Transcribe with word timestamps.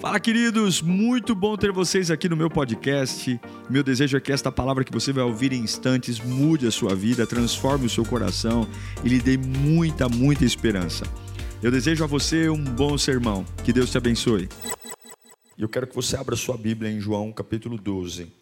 Fala, 0.00 0.20
queridos! 0.20 0.80
Muito 0.80 1.34
bom 1.34 1.56
ter 1.56 1.72
vocês 1.72 2.08
aqui 2.08 2.28
no 2.28 2.36
meu 2.36 2.48
podcast. 2.48 3.40
Meu 3.68 3.82
desejo 3.82 4.16
é 4.16 4.20
que 4.20 4.30
esta 4.30 4.52
palavra 4.52 4.84
que 4.84 4.92
você 4.92 5.12
vai 5.12 5.24
ouvir 5.24 5.52
em 5.52 5.60
instantes 5.60 6.20
mude 6.20 6.68
a 6.68 6.70
sua 6.70 6.94
vida, 6.94 7.26
transforme 7.26 7.86
o 7.86 7.90
seu 7.90 8.04
coração 8.04 8.64
e 9.04 9.08
lhe 9.08 9.18
dê 9.18 9.36
muita, 9.36 10.08
muita 10.08 10.44
esperança. 10.44 11.04
Eu 11.60 11.72
desejo 11.72 12.04
a 12.04 12.06
você 12.06 12.48
um 12.48 12.62
bom 12.62 12.96
sermão. 12.96 13.44
Que 13.64 13.72
Deus 13.72 13.90
te 13.90 13.98
abençoe. 13.98 14.48
Eu 15.58 15.68
quero 15.68 15.88
que 15.88 15.96
você 15.96 16.16
abra 16.16 16.36
sua 16.36 16.56
Bíblia 16.56 16.92
em 16.92 17.00
João 17.00 17.32
capítulo 17.32 17.76
12, 17.76 18.32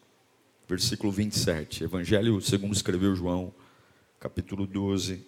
versículo 0.68 1.11
27. 1.11 1.84
Evangelho 1.84 2.38
segundo 2.43 2.75
escreveu 2.75 3.16
João, 3.16 3.54
capítulo 4.20 4.66
12, 4.66 5.27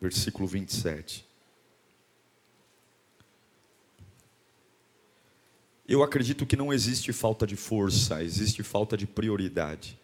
versículo 0.00 0.46
27. 0.46 1.26
Eu 5.88 6.02
acredito 6.02 6.44
que 6.44 6.56
não 6.56 6.72
existe 6.72 7.12
falta 7.12 7.46
de 7.46 7.54
força, 7.54 8.22
existe 8.22 8.62
falta 8.62 8.96
de 8.96 9.06
prioridade. 9.06 9.98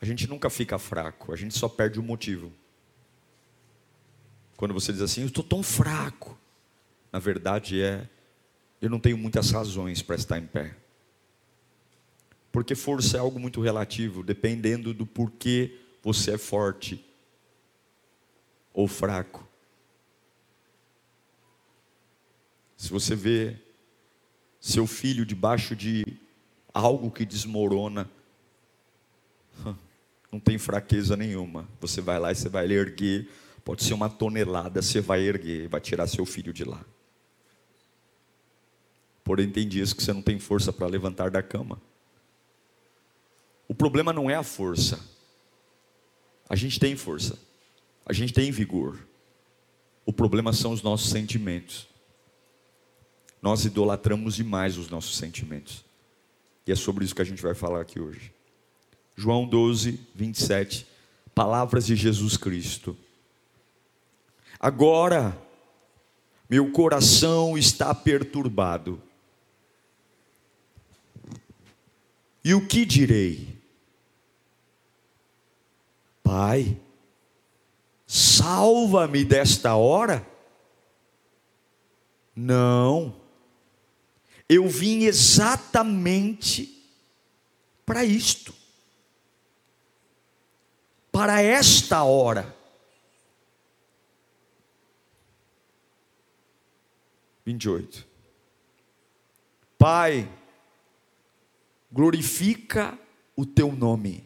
A 0.00 0.06
gente 0.06 0.28
nunca 0.28 0.48
fica 0.48 0.78
fraco, 0.78 1.32
a 1.32 1.36
gente 1.36 1.58
só 1.58 1.68
perde 1.68 1.98
o 1.98 2.02
motivo. 2.02 2.52
Quando 4.56 4.72
você 4.72 4.92
diz 4.92 5.02
assim, 5.02 5.22
eu 5.22 5.26
estou 5.26 5.42
tão 5.42 5.62
fraco, 5.62 6.38
na 7.12 7.18
verdade 7.18 7.82
é, 7.82 8.08
eu 8.80 8.88
não 8.88 9.00
tenho 9.00 9.18
muitas 9.18 9.50
razões 9.50 10.00
para 10.00 10.14
estar 10.14 10.38
em 10.38 10.46
pé. 10.46 10.76
Porque 12.52 12.76
força 12.76 13.16
é 13.16 13.20
algo 13.20 13.40
muito 13.40 13.60
relativo, 13.60 14.22
dependendo 14.22 14.94
do 14.94 15.04
porquê 15.04 15.80
você 16.02 16.34
é 16.34 16.38
forte 16.38 17.04
ou 18.72 18.86
fraco. 18.86 19.47
Se 22.78 22.92
você 22.92 23.16
vê 23.16 23.56
seu 24.60 24.86
filho 24.86 25.26
debaixo 25.26 25.74
de 25.74 26.06
algo 26.72 27.10
que 27.10 27.26
desmorona, 27.26 28.08
não 30.30 30.38
tem 30.38 30.58
fraqueza 30.58 31.16
nenhuma. 31.16 31.68
Você 31.80 32.00
vai 32.00 32.20
lá 32.20 32.30
e 32.30 32.36
você 32.36 32.48
vai 32.48 32.70
erguer, 32.70 33.28
pode 33.64 33.82
ser 33.82 33.94
uma 33.94 34.08
tonelada, 34.08 34.80
você 34.80 35.00
vai 35.00 35.22
erguer, 35.22 35.66
vai 35.66 35.80
tirar 35.80 36.06
seu 36.06 36.24
filho 36.24 36.52
de 36.52 36.62
lá. 36.62 36.80
Porém, 39.24 39.50
tem 39.50 39.66
dias 39.68 39.92
que 39.92 40.00
você 40.00 40.12
não 40.12 40.22
tem 40.22 40.38
força 40.38 40.72
para 40.72 40.86
levantar 40.86 41.32
da 41.32 41.42
cama. 41.42 41.82
O 43.66 43.74
problema 43.74 44.12
não 44.12 44.30
é 44.30 44.36
a 44.36 44.44
força. 44.44 45.00
A 46.48 46.54
gente 46.54 46.78
tem 46.78 46.94
força. 46.94 47.36
A 48.06 48.12
gente 48.12 48.32
tem 48.32 48.52
vigor. 48.52 49.04
O 50.06 50.12
problema 50.12 50.52
são 50.52 50.72
os 50.72 50.80
nossos 50.80 51.10
sentimentos 51.10 51.88
nós 53.40 53.64
idolatramos 53.64 54.34
demais 54.36 54.76
os 54.76 54.88
nossos 54.88 55.16
sentimentos. 55.16 55.84
E 56.66 56.72
é 56.72 56.76
sobre 56.76 57.04
isso 57.04 57.14
que 57.14 57.22
a 57.22 57.24
gente 57.24 57.42
vai 57.42 57.54
falar 57.54 57.80
aqui 57.80 58.00
hoje. 58.00 58.32
João 59.16 59.46
12, 59.46 60.00
27. 60.14 60.86
Palavras 61.34 61.86
de 61.86 61.96
Jesus 61.96 62.36
Cristo. 62.36 62.96
Agora, 64.60 65.36
meu 66.50 66.70
coração 66.72 67.56
está 67.56 67.94
perturbado. 67.94 69.00
E 72.44 72.54
o 72.54 72.66
que 72.66 72.84
direi? 72.84 73.56
Pai, 76.22 76.78
salva-me 78.06 79.24
desta 79.24 79.76
hora? 79.76 80.26
Não 82.34 83.27
eu 84.48 84.66
vim 84.66 85.04
exatamente 85.04 86.82
para 87.84 88.04
isto, 88.04 88.54
para 91.12 91.42
esta 91.42 92.02
hora. 92.02 92.56
28. 97.44 98.06
Pai, 99.76 100.30
glorifica 101.92 102.98
o 103.36 103.44
teu 103.44 103.72
nome. 103.72 104.24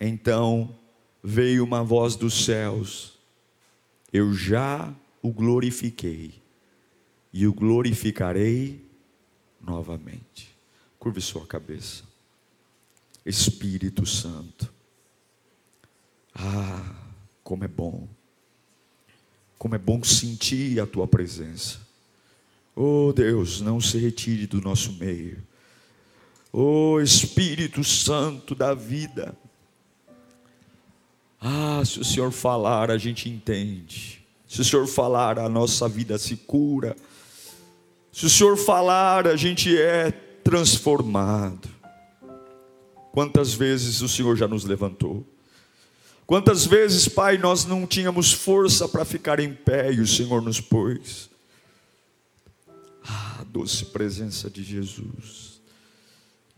Então 0.00 0.78
veio 1.22 1.64
uma 1.64 1.82
voz 1.82 2.14
dos 2.14 2.44
céus, 2.44 3.18
eu 4.12 4.32
já 4.32 4.94
o 5.20 5.32
glorifiquei 5.32 6.47
e 7.38 7.46
o 7.46 7.52
glorificarei 7.52 8.84
novamente. 9.60 10.52
Curve 10.98 11.20
sua 11.20 11.46
cabeça. 11.46 12.02
Espírito 13.24 14.04
Santo. 14.04 14.68
Ah, 16.34 16.96
como 17.44 17.62
é 17.62 17.68
bom. 17.68 18.08
Como 19.56 19.76
é 19.76 19.78
bom 19.78 20.02
sentir 20.02 20.80
a 20.80 20.86
tua 20.86 21.06
presença. 21.06 21.78
Oh 22.74 23.12
Deus, 23.14 23.60
não 23.60 23.80
se 23.80 23.98
retire 23.98 24.48
do 24.48 24.60
nosso 24.60 24.94
meio. 24.94 25.40
Oh 26.52 26.98
Espírito 27.00 27.84
Santo 27.84 28.52
da 28.52 28.74
vida. 28.74 29.32
Ah, 31.40 31.84
se 31.84 32.00
o 32.00 32.04
Senhor 32.04 32.32
falar, 32.32 32.90
a 32.90 32.98
gente 32.98 33.28
entende. 33.28 34.26
Se 34.48 34.60
o 34.60 34.64
Senhor 34.64 34.88
falar, 34.88 35.38
a 35.38 35.48
nossa 35.48 35.88
vida 35.88 36.18
se 36.18 36.34
cura 36.34 36.96
se 38.12 38.26
o 38.26 38.30
Senhor 38.30 38.56
falar, 38.56 39.26
a 39.26 39.36
gente 39.36 39.76
é 39.76 40.10
transformado. 40.10 41.68
Quantas 43.12 43.52
vezes 43.52 44.00
o 44.00 44.08
Senhor 44.08 44.36
já 44.36 44.48
nos 44.48 44.64
levantou? 44.64 45.26
Quantas 46.26 46.64
vezes, 46.66 47.08
Pai, 47.08 47.38
nós 47.38 47.64
não 47.64 47.86
tínhamos 47.86 48.32
força 48.32 48.88
para 48.88 49.04
ficar 49.04 49.40
em 49.40 49.54
pé 49.54 49.92
e 49.92 50.00
o 50.00 50.06
Senhor 50.06 50.42
nos 50.42 50.60
pôs? 50.60 51.30
Ah, 53.04 53.44
doce 53.48 53.86
presença 53.86 54.50
de 54.50 54.62
Jesus, 54.62 55.60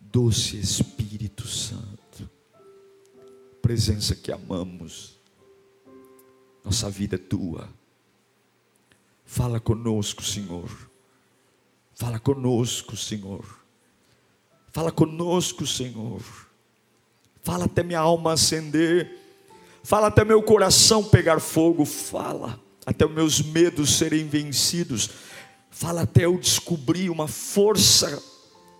doce 0.00 0.58
Espírito 0.58 1.46
Santo, 1.46 2.28
presença 3.62 4.16
que 4.16 4.32
amamos, 4.32 5.16
nossa 6.64 6.90
vida 6.90 7.14
é 7.14 7.18
tua. 7.18 7.68
Fala 9.24 9.60
conosco, 9.60 10.24
Senhor 10.24 10.89
Fala 12.00 12.18
conosco, 12.18 12.96
Senhor. 12.96 13.44
Fala 14.72 14.90
conosco, 14.90 15.66
Senhor. 15.66 16.22
Fala 17.42 17.66
até 17.66 17.82
minha 17.82 18.00
alma 18.00 18.32
acender. 18.32 19.18
Fala 19.84 20.06
até 20.06 20.24
meu 20.24 20.42
coração 20.42 21.04
pegar 21.04 21.40
fogo. 21.40 21.84
Fala 21.84 22.58
até 22.86 23.04
os 23.04 23.12
meus 23.12 23.42
medos 23.42 23.98
serem 23.98 24.26
vencidos. 24.26 25.10
Fala 25.70 26.00
até 26.00 26.24
eu 26.24 26.38
descobrir 26.38 27.10
uma 27.10 27.28
força 27.28 28.22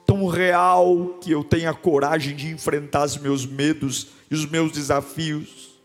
tão 0.06 0.26
real 0.26 1.18
que 1.20 1.30
eu 1.30 1.44
tenha 1.44 1.74
coragem 1.74 2.34
de 2.34 2.48
enfrentar 2.48 3.04
os 3.04 3.18
meus 3.18 3.44
medos 3.44 4.06
e 4.30 4.34
os 4.34 4.46
meus 4.46 4.72
desafios. 4.72 5.78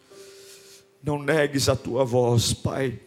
Não 1.03 1.22
negues 1.22 1.67
a 1.67 1.75
tua 1.75 2.06
voz, 2.06 2.53
Pai. 2.53 2.97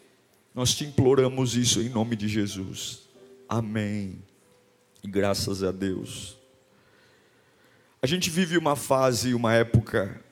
Nós 0.55 0.75
te 0.75 0.84
imploramos 0.84 1.56
isso 1.56 1.81
em 1.81 1.89
nome 1.89 2.15
de 2.15 2.28
Jesus. 2.28 3.08
Amém. 3.48 4.22
Graças 5.03 5.62
a 5.62 5.72
Deus. 5.72 6.36
A 8.03 8.06
gente 8.06 8.28
vive 8.28 8.59
uma 8.59 8.76
fase, 8.76 9.32
uma 9.32 9.54
época 9.54 10.22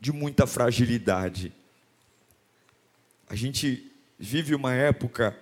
de 0.00 0.10
muita 0.10 0.46
fragilidade. 0.46 1.52
A 3.28 3.34
gente 3.34 3.92
vive 4.18 4.54
uma 4.54 4.72
época 4.72 5.38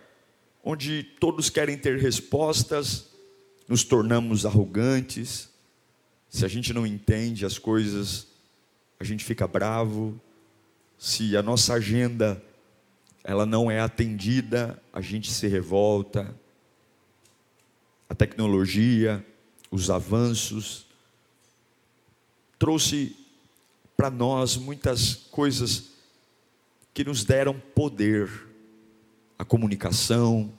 onde 0.65 1.05
todos 1.21 1.49
querem 1.49 1.79
ter 1.79 2.01
respostas, 2.01 3.11
nos 3.69 3.85
tornamos 3.85 4.45
arrogantes. 4.45 5.49
Se 6.29 6.45
a 6.45 6.49
gente 6.49 6.73
não 6.73 6.85
entende 6.85 7.47
as 7.47 7.61
coisas, 7.61 8.27
a 8.99 9.05
gente 9.05 9.25
fica 9.25 9.47
bravo. 9.47 10.21
Se 10.99 11.37
a 11.37 11.43
nossa 11.43 11.75
agenda 11.75 12.43
ela 13.23 13.47
não 13.47 13.71
é 13.71 13.79
atendida, 13.79 14.83
a 14.93 15.01
gente 15.01 15.31
se 15.31 15.47
revolta 15.47 16.35
a 18.09 18.15
tecnologia, 18.15 19.25
os 19.71 19.91
avanços, 19.91 20.87
trouxe 22.59 23.17
para 23.97 24.11
nós 24.11 24.57
muitas 24.57 25.15
coisas 25.31 25.91
que 26.93 27.05
nos 27.05 27.25
deram 27.25 27.59
poder, 27.75 28.31
a 29.39 29.45
comunicação, 29.45 30.53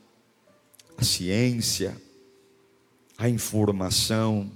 a 0.98 1.04
ciência, 1.04 2.00
a 3.18 3.30
informação. 3.30 4.52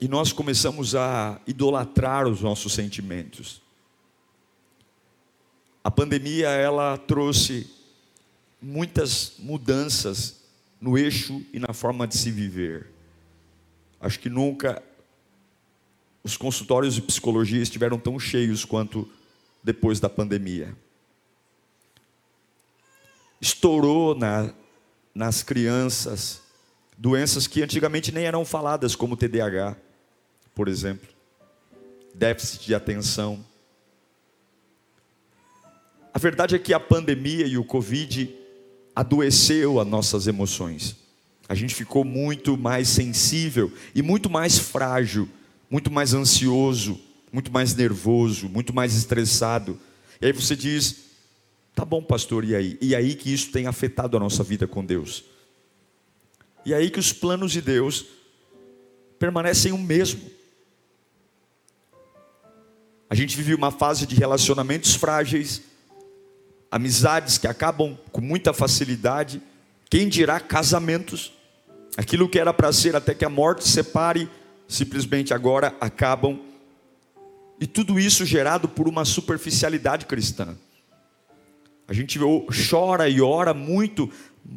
E 0.00 0.08
nós 0.08 0.32
começamos 0.32 0.94
a 0.94 1.40
idolatrar 1.46 2.26
os 2.26 2.40
nossos 2.40 2.72
sentimentos. 2.72 3.62
A 5.82 5.90
pandemia 5.90 6.48
ela 6.48 6.98
trouxe 6.98 7.70
muitas 8.66 9.34
mudanças 9.38 10.40
no 10.80 10.98
eixo 10.98 11.40
e 11.52 11.60
na 11.60 11.72
forma 11.72 12.04
de 12.04 12.16
se 12.16 12.32
viver. 12.32 12.88
Acho 14.00 14.18
que 14.18 14.28
nunca 14.28 14.82
os 16.24 16.36
consultórios 16.36 16.96
de 16.96 17.02
psicologia 17.02 17.62
estiveram 17.62 17.96
tão 17.96 18.18
cheios 18.18 18.64
quanto 18.64 19.08
depois 19.62 20.00
da 20.00 20.08
pandemia. 20.08 20.76
Estourou 23.40 24.16
na, 24.16 24.52
nas 25.14 25.44
crianças 25.44 26.42
doenças 26.98 27.46
que 27.46 27.62
antigamente 27.62 28.10
nem 28.10 28.24
eram 28.24 28.44
faladas, 28.44 28.96
como 28.96 29.16
TDAH, 29.16 29.76
por 30.56 30.66
exemplo, 30.66 31.08
déficit 32.12 32.66
de 32.66 32.74
atenção. 32.74 33.46
A 36.12 36.18
verdade 36.18 36.56
é 36.56 36.58
que 36.58 36.74
a 36.74 36.80
pandemia 36.80 37.46
e 37.46 37.56
o 37.56 37.64
Covid 37.64 38.45
adoeceu 38.96 39.78
as 39.78 39.86
nossas 39.86 40.26
emoções. 40.26 40.96
A 41.48 41.54
gente 41.54 41.76
ficou 41.76 42.04
muito 42.04 42.56
mais 42.56 42.88
sensível 42.88 43.72
e 43.94 44.02
muito 44.02 44.28
mais 44.28 44.58
frágil 44.58 45.28
muito 45.70 45.90
mais 45.90 46.14
ansioso, 46.14 47.00
muito 47.32 47.52
mais 47.52 47.74
nervoso, 47.74 48.48
muito 48.48 48.74
mais 48.74 48.94
estressado. 48.94 49.78
E 50.20 50.26
aí 50.26 50.32
você 50.32 50.54
diz: 50.56 51.06
tá 51.74 51.84
bom, 51.84 52.02
pastor, 52.02 52.44
e 52.44 52.54
aí? 52.54 52.78
E 52.80 52.94
aí 52.94 53.14
que 53.14 53.32
isso 53.32 53.50
tem 53.50 53.66
afetado 53.66 54.16
a 54.16 54.20
nossa 54.20 54.42
vida 54.42 54.66
com 54.66 54.84
Deus. 54.84 55.24
E 56.64 56.74
aí 56.74 56.90
que 56.90 56.98
os 56.98 57.12
planos 57.12 57.52
de 57.52 57.60
Deus 57.60 58.06
permanecem 59.18 59.72
o 59.72 59.78
mesmo. 59.78 60.20
A 63.08 63.14
gente 63.14 63.36
vive 63.36 63.54
uma 63.54 63.70
fase 63.70 64.04
de 64.04 64.16
relacionamentos 64.16 64.96
frágeis, 64.96 65.62
amizades 66.70 67.38
que 67.38 67.46
acabam 67.46 67.96
com 68.12 68.20
muita 68.20 68.52
facilidade, 68.52 69.40
quem 69.88 70.08
dirá 70.08 70.40
casamentos, 70.40 71.32
aquilo 71.96 72.28
que 72.28 72.38
era 72.38 72.52
para 72.52 72.72
ser 72.72 72.96
até 72.96 73.14
que 73.14 73.24
a 73.24 73.30
morte 73.30 73.66
separe, 73.68 74.28
simplesmente 74.68 75.32
agora 75.32 75.74
acabam. 75.80 76.40
E 77.60 77.66
tudo 77.66 77.98
isso 77.98 78.24
gerado 78.24 78.68
por 78.68 78.88
uma 78.88 79.04
superficialidade 79.04 80.06
cristã. 80.06 80.56
A 81.88 81.92
gente 81.92 82.18
chora 82.68 83.08
e 83.08 83.20
ora 83.20 83.54
muito 83.54 84.10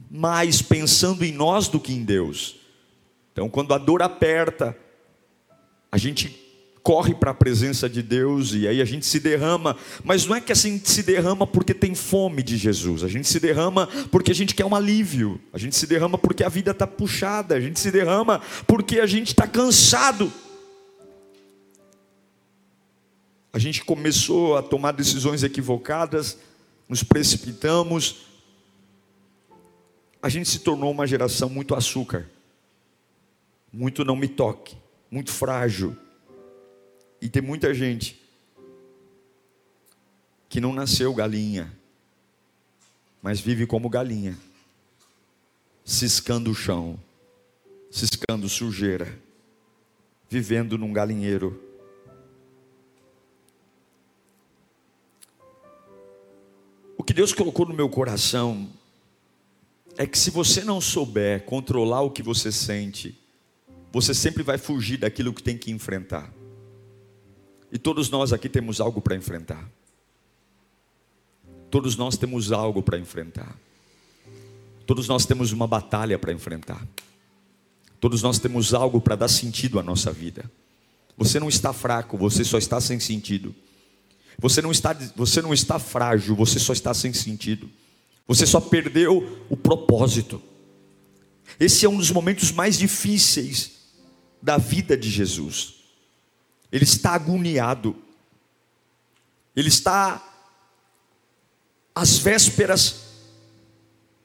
mais 0.09 0.61
pensando 0.61 1.23
em 1.23 1.31
nós 1.31 1.67
do 1.67 1.79
que 1.79 1.93
em 1.93 2.03
Deus. 2.03 2.57
Então, 3.31 3.47
quando 3.49 3.73
a 3.73 3.77
dor 3.77 4.01
aperta, 4.01 4.75
a 5.91 5.97
gente 5.97 6.48
corre 6.83 7.13
para 7.13 7.31
a 7.31 7.33
presença 7.33 7.89
de 7.89 8.01
Deus 8.01 8.53
e 8.53 8.67
aí 8.67 8.81
a 8.81 8.85
gente 8.85 9.05
se 9.05 9.19
derrama, 9.19 9.75
mas 10.03 10.25
não 10.25 10.35
é 10.35 10.41
que 10.41 10.51
a 10.51 10.55
gente 10.55 10.89
se 10.89 11.03
derrama 11.03 11.45
porque 11.45 11.73
tem 11.73 11.93
fome 11.93 12.41
de 12.41 12.57
Jesus, 12.57 13.03
a 13.03 13.07
gente 13.07 13.27
se 13.27 13.39
derrama 13.39 13.87
porque 14.11 14.31
a 14.31 14.35
gente 14.35 14.55
quer 14.55 14.65
um 14.65 14.75
alívio, 14.75 15.39
a 15.53 15.57
gente 15.57 15.75
se 15.75 15.85
derrama 15.85 16.17
porque 16.17 16.43
a 16.43 16.49
vida 16.49 16.71
está 16.71 16.87
puxada, 16.87 17.55
a 17.55 17.59
gente 17.59 17.79
se 17.79 17.91
derrama 17.91 18.41
porque 18.65 18.99
a 18.99 19.05
gente 19.05 19.27
está 19.27 19.47
cansado. 19.47 20.31
A 23.51 23.57
gente 23.57 23.83
começou 23.83 24.57
a 24.57 24.61
tomar 24.61 24.91
decisões 24.91 25.43
equivocadas, 25.43 26.37
nos 26.87 27.03
precipitamos, 27.03 28.27
a 30.21 30.29
gente 30.29 30.47
se 30.49 30.59
tornou 30.59 30.91
uma 30.91 31.07
geração 31.07 31.49
muito 31.49 31.73
açúcar, 31.73 32.29
muito 33.73 34.05
não 34.05 34.15
me 34.15 34.27
toque, 34.27 34.77
muito 35.09 35.31
frágil 35.31 35.97
e 37.21 37.29
tem 37.29 37.41
muita 37.41 37.73
gente 37.73 38.19
que 40.47 40.59
não 40.59 40.73
nasceu 40.73 41.13
galinha, 41.13 41.71
mas 43.21 43.39
vive 43.39 43.67
como 43.67 43.89
galinha, 43.89 44.37
ciscando 45.83 46.49
o 46.49 46.55
chão, 46.55 46.99
ciscando 47.91 48.47
sujeira, 48.47 49.19
vivendo 50.29 50.77
num 50.77 50.93
galinheiro. 50.93 51.61
O 56.97 57.03
que 57.03 57.13
Deus 57.13 57.33
colocou 57.33 57.65
no 57.65 57.73
meu 57.73 57.89
coração 57.89 58.69
é 59.97 60.05
que 60.05 60.17
se 60.17 60.29
você 60.29 60.63
não 60.63 60.79
souber 60.79 61.43
controlar 61.43 62.01
o 62.01 62.11
que 62.11 62.23
você 62.23 62.51
sente, 62.51 63.19
você 63.91 64.13
sempre 64.13 64.43
vai 64.43 64.57
fugir 64.57 64.97
daquilo 64.97 65.33
que 65.33 65.43
tem 65.43 65.57
que 65.57 65.71
enfrentar. 65.71 66.38
E 67.71 67.77
todos 67.77 68.09
nós 68.09 68.33
aqui 68.33 68.49
temos 68.49 68.81
algo 68.81 69.01
para 69.01 69.15
enfrentar. 69.15 69.69
Todos 71.69 71.95
nós 71.95 72.17
temos 72.17 72.51
algo 72.51 72.81
para 72.81 72.97
enfrentar. 72.97 73.55
Todos 74.85 75.07
nós 75.07 75.25
temos 75.25 75.51
uma 75.51 75.67
batalha 75.67 76.17
para 76.17 76.33
enfrentar. 76.33 76.85
Todos 77.99 78.23
nós 78.23 78.39
temos 78.39 78.73
algo 78.73 78.99
para 78.99 79.15
dar 79.15 79.27
sentido 79.27 79.79
à 79.79 79.83
nossa 79.83 80.11
vida. 80.11 80.49
Você 81.17 81.39
não 81.39 81.49
está 81.49 81.73
fraco, 81.73 82.17
você 82.17 82.43
só 82.43 82.57
está 82.57 82.81
sem 82.81 82.99
sentido. 82.99 83.53
Você 84.39 84.61
não 84.61 84.71
está, 84.71 84.93
você 85.15 85.41
não 85.41 85.53
está 85.53 85.77
frágil, 85.77 86.35
você 86.35 86.57
só 86.57 86.73
está 86.73 86.93
sem 86.93 87.13
sentido. 87.13 87.69
Você 88.25 88.45
só 88.45 88.61
perdeu 88.61 89.45
o 89.49 89.57
propósito. 89.57 90.41
Esse 91.59 91.85
é 91.85 91.89
um 91.89 91.97
dos 91.97 92.09
momentos 92.09 92.51
mais 92.51 92.77
difíceis 92.77 93.71
da 94.41 94.57
vida 94.57 94.95
de 94.97 95.09
Jesus. 95.09 95.78
Ele 96.71 96.83
está 96.83 97.11
agoniado. 97.11 97.95
Ele 99.55 99.69
está 99.69 100.23
às 101.93 102.17
vésperas 102.19 103.07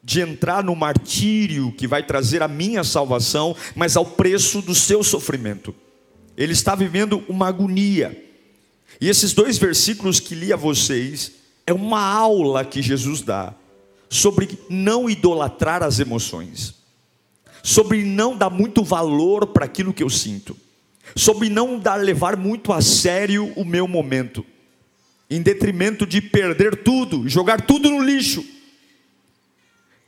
de 0.02 0.20
entrar 0.20 0.62
no 0.62 0.76
martírio 0.76 1.72
que 1.72 1.88
vai 1.88 2.02
trazer 2.02 2.42
a 2.42 2.48
minha 2.48 2.84
salvação, 2.84 3.56
mas 3.74 3.96
ao 3.96 4.04
preço 4.04 4.60
do 4.60 4.74
seu 4.74 5.02
sofrimento. 5.02 5.74
Ele 6.36 6.52
está 6.52 6.74
vivendo 6.74 7.24
uma 7.28 7.48
agonia. 7.48 8.22
E 9.00 9.08
esses 9.08 9.32
dois 9.32 9.56
versículos 9.56 10.20
que 10.20 10.34
li 10.34 10.52
a 10.52 10.56
vocês 10.56 11.32
é 11.66 11.72
uma 11.72 12.00
aula 12.00 12.64
que 12.64 12.82
Jesus 12.82 13.22
dá 13.22 13.54
sobre 14.10 14.58
não 14.68 15.08
idolatrar 15.08 15.82
as 15.82 15.98
emoções, 15.98 16.74
sobre 17.62 18.04
não 18.04 18.36
dar 18.36 18.50
muito 18.50 18.84
valor 18.84 19.46
para 19.46 19.64
aquilo 19.64 19.94
que 19.94 20.02
eu 20.02 20.10
sinto 20.10 20.54
sobre 21.16 21.48
não 21.48 21.78
dar 21.78 21.96
levar 21.96 22.36
muito 22.36 22.72
a 22.72 22.80
sério 22.80 23.52
o 23.56 23.64
meu 23.64 23.86
momento, 23.86 24.44
em 25.30 25.40
detrimento 25.40 26.06
de 26.06 26.20
perder 26.20 26.82
tudo, 26.82 27.28
jogar 27.28 27.60
tudo 27.60 27.90
no 27.90 28.02
lixo. 28.02 28.44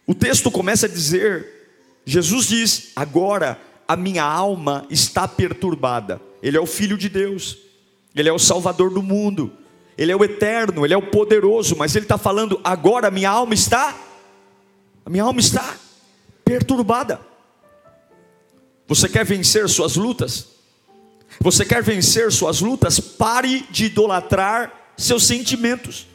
O 0.06 0.14
texto 0.14 0.50
começa 0.50 0.86
a 0.86 0.88
dizer: 0.88 1.46
Jesus 2.04 2.48
diz, 2.48 2.92
agora 2.94 3.60
a 3.86 3.96
minha 3.96 4.24
alma 4.24 4.86
está 4.90 5.26
perturbada. 5.28 6.20
Ele 6.42 6.56
é 6.56 6.60
o 6.60 6.66
Filho 6.66 6.96
de 6.98 7.08
Deus, 7.08 7.56
ele 8.14 8.28
é 8.28 8.32
o 8.32 8.38
Salvador 8.38 8.90
do 8.90 9.02
mundo, 9.02 9.52
ele 9.96 10.12
é 10.12 10.16
o 10.16 10.24
eterno, 10.24 10.84
ele 10.84 10.94
é 10.94 10.96
o 10.96 11.10
poderoso, 11.10 11.76
mas 11.76 11.96
ele 11.96 12.04
está 12.04 12.18
falando, 12.18 12.60
agora 12.62 13.08
a 13.08 13.10
minha 13.10 13.30
alma 13.30 13.54
está, 13.54 13.96
a 15.04 15.10
minha 15.10 15.24
alma 15.24 15.40
está 15.40 15.76
perturbada. 16.44 17.20
Você 18.86 19.08
quer 19.08 19.24
vencer 19.24 19.68
suas 19.68 19.96
lutas? 19.96 20.55
Você 21.40 21.64
quer 21.64 21.82
vencer 21.82 22.30
suas 22.32 22.60
lutas? 22.60 22.98
Pare 22.98 23.66
de 23.70 23.86
idolatrar 23.86 24.92
seus 24.96 25.26
sentimentos. 25.26 26.06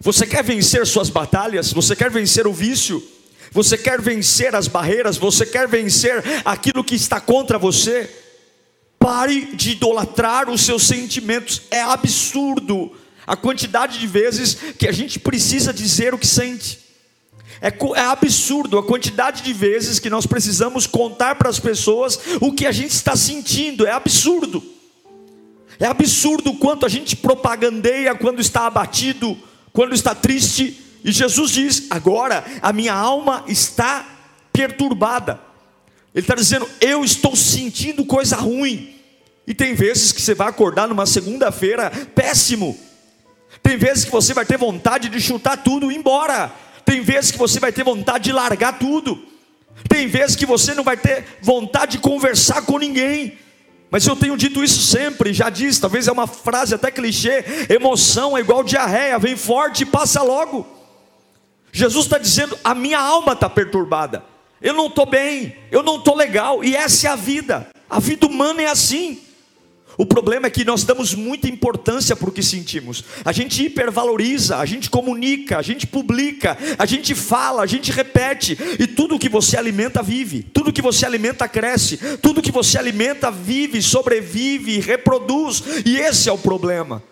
Você 0.00 0.26
quer 0.26 0.42
vencer 0.42 0.86
suas 0.86 1.10
batalhas? 1.10 1.72
Você 1.72 1.94
quer 1.94 2.10
vencer 2.10 2.46
o 2.46 2.52
vício? 2.52 3.02
Você 3.52 3.76
quer 3.76 4.00
vencer 4.00 4.54
as 4.54 4.68
barreiras? 4.68 5.16
Você 5.16 5.44
quer 5.44 5.68
vencer 5.68 6.22
aquilo 6.44 6.84
que 6.84 6.94
está 6.94 7.20
contra 7.20 7.58
você? 7.58 8.08
Pare 8.98 9.54
de 9.54 9.72
idolatrar 9.72 10.48
os 10.48 10.62
seus 10.62 10.84
sentimentos. 10.84 11.62
É 11.70 11.82
absurdo 11.82 12.92
a 13.26 13.36
quantidade 13.36 13.98
de 13.98 14.06
vezes 14.06 14.56
que 14.78 14.86
a 14.88 14.92
gente 14.92 15.18
precisa 15.18 15.72
dizer 15.72 16.14
o 16.14 16.18
que 16.18 16.26
sente. 16.26 16.89
É, 17.60 17.68
é 17.68 18.04
absurdo 18.04 18.78
a 18.78 18.82
quantidade 18.82 19.42
de 19.42 19.52
vezes 19.52 19.98
que 19.98 20.08
nós 20.08 20.26
precisamos 20.26 20.86
contar 20.86 21.34
para 21.34 21.50
as 21.50 21.60
pessoas 21.60 22.18
o 22.40 22.52
que 22.52 22.66
a 22.66 22.72
gente 22.72 22.92
está 22.92 23.14
sentindo. 23.14 23.86
É 23.86 23.92
absurdo. 23.92 24.62
É 25.78 25.86
absurdo 25.86 26.50
o 26.50 26.56
quanto 26.58 26.86
a 26.86 26.88
gente 26.88 27.16
propagandeia 27.16 28.14
quando 28.14 28.40
está 28.40 28.66
abatido, 28.66 29.36
quando 29.72 29.94
está 29.94 30.14
triste. 30.14 30.78
E 31.04 31.12
Jesus 31.12 31.50
diz: 31.52 31.86
agora 31.90 32.44
a 32.62 32.72
minha 32.72 32.94
alma 32.94 33.44
está 33.46 34.06
perturbada. 34.52 35.40
Ele 36.14 36.24
está 36.24 36.34
dizendo: 36.34 36.68
eu 36.80 37.04
estou 37.04 37.36
sentindo 37.36 38.04
coisa 38.04 38.36
ruim. 38.36 38.94
E 39.46 39.54
tem 39.54 39.74
vezes 39.74 40.12
que 40.12 40.22
você 40.22 40.34
vai 40.34 40.48
acordar 40.48 40.88
numa 40.88 41.06
segunda-feira 41.06 41.90
péssimo. 42.14 42.78
Tem 43.62 43.76
vezes 43.76 44.04
que 44.04 44.10
você 44.10 44.32
vai 44.32 44.46
ter 44.46 44.56
vontade 44.56 45.08
de 45.08 45.20
chutar 45.20 45.56
tudo 45.56 45.90
e 45.90 45.94
ir 45.94 45.98
embora. 45.98 46.52
Tem 46.90 47.02
vezes 47.02 47.30
que 47.30 47.38
você 47.38 47.60
vai 47.60 47.70
ter 47.70 47.84
vontade 47.84 48.24
de 48.24 48.32
largar 48.32 48.76
tudo. 48.76 49.24
Tem 49.88 50.08
vezes 50.08 50.34
que 50.34 50.44
você 50.44 50.74
não 50.74 50.82
vai 50.82 50.96
ter 50.96 51.24
vontade 51.40 51.92
de 51.92 51.98
conversar 51.98 52.62
com 52.62 52.78
ninguém. 52.78 53.38
Mas 53.92 54.04
eu 54.08 54.16
tenho 54.16 54.36
dito 54.36 54.64
isso 54.64 54.82
sempre, 54.82 55.32
já 55.32 55.48
disse, 55.50 55.80
talvez 55.80 56.08
é 56.08 56.12
uma 56.12 56.26
frase 56.26 56.74
até 56.74 56.90
clichê: 56.90 57.44
emoção 57.68 58.36
é 58.36 58.40
igual 58.40 58.64
diarreia, 58.64 59.20
vem 59.20 59.36
forte 59.36 59.84
e 59.84 59.86
passa 59.86 60.20
logo. 60.20 60.66
Jesus 61.70 62.06
está 62.06 62.18
dizendo: 62.18 62.58
a 62.64 62.74
minha 62.74 62.98
alma 62.98 63.34
está 63.34 63.48
perturbada, 63.48 64.24
eu 64.60 64.74
não 64.74 64.88
estou 64.88 65.06
bem, 65.06 65.56
eu 65.70 65.84
não 65.84 65.98
estou 65.98 66.16
legal, 66.16 66.64
e 66.64 66.74
essa 66.74 67.06
é 67.06 67.10
a 67.12 67.14
vida, 67.14 67.68
a 67.88 68.00
vida 68.00 68.26
humana 68.26 68.62
é 68.62 68.66
assim. 68.66 69.20
O 70.00 70.06
problema 70.06 70.46
é 70.46 70.50
que 70.50 70.64
nós 70.64 70.82
damos 70.82 71.14
muita 71.14 71.46
importância 71.46 72.16
para 72.16 72.30
o 72.30 72.32
que 72.32 72.42
sentimos. 72.42 73.04
A 73.22 73.32
gente 73.32 73.62
hipervaloriza, 73.62 74.56
a 74.56 74.64
gente 74.64 74.88
comunica, 74.88 75.58
a 75.58 75.62
gente 75.62 75.86
publica, 75.86 76.56
a 76.78 76.86
gente 76.86 77.14
fala, 77.14 77.62
a 77.62 77.66
gente 77.66 77.92
repete. 77.92 78.56
E 78.78 78.86
tudo 78.86 79.18
que 79.18 79.28
você 79.28 79.58
alimenta 79.58 80.02
vive, 80.02 80.42
tudo 80.42 80.72
que 80.72 80.80
você 80.80 81.04
alimenta 81.04 81.46
cresce, 81.46 81.98
tudo 82.22 82.40
que 82.40 82.50
você 82.50 82.78
alimenta 82.78 83.30
vive, 83.30 83.82
sobrevive, 83.82 84.80
reproduz. 84.80 85.62
E 85.84 85.98
esse 85.98 86.30
é 86.30 86.32
o 86.32 86.38
problema. 86.38 87.02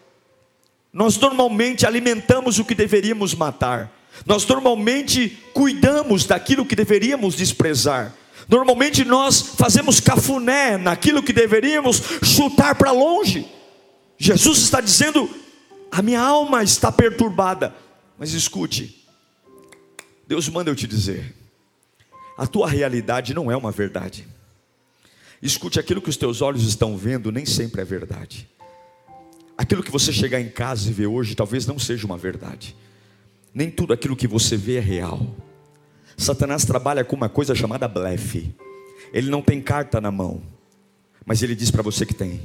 Nós 0.90 1.18
normalmente 1.18 1.84
alimentamos 1.84 2.58
o 2.58 2.64
que 2.64 2.74
deveríamos 2.74 3.34
matar. 3.34 3.92
Nós 4.24 4.46
normalmente 4.46 5.38
cuidamos 5.52 6.24
daquilo 6.24 6.64
que 6.64 6.74
deveríamos 6.74 7.36
desprezar. 7.36 8.14
Normalmente 8.48 9.04
nós 9.04 9.40
fazemos 9.42 10.00
cafuné 10.00 10.78
naquilo 10.78 11.22
que 11.22 11.34
deveríamos 11.34 12.00
chutar 12.22 12.74
para 12.74 12.90
longe. 12.90 13.46
Jesus 14.16 14.60
está 14.60 14.80
dizendo: 14.80 15.28
a 15.90 16.00
minha 16.00 16.20
alma 16.20 16.62
está 16.62 16.90
perturbada. 16.90 17.74
Mas 18.18 18.32
escute, 18.32 19.06
Deus 20.26 20.48
manda 20.48 20.70
eu 20.70 20.74
te 20.74 20.86
dizer: 20.86 21.34
a 22.38 22.46
tua 22.46 22.68
realidade 22.68 23.34
não 23.34 23.50
é 23.50 23.56
uma 23.56 23.70
verdade. 23.70 24.26
Escute, 25.42 25.78
aquilo 25.78 26.00
que 26.00 26.10
os 26.10 26.16
teus 26.16 26.40
olhos 26.40 26.66
estão 26.66 26.96
vendo 26.96 27.30
nem 27.30 27.44
sempre 27.44 27.82
é 27.82 27.84
verdade. 27.84 28.48
Aquilo 29.56 29.82
que 29.82 29.90
você 29.90 30.12
chegar 30.12 30.40
em 30.40 30.48
casa 30.48 30.88
e 30.88 30.92
ver 30.92 31.06
hoje 31.06 31.34
talvez 31.34 31.66
não 31.66 31.78
seja 31.78 32.06
uma 32.06 32.16
verdade. 32.16 32.74
Nem 33.52 33.70
tudo 33.70 33.92
aquilo 33.92 34.16
que 34.16 34.26
você 34.26 34.56
vê 34.56 34.76
é 34.76 34.80
real. 34.80 35.34
Satanás 36.18 36.64
trabalha 36.64 37.04
com 37.04 37.14
uma 37.14 37.28
coisa 37.28 37.54
chamada 37.54 37.86
blefe. 37.86 38.52
Ele 39.12 39.30
não 39.30 39.40
tem 39.40 39.60
carta 39.60 40.00
na 40.00 40.10
mão, 40.10 40.42
mas 41.24 41.42
ele 41.42 41.54
diz 41.54 41.70
para 41.70 41.80
você 41.80 42.04
que 42.04 42.12
tem. 42.12 42.40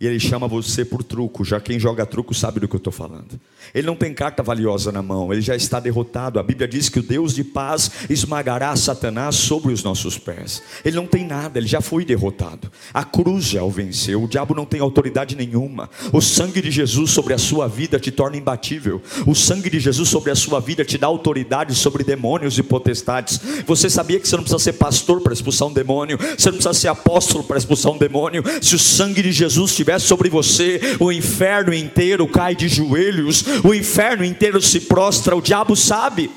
E 0.00 0.06
ele 0.06 0.18
chama 0.18 0.48
você 0.48 0.82
por 0.82 1.02
truco, 1.02 1.44
já 1.44 1.60
quem 1.60 1.78
joga 1.78 2.06
truco 2.06 2.32
sabe 2.32 2.58
do 2.58 2.66
que 2.66 2.74
eu 2.74 2.78
estou 2.78 2.92
falando. 2.92 3.38
Ele 3.74 3.86
não 3.86 3.94
tem 3.94 4.14
carta 4.14 4.42
valiosa 4.42 4.90
na 4.90 5.02
mão, 5.02 5.30
ele 5.30 5.42
já 5.42 5.54
está 5.54 5.78
derrotado. 5.78 6.38
A 6.38 6.42
Bíblia 6.42 6.66
diz 6.66 6.88
que 6.88 7.00
o 7.00 7.02
Deus 7.02 7.34
de 7.34 7.44
paz 7.44 7.90
esmagará 8.08 8.74
Satanás 8.76 9.36
sobre 9.36 9.74
os 9.74 9.84
nossos 9.84 10.16
pés. 10.16 10.62
Ele 10.86 10.96
não 10.96 11.06
tem 11.06 11.26
nada, 11.26 11.58
ele 11.58 11.66
já 11.68 11.82
foi 11.82 12.02
derrotado. 12.02 12.72
A 12.94 13.04
cruz 13.04 13.44
já 13.44 13.62
o 13.62 13.70
venceu, 13.70 14.22
o 14.22 14.26
diabo 14.26 14.54
não 14.54 14.64
tem 14.64 14.80
autoridade 14.80 15.36
nenhuma. 15.36 15.90
O 16.14 16.22
sangue 16.22 16.62
de 16.62 16.70
Jesus 16.70 17.10
sobre 17.10 17.34
a 17.34 17.38
sua 17.38 17.68
vida 17.68 18.00
te 18.00 18.10
torna 18.10 18.38
imbatível. 18.38 19.02
O 19.26 19.34
sangue 19.34 19.68
de 19.68 19.78
Jesus 19.78 20.08
sobre 20.08 20.30
a 20.30 20.34
sua 20.34 20.60
vida 20.60 20.82
te 20.82 20.96
dá 20.96 21.08
autoridade 21.08 21.74
sobre 21.74 22.04
demônios 22.04 22.56
e 22.56 22.62
potestades. 22.62 23.38
Você 23.66 23.90
sabia 23.90 24.18
que 24.18 24.26
você 24.26 24.36
não 24.36 24.44
precisa 24.44 24.64
ser 24.64 24.72
pastor 24.72 25.20
para 25.20 25.34
expulsar 25.34 25.68
um 25.68 25.72
demônio, 25.74 26.16
você 26.16 26.50
não 26.50 26.56
precisa 26.56 26.72
ser 26.72 26.88
apóstolo 26.88 27.44
para 27.44 27.58
expulsar 27.58 27.92
um 27.92 27.98
demônio. 27.98 28.42
Se 28.62 28.74
o 28.74 28.78
sangue 28.78 29.22
de 29.22 29.30
Jesus 29.30 29.76
tiver 29.76 29.89
estiver 29.90 29.98
sobre 29.98 30.28
você, 30.28 30.80
o 31.00 31.10
inferno 31.10 31.74
inteiro 31.74 32.26
cai 32.28 32.54
de 32.54 32.68
joelhos, 32.68 33.44
o 33.64 33.74
inferno 33.74 34.24
inteiro 34.24 34.60
se 34.60 34.80
prostra. 34.80 35.34
O 35.34 35.40
diabo 35.40 35.74
sabe, 35.74 36.30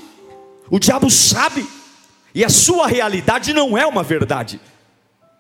o 0.70 0.80
diabo 0.80 1.10
sabe, 1.10 1.66
e 2.34 2.44
a 2.44 2.50
sua 2.50 2.88
realidade 2.88 3.54
não 3.54 3.78
é 3.78 3.86
uma 3.86 4.04
verdade. 4.04 4.60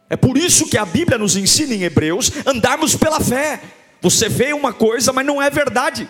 É 0.10 0.15
por 0.15 0.38
isso 0.38 0.67
que 0.67 0.77
a 0.77 0.86
Bíblia 0.86 1.17
nos 1.17 1.36
ensina 1.36 1.74
em 1.74 1.84
Hebreus 1.84 2.32
andarmos 2.46 2.96
pela 2.96 3.20
fé. 3.20 3.60
Você 4.01 4.29
vê 4.29 4.53
uma 4.53 4.72
coisa, 4.72 5.12
mas 5.12 5.25
não 5.25 5.41
é 5.41 5.50
verdade. 5.50 6.08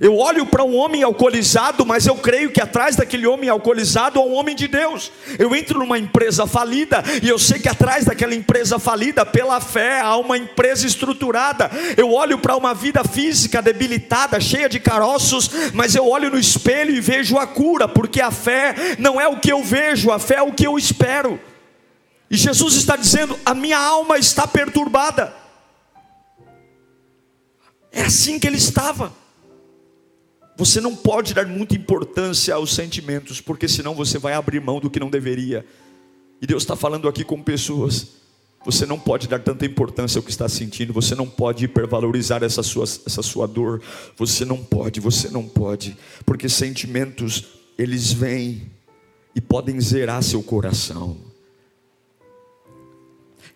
Eu 0.00 0.16
olho 0.16 0.46
para 0.46 0.62
um 0.62 0.76
homem 0.76 1.02
alcoolizado, 1.02 1.84
mas 1.84 2.06
eu 2.06 2.14
creio 2.14 2.52
que 2.52 2.60
atrás 2.60 2.94
daquele 2.94 3.26
homem 3.26 3.50
alcoolizado 3.50 4.20
há 4.20 4.22
um 4.22 4.34
homem 4.34 4.54
de 4.54 4.68
Deus. 4.68 5.10
Eu 5.38 5.54
entro 5.56 5.80
numa 5.80 5.98
empresa 5.98 6.46
falida 6.46 7.02
e 7.20 7.28
eu 7.28 7.38
sei 7.38 7.58
que 7.58 7.68
atrás 7.68 8.04
daquela 8.04 8.34
empresa 8.34 8.78
falida, 8.78 9.26
pela 9.26 9.60
fé, 9.60 10.00
há 10.00 10.16
uma 10.16 10.38
empresa 10.38 10.86
estruturada. 10.86 11.68
Eu 11.96 12.12
olho 12.12 12.38
para 12.38 12.56
uma 12.56 12.72
vida 12.74 13.02
física 13.02 13.60
debilitada, 13.60 14.38
cheia 14.40 14.68
de 14.68 14.78
caroços, 14.78 15.50
mas 15.74 15.96
eu 15.96 16.06
olho 16.06 16.30
no 16.30 16.38
espelho 16.38 16.94
e 16.94 17.00
vejo 17.00 17.36
a 17.36 17.46
cura, 17.46 17.88
porque 17.88 18.20
a 18.20 18.30
fé 18.30 18.96
não 19.00 19.20
é 19.20 19.26
o 19.26 19.40
que 19.40 19.50
eu 19.50 19.64
vejo, 19.64 20.12
a 20.12 20.18
fé 20.20 20.36
é 20.36 20.42
o 20.42 20.52
que 20.52 20.66
eu 20.66 20.78
espero. 20.78 21.40
E 22.30 22.36
Jesus 22.36 22.74
está 22.74 22.94
dizendo: 22.94 23.36
a 23.44 23.52
minha 23.52 23.78
alma 23.78 24.16
está 24.16 24.46
perturbada. 24.46 25.34
É 27.90 28.02
assim 28.02 28.38
que 28.38 28.46
ele 28.46 28.58
estava. 28.58 29.12
Você 30.58 30.80
não 30.80 30.96
pode 30.96 31.34
dar 31.34 31.46
muita 31.46 31.76
importância 31.76 32.52
aos 32.52 32.74
sentimentos, 32.74 33.40
porque 33.40 33.68
senão 33.68 33.94
você 33.94 34.18
vai 34.18 34.32
abrir 34.32 34.60
mão 34.60 34.80
do 34.80 34.90
que 34.90 34.98
não 34.98 35.08
deveria. 35.08 35.64
E 36.42 36.46
Deus 36.48 36.64
está 36.64 36.74
falando 36.74 37.08
aqui 37.08 37.22
com 37.22 37.40
pessoas. 37.40 38.08
Você 38.64 38.84
não 38.84 38.98
pode 38.98 39.28
dar 39.28 39.38
tanta 39.38 39.64
importância 39.64 40.18
ao 40.18 40.22
que 40.24 40.32
está 40.32 40.48
sentindo, 40.48 40.92
você 40.92 41.14
não 41.14 41.28
pode 41.28 41.64
hipervalorizar 41.64 42.42
essa 42.42 42.64
sua, 42.64 42.82
essa 42.82 43.22
sua 43.22 43.46
dor, 43.46 43.80
você 44.16 44.44
não 44.44 44.58
pode, 44.64 44.98
você 44.98 45.28
não 45.28 45.46
pode, 45.46 45.96
porque 46.26 46.48
sentimentos, 46.48 47.44
eles 47.78 48.12
vêm 48.12 48.68
e 49.36 49.40
podem 49.40 49.80
zerar 49.80 50.24
seu 50.24 50.42
coração. 50.42 51.16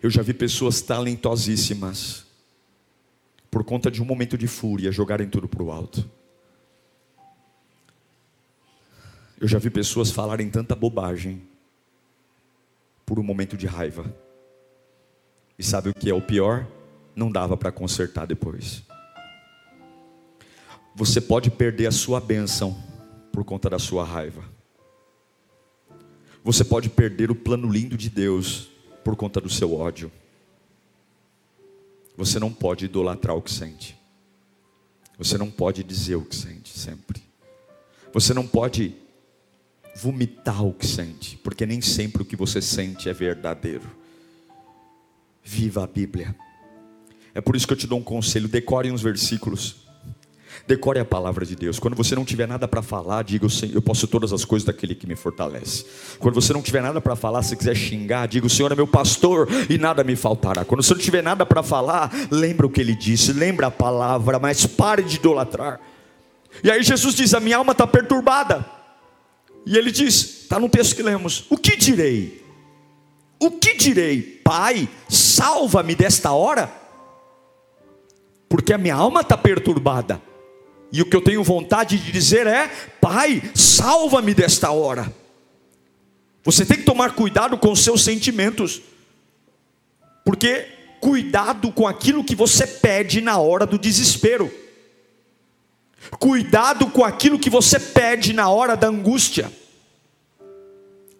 Eu 0.01 0.09
já 0.09 0.21
vi 0.21 0.33
pessoas 0.33 0.79
talentosíssimas, 0.79 2.23
por 3.51 3.65
conta 3.65 3.91
de 3.91 4.01
um 4.01 4.05
momento 4.05 4.37
de 4.37 4.47
fúria, 4.47 4.89
jogarem 4.89 5.27
tudo 5.27 5.49
para 5.49 5.61
o 5.61 5.69
alto. 5.69 6.09
Eu 9.43 9.49
já 9.49 9.59
vi 9.59 9.69
pessoas 9.69 10.09
falarem 10.09 10.49
tanta 10.49 10.73
bobagem 10.73 11.41
por 13.05 13.19
um 13.19 13.23
momento 13.23 13.57
de 13.57 13.67
raiva. 13.67 14.05
E 15.59 15.63
sabe 15.63 15.89
o 15.89 15.93
que 15.93 16.09
é 16.09 16.13
o 16.13 16.21
pior? 16.21 16.65
Não 17.13 17.29
dava 17.29 17.57
para 17.57 17.69
consertar 17.69 18.25
depois. 18.25 18.83
Você 20.95 21.19
pode 21.19 21.51
perder 21.51 21.87
a 21.87 21.91
sua 21.91 22.21
bênção 22.21 22.73
por 23.33 23.43
conta 23.43 23.69
da 23.69 23.77
sua 23.77 24.05
raiva. 24.05 24.45
Você 26.41 26.63
pode 26.63 26.87
perder 26.87 27.29
o 27.29 27.35
plano 27.35 27.69
lindo 27.69 27.97
de 27.97 28.09
Deus 28.09 28.69
por 29.03 29.17
conta 29.17 29.41
do 29.41 29.49
seu 29.49 29.75
ódio. 29.75 30.09
Você 32.15 32.39
não 32.39 32.53
pode 32.53 32.85
idolatrar 32.85 33.35
o 33.35 33.41
que 33.41 33.51
sente. 33.51 33.99
Você 35.17 35.37
não 35.37 35.51
pode 35.51 35.83
dizer 35.83 36.15
o 36.15 36.23
que 36.23 36.33
sente 36.33 36.79
sempre. 36.79 37.21
Você 38.13 38.33
não 38.33 38.47
pode 38.47 39.02
vomitar 39.95 40.63
o 40.65 40.73
que 40.73 40.87
sente, 40.87 41.37
porque 41.43 41.65
nem 41.65 41.81
sempre 41.81 42.23
o 42.23 42.25
que 42.25 42.35
você 42.35 42.61
sente 42.61 43.09
é 43.09 43.13
verdadeiro. 43.13 43.89
Viva 45.43 45.83
a 45.83 45.87
Bíblia. 45.87 46.35
É 47.35 47.41
por 47.41 47.55
isso 47.55 47.67
que 47.67 47.73
eu 47.73 47.77
te 47.77 47.87
dou 47.87 47.99
um 47.99 48.03
conselho: 48.03 48.47
decore 48.47 48.91
uns 48.91 49.01
versículos. 49.01 49.83
Decore 50.65 50.99
a 50.99 51.05
palavra 51.05 51.45
de 51.45 51.55
Deus. 51.55 51.77
Quando 51.77 51.95
você 51.95 52.15
não 52.15 52.23
tiver 52.23 52.47
nada 52.47 52.67
para 52.67 52.81
falar, 52.81 53.23
diga: 53.23 53.45
Eu 53.73 53.81
posso 53.81 54.07
todas 54.07 54.31
as 54.31 54.45
coisas 54.45 54.65
daquele 54.65 54.95
que 54.95 55.05
me 55.05 55.15
fortalece. 55.15 55.85
Quando 56.19 56.35
você 56.35 56.53
não 56.53 56.61
tiver 56.61 56.81
nada 56.81 57.01
para 57.01 57.15
falar, 57.15 57.43
se 57.43 57.55
quiser 57.57 57.75
xingar, 57.75 58.27
diga: 58.27 58.45
O 58.45 58.49
Senhor 58.49 58.71
é 58.71 58.75
meu 58.75 58.87
pastor 58.87 59.49
e 59.69 59.77
nada 59.77 60.03
me 60.03 60.15
faltará. 60.15 60.63
Quando 60.63 60.81
você 60.81 60.93
não 60.93 61.01
tiver 61.01 61.21
nada 61.21 61.45
para 61.45 61.61
falar, 61.61 62.11
lembra 62.31 62.65
o 62.65 62.69
que 62.69 62.79
ele 62.79 62.95
disse, 62.95 63.33
lembra 63.33 63.67
a 63.67 63.71
palavra, 63.71 64.39
mas 64.39 64.65
pare 64.65 65.03
de 65.03 65.17
idolatrar. 65.17 65.81
E 66.63 66.71
aí 66.71 66.81
Jesus 66.81 67.15
diz: 67.15 67.33
A 67.33 67.41
minha 67.41 67.57
alma 67.57 67.73
está 67.73 67.85
perturbada. 67.85 68.82
E 69.65 69.77
ele 69.77 69.91
diz, 69.91 70.43
está 70.43 70.59
no 70.59 70.69
texto 70.69 70.95
que 70.95 71.03
lemos: 71.03 71.45
O 71.49 71.57
que 71.57 71.75
direi? 71.75 72.43
O 73.39 73.51
que 73.51 73.75
direi? 73.75 74.21
Pai, 74.43 74.87
salva-me 75.09 75.95
desta 75.95 76.31
hora, 76.31 76.71
porque 78.47 78.73
a 78.73 78.77
minha 78.77 78.95
alma 78.95 79.21
está 79.21 79.37
perturbada. 79.37 80.21
E 80.91 81.01
o 81.01 81.05
que 81.05 81.15
eu 81.15 81.21
tenho 81.21 81.43
vontade 81.43 81.97
de 81.97 82.11
dizer 82.11 82.45
é: 82.45 82.67
Pai, 83.01 83.41
salva-me 83.55 84.33
desta 84.33 84.71
hora. 84.71 85.11
Você 86.43 86.65
tem 86.65 86.77
que 86.77 86.83
tomar 86.83 87.15
cuidado 87.15 87.57
com 87.57 87.71
os 87.71 87.83
seus 87.83 88.03
sentimentos, 88.03 88.81
porque 90.25 90.67
cuidado 91.01 91.71
com 91.71 91.87
aquilo 91.87 92.23
que 92.23 92.35
você 92.35 92.67
pede 92.67 93.21
na 93.21 93.37
hora 93.37 93.65
do 93.65 93.77
desespero. 93.77 94.49
Cuidado 96.11 96.87
com 96.87 97.03
aquilo 97.03 97.39
que 97.39 97.49
você 97.49 97.79
pede 97.79 98.33
na 98.33 98.49
hora 98.49 98.75
da 98.75 98.87
angústia. 98.87 99.51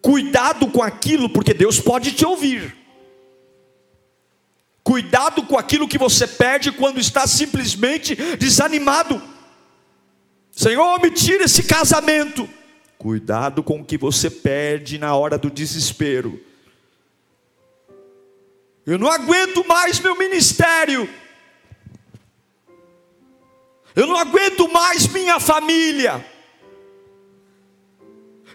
Cuidado 0.00 0.66
com 0.68 0.82
aquilo, 0.82 1.28
porque 1.30 1.54
Deus 1.54 1.80
pode 1.80 2.12
te 2.12 2.24
ouvir. 2.26 2.76
Cuidado 4.82 5.42
com 5.44 5.58
aquilo 5.58 5.88
que 5.88 5.96
você 5.96 6.26
pede 6.26 6.70
quando 6.70 7.00
está 7.00 7.26
simplesmente 7.26 8.14
desanimado. 8.36 9.20
Senhor, 10.52 11.00
me 11.00 11.10
tira 11.10 11.44
esse 11.44 11.62
casamento. 11.62 12.48
Cuidado 12.98 13.62
com 13.62 13.80
o 13.80 13.84
que 13.84 13.96
você 13.96 14.30
pede 14.30 14.98
na 14.98 15.16
hora 15.16 15.38
do 15.38 15.50
desespero. 15.50 16.40
Eu 18.86 18.98
não 18.98 19.10
aguento 19.10 19.66
mais 19.66 19.98
meu 19.98 20.16
ministério. 20.16 21.08
Eu 23.94 24.06
não 24.06 24.16
aguento 24.16 24.68
mais 24.72 25.06
minha 25.06 25.38
família. 25.38 26.24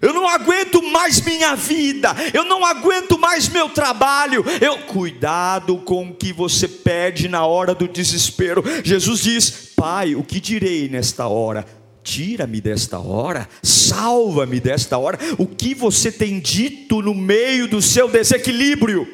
Eu 0.02 0.14
não 0.14 0.28
aguento 0.28 0.82
mais 0.82 1.20
minha 1.20 1.56
vida, 1.56 2.16
eu 2.34 2.46
não 2.46 2.66
aguento 2.66 3.20
mais 3.20 3.50
meu 3.50 3.68
trabalho. 3.68 4.46
Eu 4.62 4.78
cuidado 4.84 5.78
com 5.80 6.10
o 6.10 6.16
que 6.16 6.32
você 6.32 6.68
pede 6.68 7.28
na 7.28 7.46
hora 7.46 7.76
do 7.76 7.88
desespero. 7.88 8.64
Jesus 8.84 9.22
diz: 9.22 9.50
Pai, 9.76 10.16
o 10.16 10.24
que 10.24 10.40
direi 10.40 10.88
nesta 10.88 11.28
hora? 11.28 11.66
Tira-me 12.02 12.62
desta 12.62 12.98
hora, 12.98 13.48
salva-me 13.62 14.60
desta 14.62 14.98
hora. 14.98 15.20
O 15.38 15.46
que 15.46 15.76
você 15.76 16.12
tem 16.12 16.40
dito 16.40 17.02
no 17.02 17.14
meio 17.14 17.68
do 17.68 17.82
seu 17.82 18.08
desequilíbrio? 18.08 19.06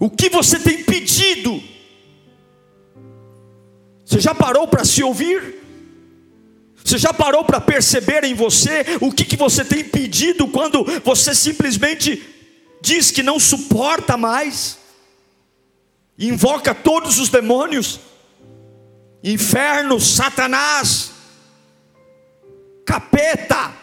O 0.00 0.10
que 0.10 0.28
você 0.28 0.58
tem 0.58 0.82
pedido? 0.82 1.62
Você 4.08 4.20
já 4.20 4.34
parou 4.34 4.66
para 4.66 4.86
se 4.86 5.02
ouvir? 5.02 5.56
Você 6.82 6.96
já 6.96 7.12
parou 7.12 7.44
para 7.44 7.60
perceber 7.60 8.24
em 8.24 8.32
você 8.32 8.86
o 9.02 9.12
que, 9.12 9.22
que 9.22 9.36
você 9.36 9.62
tem 9.62 9.84
pedido 9.84 10.48
quando 10.48 10.82
você 11.04 11.34
simplesmente 11.34 12.26
diz 12.80 13.10
que 13.10 13.22
não 13.22 13.38
suporta 13.38 14.16
mais? 14.16 14.78
Invoca 16.18 16.74
todos 16.74 17.18
os 17.18 17.28
demônios, 17.28 18.00
inferno, 19.22 20.00
Satanás, 20.00 21.12
capeta. 22.86 23.74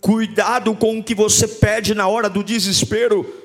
Cuidado 0.00 0.74
com 0.74 0.98
o 0.98 1.04
que 1.04 1.14
você 1.14 1.46
pede 1.46 1.94
na 1.94 2.08
hora 2.08 2.30
do 2.30 2.42
desespero, 2.42 3.41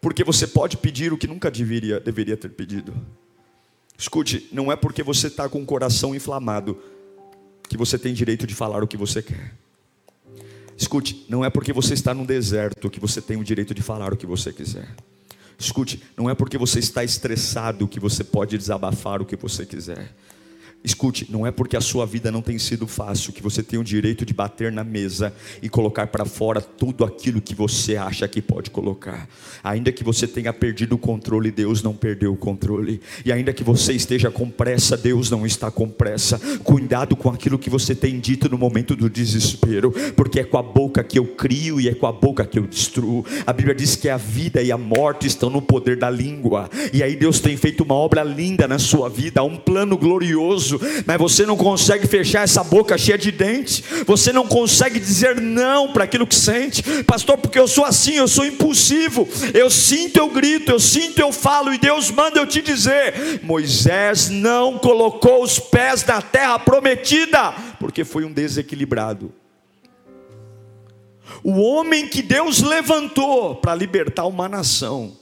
porque 0.00 0.22
você 0.22 0.46
pode 0.46 0.76
pedir 0.76 1.12
o 1.12 1.18
que 1.18 1.26
nunca 1.26 1.50
deveria, 1.50 1.98
deveria 2.00 2.36
ter 2.36 2.50
pedido. 2.50 2.94
Escute, 3.98 4.48
não 4.52 4.70
é 4.70 4.76
porque 4.76 5.02
você 5.02 5.26
está 5.28 5.48
com 5.48 5.62
o 5.62 5.66
coração 5.66 6.14
inflamado 6.14 6.80
que 7.68 7.76
você 7.76 7.98
tem 7.98 8.12
direito 8.12 8.46
de 8.46 8.54
falar 8.54 8.82
o 8.82 8.86
que 8.86 8.96
você 8.96 9.22
quer. 9.22 9.54
Escute, 10.76 11.24
não 11.28 11.44
é 11.44 11.48
porque 11.48 11.72
você 11.72 11.94
está 11.94 12.12
no 12.12 12.26
deserto 12.26 12.90
que 12.90 13.00
você 13.00 13.20
tem 13.20 13.38
o 13.38 13.44
direito 13.44 13.74
de 13.74 13.82
falar 13.82 14.12
o 14.12 14.16
que 14.16 14.26
você 14.26 14.52
quiser. 14.52 14.94
Escute, 15.58 16.02
não 16.16 16.28
é 16.28 16.34
porque 16.34 16.58
você 16.58 16.78
está 16.78 17.02
estressado 17.02 17.88
que 17.88 17.98
você 17.98 18.22
pode 18.22 18.58
desabafar 18.58 19.22
o 19.22 19.24
que 19.24 19.36
você 19.36 19.64
quiser. 19.64 20.12
Escute, 20.86 21.26
não 21.28 21.44
é 21.44 21.50
porque 21.50 21.76
a 21.76 21.80
sua 21.80 22.06
vida 22.06 22.30
não 22.30 22.40
tem 22.40 22.60
sido 22.60 22.86
fácil 22.86 23.32
que 23.32 23.42
você 23.42 23.60
tem 23.60 23.76
o 23.76 23.82
direito 23.82 24.24
de 24.24 24.32
bater 24.32 24.70
na 24.70 24.84
mesa 24.84 25.34
e 25.60 25.68
colocar 25.68 26.06
para 26.06 26.24
fora 26.24 26.60
tudo 26.60 27.04
aquilo 27.04 27.40
que 27.40 27.56
você 27.56 27.96
acha 27.96 28.28
que 28.28 28.40
pode 28.40 28.70
colocar. 28.70 29.28
Ainda 29.64 29.90
que 29.90 30.04
você 30.04 30.28
tenha 30.28 30.52
perdido 30.52 30.94
o 30.94 30.98
controle, 30.98 31.50
Deus 31.50 31.82
não 31.82 31.92
perdeu 31.92 32.32
o 32.32 32.36
controle. 32.36 33.00
E 33.24 33.32
ainda 33.32 33.52
que 33.52 33.64
você 33.64 33.94
esteja 33.94 34.30
com 34.30 34.48
pressa, 34.48 34.96
Deus 34.96 35.28
não 35.28 35.44
está 35.44 35.72
com 35.72 35.88
pressa. 35.88 36.38
Cuidado 36.62 37.16
com 37.16 37.30
aquilo 37.30 37.58
que 37.58 37.68
você 37.68 37.92
tem 37.92 38.20
dito 38.20 38.48
no 38.48 38.56
momento 38.56 38.94
do 38.94 39.10
desespero, 39.10 39.90
porque 40.14 40.38
é 40.38 40.44
com 40.44 40.58
a 40.58 40.62
boca 40.62 41.02
que 41.02 41.18
eu 41.18 41.26
crio 41.26 41.80
e 41.80 41.88
é 41.88 41.94
com 41.94 42.06
a 42.06 42.12
boca 42.12 42.46
que 42.46 42.60
eu 42.60 42.66
destruo. 42.66 43.26
A 43.44 43.52
Bíblia 43.52 43.74
diz 43.74 43.96
que 43.96 44.08
a 44.08 44.16
vida 44.16 44.62
e 44.62 44.70
a 44.70 44.78
morte 44.78 45.26
estão 45.26 45.50
no 45.50 45.60
poder 45.60 45.96
da 45.96 46.08
língua. 46.08 46.70
E 46.92 47.02
aí 47.02 47.16
Deus 47.16 47.40
tem 47.40 47.56
feito 47.56 47.82
uma 47.82 47.94
obra 47.94 48.22
linda 48.22 48.68
na 48.68 48.78
sua 48.78 49.08
vida, 49.08 49.42
um 49.42 49.56
plano 49.56 49.98
glorioso 49.98 50.75
mas 51.06 51.18
você 51.18 51.46
não 51.46 51.56
consegue 51.56 52.06
fechar 52.06 52.42
essa 52.42 52.62
boca 52.62 52.96
cheia 52.96 53.18
de 53.18 53.30
dentes, 53.30 53.82
você 54.06 54.32
não 54.32 54.46
consegue 54.46 54.98
dizer 54.98 55.40
não 55.40 55.92
para 55.92 56.04
aquilo 56.04 56.26
que 56.26 56.34
sente, 56.34 56.82
pastor, 57.04 57.38
porque 57.38 57.58
eu 57.58 57.68
sou 57.68 57.84
assim, 57.84 58.14
eu 58.14 58.28
sou 58.28 58.44
impulsivo, 58.44 59.28
eu 59.54 59.70
sinto, 59.70 60.16
eu 60.18 60.28
grito, 60.28 60.72
eu 60.72 60.80
sinto, 60.80 61.18
eu 61.18 61.32
falo, 61.32 61.72
e 61.72 61.78
Deus 61.78 62.10
manda 62.10 62.38
eu 62.38 62.46
te 62.46 62.60
dizer: 62.62 63.40
Moisés 63.42 64.28
não 64.28 64.78
colocou 64.78 65.42
os 65.42 65.58
pés 65.58 66.04
na 66.04 66.20
terra 66.20 66.58
prometida, 66.58 67.52
porque 67.78 68.04
foi 68.04 68.24
um 68.24 68.32
desequilibrado. 68.32 69.32
O 71.42 71.60
homem 71.60 72.08
que 72.08 72.22
Deus 72.22 72.62
levantou 72.62 73.56
para 73.56 73.74
libertar 73.74 74.26
uma 74.26 74.48
nação, 74.48 75.16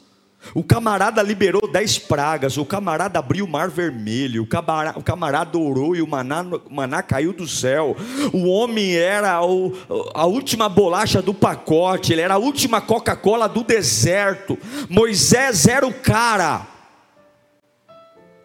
o 0.53 0.63
camarada 0.63 1.23
liberou 1.23 1.71
dez 1.71 1.99
pragas, 1.99 2.57
o 2.57 2.65
camarada 2.65 3.19
abriu 3.19 3.45
o 3.45 3.49
mar 3.49 3.71
vermelho, 3.71 4.43
o 4.43 4.47
camarada, 4.47 4.99
o 4.99 5.03
camarada 5.03 5.57
orou 5.57 5.97
e 5.97 6.03
o 6.03 6.07
maná, 6.07 6.43
o 6.43 6.75
maná 6.75 7.03
caiu 7.03 7.33
do 7.33 7.49
céu. 7.49 7.97
O 8.33 8.49
homem 8.49 8.97
era 8.97 9.45
o, 9.45 9.73
a 10.13 10.27
última 10.27 10.69
bolacha 10.69 11.23
do 11.23 11.33
pacote, 11.33 12.13
ele 12.13 12.21
era 12.21 12.35
a 12.35 12.39
última 12.39 12.81
Coca-Cola 12.81 13.49
do 13.49 13.63
deserto. 13.63 14.59
Moisés 14.89 15.67
era 15.67 15.87
o 15.87 15.95
cara. 15.95 16.67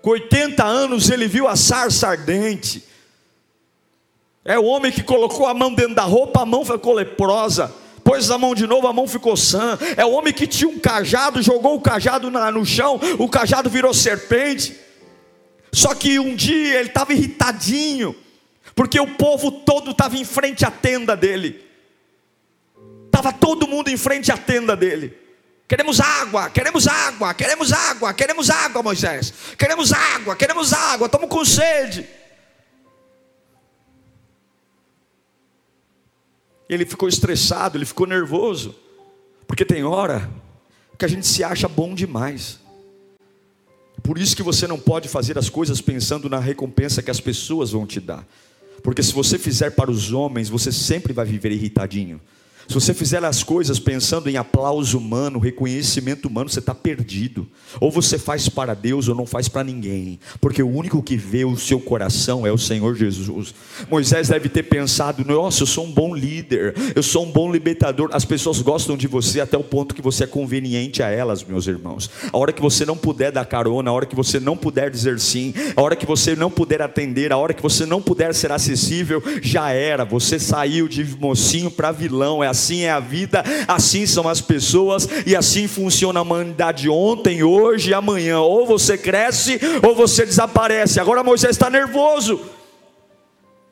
Com 0.02 0.12
80 0.12 0.64
anos 0.64 1.10
ele 1.10 1.28
viu 1.28 1.48
a 1.48 1.56
sarça 1.56 2.08
ardente. 2.08 2.84
É 4.46 4.58
o 4.58 4.66
homem 4.66 4.92
que 4.92 5.04
colocou 5.04 5.46
a 5.48 5.54
mão 5.54 5.74
dentro 5.74 5.96
da 5.96 6.04
roupa, 6.04 6.42
a 6.42 6.46
mão 6.46 6.64
ficou 6.64 6.94
leprosa 6.94 7.74
pôs 8.04 8.30
a 8.32 8.38
mão 8.38 8.56
de 8.56 8.66
novo, 8.66 8.88
a 8.88 8.94
mão 8.94 9.08
ficou 9.08 9.36
sã. 9.36 9.78
É 9.96 10.06
o 10.06 10.12
homem 10.12 10.34
que 10.34 10.48
tinha 10.48 10.70
um 10.70 10.80
cajado, 10.80 11.42
jogou 11.42 11.76
o 11.76 11.82
cajado 11.82 12.30
no 12.30 12.66
chão, 12.66 13.00
o 13.18 13.30
cajado 13.30 13.70
virou 13.70 13.94
serpente. 13.94 14.76
Só 15.72 15.94
que 15.94 16.20
um 16.20 16.36
dia 16.36 16.80
ele 16.80 16.90
estava 16.90 17.14
irritadinho, 17.14 18.16
porque 18.76 19.00
o 19.00 19.16
povo 19.16 19.52
todo 19.52 19.92
estava 19.92 20.18
em 20.18 20.26
frente 20.26 20.66
à 20.66 20.72
tenda 20.72 21.16
dele. 21.16 21.64
Estava 23.06 23.32
todo 23.32 23.68
mundo 23.68 23.90
em 23.90 23.98
frente 23.98 24.32
à 24.32 24.38
tenda 24.38 24.76
dele. 24.76 25.18
Queremos 25.68 26.00
água, 26.00 26.50
queremos 26.50 26.88
água, 26.88 27.34
queremos 27.34 27.72
água, 27.72 28.14
queremos 28.14 28.50
água, 28.50 28.82
Moisés. 28.82 29.34
Queremos 29.56 29.94
água, 29.94 30.36
queremos 30.36 30.74
água, 30.74 31.06
estamos 31.06 31.30
com 31.30 31.46
sede. 31.46 32.08
Ele 36.70 36.86
ficou 36.86 37.10
estressado, 37.10 37.78
ele 37.78 37.86
ficou 37.86 38.06
nervoso, 38.06 38.76
porque 39.48 39.66
tem 39.66 39.84
hora 39.84 40.30
que 40.98 41.04
a 41.04 41.08
gente 41.08 41.26
se 41.26 41.44
acha 41.44 41.68
bom 41.68 41.96
demais. 41.96 42.60
Por 44.04 44.18
isso 44.18 44.36
que 44.36 44.44
você 44.44 44.68
não 44.68 44.80
pode 44.80 45.10
fazer 45.10 45.38
as 45.38 45.50
coisas 45.50 45.82
pensando 45.82 46.30
na 46.30 46.40
recompensa 46.40 47.02
que 47.02 47.12
as 47.12 47.20
pessoas 47.20 47.72
vão 47.72 47.86
te 47.86 48.00
dar. 48.00 48.26
Porque 48.84 49.04
se 49.04 49.14
você 49.14 49.38
fizer 49.38 49.72
para 49.72 49.92
os 49.92 50.14
homens, 50.14 50.48
você 50.48 50.72
sempre 50.72 51.12
vai 51.12 51.26
viver 51.26 51.52
irritadinho. 51.52 52.22
Se 52.70 52.76
você 52.76 52.94
fizer 52.94 53.26
as 53.26 53.42
coisas 53.42 53.80
pensando 53.80 54.30
em 54.30 54.38
aplauso 54.38 54.96
humano, 55.00 55.40
reconhecimento 55.40 56.28
humano, 56.28 56.52
você 56.52 56.60
está 56.60 56.76
perdido. 56.76 57.48
Ou 57.82 57.90
você 57.90 58.20
faz 58.20 58.48
para 58.48 58.76
Deus 58.76 59.08
ou 59.08 59.16
não 59.16 59.26
faz 59.26 59.48
para 59.48 59.64
ninguém. 59.64 60.20
Porque 60.40 60.62
o 60.62 60.70
único 60.70 61.02
que 61.02 61.18
vê 61.18 61.44
o 61.44 61.58
seu 61.58 61.80
coração 61.80 62.46
é 62.46 62.52
o 62.52 62.60
Senhor 62.60 62.96
Jesus. 62.96 63.56
Moisés 63.90 64.28
deve 64.28 64.50
ter 64.50 64.62
pensado: 64.62 65.26
nossa, 65.26 65.64
eu 65.64 65.66
sou 65.66 65.84
um 65.84 65.92
bom 65.92 66.14
líder, 66.14 66.76
eu 66.96 67.02
sou 67.02 67.26
um 67.26 67.32
bom 67.32 67.52
libertador. 67.52 68.12
As 68.14 68.24
pessoas 68.24 68.62
gostam 68.62 68.96
de 68.96 69.08
você 69.08 69.42
até 69.42 69.58
o 69.58 69.64
ponto 69.64 69.96
que 69.96 70.02
você 70.02 70.26
é 70.26 70.28
conveniente 70.28 71.02
a 71.02 71.10
elas, 71.10 71.44
meus 71.44 71.66
irmãos. 71.66 72.08
A 72.32 72.38
hora 72.38 72.54
que 72.54 72.62
você 72.62 72.86
não 72.86 72.96
puder 72.96 73.32
dar 73.32 73.48
carona, 73.48 73.90
a 73.90 73.94
hora 73.96 74.06
que 74.06 74.16
você 74.16 74.40
não 74.40 74.56
puder 74.56 74.92
dizer 74.92 75.20
sim, 75.20 75.56
a 75.76 75.82
hora 75.82 75.96
que 75.96 76.06
você 76.06 76.36
não 76.36 76.52
puder 76.52 76.84
atender, 76.84 77.34
a 77.34 77.38
hora 77.38 77.56
que 77.56 77.64
você 77.64 77.84
não 77.84 78.00
puder 78.00 78.36
ser 78.36 78.52
acessível, 78.52 79.24
já 79.42 79.72
era. 79.72 80.06
Você 80.06 80.38
saiu 80.38 80.88
de 80.88 81.04
mocinho 81.20 81.72
para 81.72 81.92
vilão. 81.92 82.44
É 82.44 82.48
assim 82.48 82.59
assim 82.60 82.82
é 82.82 82.92
a 82.92 83.00
vida, 83.00 83.42
assim 83.68 84.06
são 84.06 84.28
as 84.28 84.42
pessoas 84.42 85.08
e 85.26 85.36
assim 85.36 85.68
funciona 85.68 86.20
a 86.20 86.24
humanidade 86.24 86.90
ontem, 86.90 87.42
hoje 87.42 87.92
e 87.92 87.94
amanhã. 87.94 88.40
Ou 88.40 88.68
você 88.68 88.98
cresce 88.98 89.60
ou 89.82 89.96
você 89.96 90.26
desaparece. 90.26 91.00
Agora 91.00 91.24
Moisés 91.24 91.52
está 91.52 91.70
nervoso, 91.70 92.42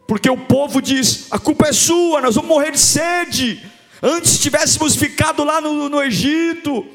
porque 0.07 0.29
o 0.29 0.37
povo 0.37 0.81
diz: 0.81 1.27
a 1.29 1.37
culpa 1.37 1.67
é 1.67 1.73
sua, 1.73 2.21
nós 2.21 2.35
vamos 2.35 2.49
morrer 2.49 2.71
de 2.71 2.79
sede. 2.79 3.61
Antes 4.01 4.39
tivéssemos 4.39 4.95
ficado 4.95 5.43
lá 5.43 5.59
no, 5.59 5.89
no 5.89 6.01
Egito. 6.01 6.85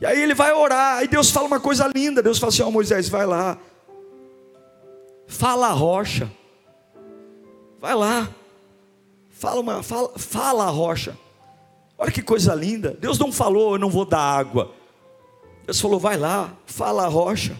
E 0.00 0.06
aí 0.06 0.22
ele 0.22 0.34
vai 0.34 0.52
orar, 0.52 1.02
e 1.02 1.08
Deus 1.08 1.30
fala 1.30 1.46
uma 1.46 1.60
coisa 1.60 1.90
linda. 1.94 2.22
Deus 2.22 2.38
fala 2.38 2.50
assim: 2.52 2.62
Ó 2.62 2.68
oh, 2.68 2.70
Moisés, 2.70 3.08
vai 3.08 3.26
lá, 3.26 3.58
fala 5.26 5.68
a 5.68 5.72
rocha, 5.72 6.30
vai 7.80 7.94
lá, 7.94 8.28
fala, 9.30 9.60
uma, 9.60 9.82
fala, 9.82 10.10
fala 10.16 10.64
a 10.64 10.70
rocha. 10.70 11.23
Olha 12.04 12.12
que 12.12 12.20
coisa 12.20 12.54
linda. 12.54 12.94
Deus 13.00 13.18
não 13.18 13.32
falou, 13.32 13.72
eu 13.72 13.78
não 13.78 13.88
vou 13.88 14.04
dar 14.04 14.20
água. 14.20 14.74
Deus 15.64 15.80
falou, 15.80 15.98
vai 15.98 16.18
lá, 16.18 16.54
fala 16.66 17.06
a 17.06 17.08
rocha. 17.08 17.58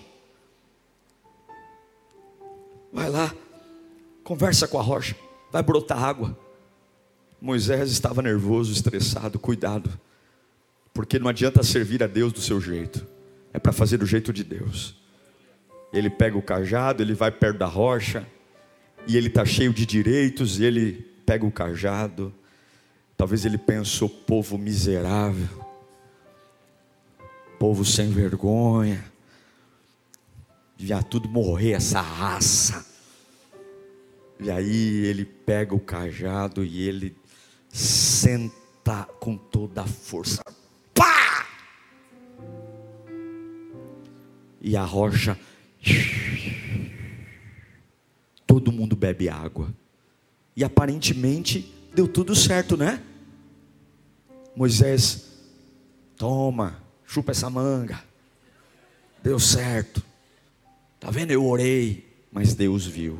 Vai 2.92 3.08
lá, 3.08 3.34
conversa 4.22 4.68
com 4.68 4.78
a 4.78 4.82
rocha, 4.82 5.16
vai 5.50 5.62
brotar 5.62 6.04
água. 6.04 6.38
Moisés 7.40 7.90
estava 7.90 8.20
nervoso, 8.20 8.70
estressado, 8.70 9.38
cuidado, 9.38 9.90
porque 10.92 11.18
não 11.18 11.28
adianta 11.28 11.62
servir 11.62 12.02
a 12.02 12.06
Deus 12.06 12.30
do 12.30 12.42
seu 12.42 12.60
jeito, 12.60 13.06
é 13.50 13.58
para 13.58 13.72
fazer 13.72 13.96
do 13.96 14.04
jeito 14.04 14.30
de 14.30 14.44
Deus. 14.44 14.94
Ele 15.90 16.10
pega 16.10 16.36
o 16.36 16.42
cajado, 16.42 17.02
ele 17.02 17.14
vai 17.14 17.30
perto 17.30 17.60
da 17.60 17.66
rocha, 17.66 18.26
e 19.06 19.16
ele 19.16 19.28
está 19.28 19.46
cheio 19.46 19.72
de 19.72 19.86
direitos, 19.86 20.60
e 20.60 20.64
ele 20.64 20.92
pega 21.24 21.46
o 21.46 21.50
cajado, 21.50 22.30
Talvez 23.16 23.44
ele 23.44 23.58
pensou, 23.58 24.08
povo 24.08 24.58
miserável, 24.58 25.64
Povo 27.64 27.82
sem 27.82 28.10
vergonha. 28.10 29.02
Devia 30.76 31.02
tudo 31.02 31.28
morrer 31.28 31.72
essa 31.72 32.00
raça. 32.00 32.84
E 34.38 34.50
aí 34.50 35.06
ele 35.06 35.24
pega 35.24 35.74
o 35.74 35.80
cajado 35.80 36.64
e 36.64 36.86
ele 36.86 37.16
senta 37.70 39.04
com 39.18 39.36
toda 39.36 39.80
a 39.82 39.86
força. 39.86 40.42
Pá! 40.92 41.46
E 44.60 44.76
a 44.76 44.84
rocha. 44.84 45.38
Todo 48.46 48.72
mundo 48.72 48.94
bebe 48.94 49.28
água. 49.28 49.72
E 50.56 50.62
aparentemente 50.62 51.72
deu 51.94 52.08
tudo 52.08 52.34
certo, 52.34 52.76
né? 52.76 53.00
Moisés, 54.54 55.30
toma, 56.16 56.82
chupa 57.06 57.30
essa 57.30 57.48
manga. 57.48 58.02
Deu 59.22 59.38
certo. 59.38 60.02
Tá 60.98 61.10
vendo? 61.10 61.30
Eu 61.30 61.46
orei, 61.46 62.06
mas 62.30 62.54
Deus 62.54 62.86
viu. 62.86 63.18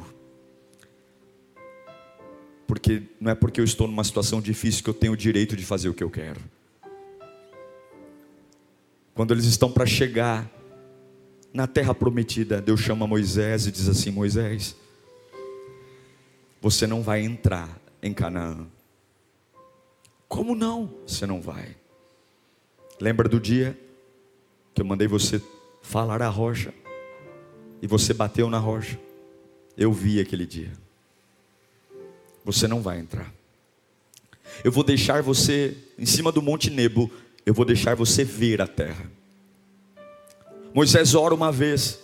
Porque 2.67 3.03
não 3.21 3.31
é 3.31 3.35
porque 3.35 3.61
eu 3.61 3.65
estou 3.65 3.87
numa 3.87 4.05
situação 4.05 4.41
difícil 4.41 4.83
que 4.83 4.91
eu 4.91 4.95
tenho 4.95 5.13
o 5.13 5.17
direito 5.17 5.57
de 5.57 5.65
fazer 5.65 5.89
o 5.89 5.95
que 5.95 6.03
eu 6.03 6.11
quero. 6.11 6.41
Quando 9.15 9.33
eles 9.33 9.45
estão 9.45 9.71
para 9.71 9.87
chegar 9.87 10.51
na 11.53 11.69
terra 11.69 11.95
prometida, 11.95 12.61
Deus 12.61 12.81
chama 12.81 13.07
Moisés 13.07 13.67
e 13.67 13.71
diz 13.71 13.89
assim: 13.89 14.11
Moisés, 14.11 14.75
você 16.61 16.87
não 16.87 17.03
vai 17.03 17.23
entrar 17.23 17.84
em 18.05 18.13
Canaã. 18.13 18.67
Como 20.29 20.55
não? 20.55 20.93
Você 21.07 21.27
não 21.27 21.41
vai. 21.41 21.75
Lembra 23.01 23.29
do 23.29 23.41
dia 23.41 23.79
que 24.75 24.83
eu 24.83 24.85
mandei 24.85 25.09
você 25.09 25.41
falar 25.81 26.21
a 26.21 26.29
rocha 26.29 26.73
e 27.81 27.87
você 27.87 28.13
bateu 28.13 28.51
na 28.51 28.59
rocha? 28.59 29.01
Eu 29.77 29.91
vi 29.91 30.21
aquele 30.21 30.45
dia. 30.45 30.71
Você 32.45 32.69
não 32.69 32.83
vai 32.83 33.01
entrar. 33.01 33.33
Eu 34.63 34.71
vou 34.71 34.85
deixar 34.85 35.23
você 35.23 35.75
em 35.99 36.05
cima 36.05 36.31
do 36.31 36.43
Monte 36.43 36.69
Nebo, 36.69 37.11
eu 37.47 37.55
vou 37.55 37.65
deixar 37.65 37.97
você 37.97 38.23
ver 38.23 38.61
a 38.61 38.67
terra. 38.67 39.11
Moisés 40.75 41.15
ora 41.15 41.35
uma 41.35 41.51
vez, 41.51 41.99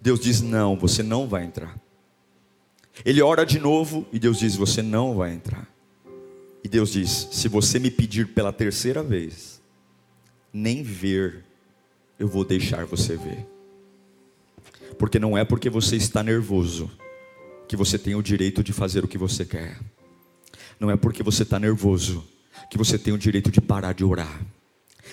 Deus 0.00 0.20
diz: 0.20 0.40
Não, 0.40 0.74
você 0.76 1.02
não 1.02 1.28
vai 1.28 1.44
entrar. 1.44 1.78
Ele 3.02 3.22
ora 3.22 3.44
de 3.46 3.58
novo 3.58 4.06
e 4.12 4.18
Deus 4.18 4.38
diz: 4.38 4.56
Você 4.56 4.82
não 4.82 5.14
vai 5.14 5.32
entrar. 5.32 5.66
E 6.62 6.68
Deus 6.68 6.92
diz: 6.92 7.28
Se 7.32 7.48
você 7.48 7.78
me 7.78 7.90
pedir 7.90 8.28
pela 8.28 8.52
terceira 8.52 9.02
vez, 9.02 9.62
nem 10.52 10.82
ver, 10.82 11.44
eu 12.18 12.28
vou 12.28 12.44
deixar 12.44 12.84
você 12.84 13.16
ver. 13.16 13.46
Porque 14.98 15.18
não 15.18 15.36
é 15.36 15.44
porque 15.44 15.68
você 15.68 15.96
está 15.96 16.22
nervoso 16.22 16.90
que 17.66 17.76
você 17.76 17.98
tem 17.98 18.14
o 18.14 18.22
direito 18.22 18.62
de 18.62 18.72
fazer 18.72 19.04
o 19.04 19.08
que 19.08 19.18
você 19.18 19.44
quer. 19.44 19.78
Não 20.78 20.90
é 20.90 20.96
porque 20.96 21.22
você 21.22 21.42
está 21.42 21.58
nervoso 21.58 22.24
que 22.70 22.78
você 22.78 22.98
tem 22.98 23.12
o 23.12 23.18
direito 23.18 23.50
de 23.50 23.60
parar 23.60 23.92
de 23.92 24.04
orar. 24.04 24.40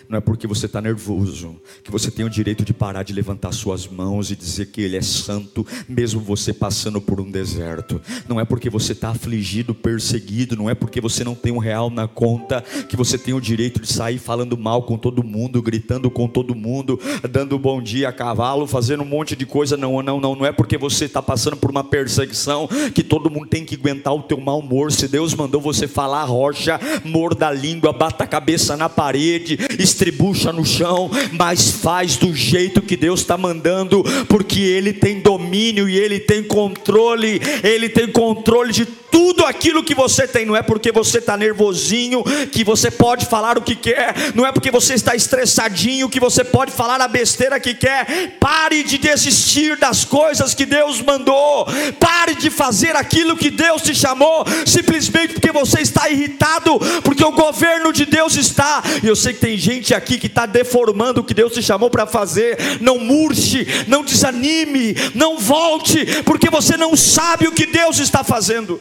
Não 0.07 0.17
é 0.17 0.21
porque 0.21 0.47
você 0.47 0.65
está 0.65 0.81
nervoso 0.81 1.55
que 1.83 1.91
você 1.91 2.11
tem 2.11 2.25
o 2.25 2.29
direito 2.29 2.63
de 2.63 2.73
parar 2.73 3.03
de 3.03 3.13
levantar 3.13 3.51
suas 3.51 3.87
mãos 3.87 4.31
e 4.31 4.35
dizer 4.35 4.67
que 4.67 4.81
Ele 4.81 4.97
é 4.97 5.01
santo, 5.01 5.65
mesmo 5.87 6.21
você 6.21 6.53
passando 6.53 7.01
por 7.01 7.19
um 7.19 7.29
deserto. 7.29 8.01
Não 8.27 8.39
é 8.39 8.45
porque 8.45 8.69
você 8.69 8.91
está 8.91 9.09
afligido, 9.09 9.73
perseguido, 9.73 10.55
não 10.55 10.69
é 10.69 10.75
porque 10.75 11.01
você 11.01 11.23
não 11.23 11.35
tem 11.35 11.51
um 11.51 11.57
real 11.57 11.89
na 11.89 12.07
conta 12.07 12.61
que 12.87 12.95
você 12.95 13.17
tem 13.17 13.33
o 13.33 13.41
direito 13.41 13.81
de 13.81 13.91
sair 13.91 14.17
falando 14.17 14.57
mal 14.57 14.83
com 14.83 14.97
todo 14.97 15.23
mundo, 15.23 15.61
gritando 15.61 16.09
com 16.09 16.27
todo 16.27 16.55
mundo, 16.55 16.99
dando 17.29 17.57
bom 17.57 17.81
dia 17.81 18.09
a 18.09 18.13
cavalo, 18.13 18.67
fazendo 18.67 19.03
um 19.03 19.05
monte 19.05 19.35
de 19.35 19.45
coisa. 19.45 19.77
Não, 19.77 20.01
não, 20.01 20.19
não. 20.19 20.35
Não 20.35 20.45
é 20.45 20.51
porque 20.51 20.77
você 20.77 21.05
está 21.05 21.21
passando 21.21 21.57
por 21.57 21.69
uma 21.69 21.83
perseguição 21.83 22.67
que 22.93 23.03
todo 23.03 23.29
mundo 23.29 23.47
tem 23.47 23.65
que 23.65 23.75
aguentar 23.75 24.13
o 24.13 24.23
teu 24.23 24.39
mau 24.39 24.59
humor. 24.59 24.91
Se 24.91 25.07
Deus 25.07 25.33
mandou 25.33 25.61
você 25.61 25.87
falar 25.87 26.23
rocha, 26.25 26.79
morda 27.03 27.47
a 27.47 27.51
língua, 27.51 27.93
bata 27.93 28.23
a 28.23 28.27
cabeça 28.27 28.77
na 28.77 28.89
parede 28.89 29.57
estribucha 29.91 30.51
no 30.51 30.65
chão, 30.65 31.09
mas 31.33 31.69
faz 31.69 32.15
do 32.15 32.33
jeito 32.33 32.81
que 32.81 32.97
Deus 32.97 33.21
está 33.21 33.37
mandando, 33.37 34.03
porque 34.27 34.59
Ele 34.59 34.93
tem 34.93 35.19
domínio 35.19 35.87
e 35.87 35.97
Ele 35.97 36.19
tem 36.19 36.43
controle, 36.43 37.41
Ele 37.63 37.89
tem 37.89 38.07
controle 38.07 38.71
de 38.71 38.85
tudo 38.85 39.45
aquilo 39.45 39.83
que 39.83 39.93
você 39.93 40.25
tem, 40.25 40.45
não 40.45 40.55
é 40.55 40.63
porque 40.63 40.91
você 40.91 41.17
está 41.17 41.35
nervosinho 41.35 42.23
que 42.51 42.63
você 42.63 42.89
pode 42.89 43.25
falar 43.25 43.57
o 43.57 43.61
que 43.61 43.75
quer, 43.75 44.15
não 44.33 44.45
é 44.45 44.51
porque 44.51 44.71
você 44.71 44.93
está 44.93 45.13
estressadinho 45.13 46.09
que 46.09 46.19
você 46.19 46.43
pode 46.43 46.71
falar 46.71 47.01
a 47.01 47.07
besteira 47.07 47.59
que 47.59 47.73
quer. 47.73 48.37
Pare 48.39 48.83
de 48.83 48.97
desistir 48.97 49.77
das 49.77 50.05
coisas 50.05 50.53
que 50.53 50.65
Deus 50.65 51.01
mandou, 51.01 51.67
pare 51.99 52.35
de 52.35 52.49
fazer 52.49 52.95
aquilo 52.95 53.35
que 53.35 53.49
Deus 53.49 53.81
te 53.81 53.93
chamou, 53.93 54.45
simplesmente 54.65 55.33
porque 55.33 55.51
você 55.51 55.81
está 55.81 56.09
irritado, 56.09 56.79
porque 57.03 57.23
o 57.23 57.31
governo 57.31 57.91
de 57.91 58.05
Deus 58.05 58.35
está, 58.35 58.81
e 59.03 59.07
eu 59.07 59.15
sei 59.15 59.33
que 59.33 59.39
tem 59.39 59.57
gente 59.57 59.80
aqui 59.93 60.17
que 60.17 60.27
está 60.27 60.45
deformando 60.45 61.21
o 61.21 61.23
que 61.23 61.33
Deus 61.33 61.53
te 61.53 61.61
chamou 61.61 61.89
para 61.89 62.05
fazer. 62.05 62.57
Não 62.79 62.99
murche, 62.99 63.65
não 63.87 64.03
desanime, 64.03 64.95
não 65.15 65.37
volte, 65.37 66.05
porque 66.23 66.49
você 66.49 66.77
não 66.77 66.95
sabe 66.95 67.47
o 67.47 67.51
que 67.51 67.65
Deus 67.65 67.99
está 67.99 68.23
fazendo. 68.23 68.79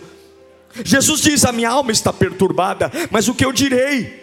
Jesus 0.85 1.21
diz: 1.21 1.45
A 1.45 1.53
minha 1.53 1.71
alma 1.71 1.91
está 1.91 2.13
perturbada, 2.13 2.91
mas 3.11 3.29
o 3.29 3.35
que 3.35 3.45
eu 3.45 3.53
direi? 3.53 4.21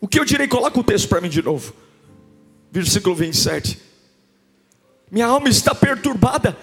O 0.00 0.08
que 0.08 0.18
eu 0.18 0.24
direi? 0.24 0.46
Coloca 0.46 0.78
o 0.78 0.84
texto 0.84 1.08
para 1.08 1.20
mim 1.20 1.28
de 1.28 1.42
novo, 1.42 1.74
versículo 2.70 3.14
27. 3.14 3.80
Minha 5.10 5.26
alma 5.26 5.48
está 5.48 5.74
perturbada, 5.74 6.56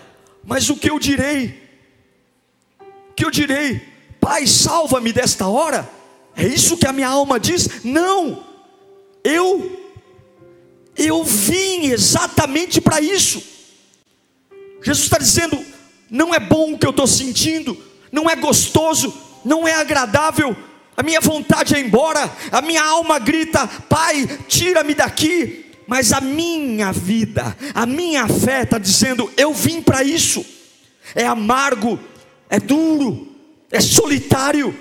mas 0.43 0.69
o 0.69 0.75
que 0.75 0.89
eu 0.89 0.99
direi? 0.99 1.61
O 3.09 3.13
que 3.13 3.25
eu 3.25 3.31
direi? 3.31 3.81
Pai, 4.19 4.47
salva-me 4.47 5.11
desta 5.11 5.47
hora. 5.47 5.89
É 6.35 6.45
isso 6.45 6.77
que 6.77 6.87
a 6.87 6.93
minha 6.93 7.07
alma 7.07 7.39
diz? 7.39 7.83
Não, 7.83 8.43
eu, 9.23 9.93
eu 10.97 11.23
vim 11.23 11.85
exatamente 11.87 12.81
para 12.81 12.99
isso. 13.01 13.41
Jesus 14.81 15.05
está 15.05 15.17
dizendo: 15.17 15.63
não 16.09 16.33
é 16.33 16.39
bom 16.39 16.73
o 16.73 16.77
que 16.77 16.85
eu 16.85 16.91
estou 16.91 17.07
sentindo, 17.07 17.77
não 18.11 18.29
é 18.29 18.35
gostoso, 18.35 19.13
não 19.43 19.67
é 19.67 19.73
agradável, 19.73 20.55
a 20.95 21.01
minha 21.01 21.19
vontade 21.19 21.75
é 21.75 21.79
embora, 21.79 22.31
a 22.51 22.61
minha 22.61 22.83
alma 22.83 23.17
grita: 23.19 23.67
Pai, 23.89 24.27
tira-me 24.47 24.93
daqui. 24.93 25.61
Mas 25.85 26.13
a 26.13 26.21
minha 26.21 26.93
vida, 26.93 27.57
a 27.73 27.85
minha 27.85 28.27
fé 28.27 28.63
está 28.63 28.77
dizendo: 28.77 29.31
Eu 29.35 29.53
vim 29.53 29.81
para 29.81 30.03
isso. 30.03 30.45
É 31.13 31.25
amargo, 31.25 31.99
é 32.49 32.59
duro, 32.59 33.27
é 33.69 33.81
solitário, 33.81 34.75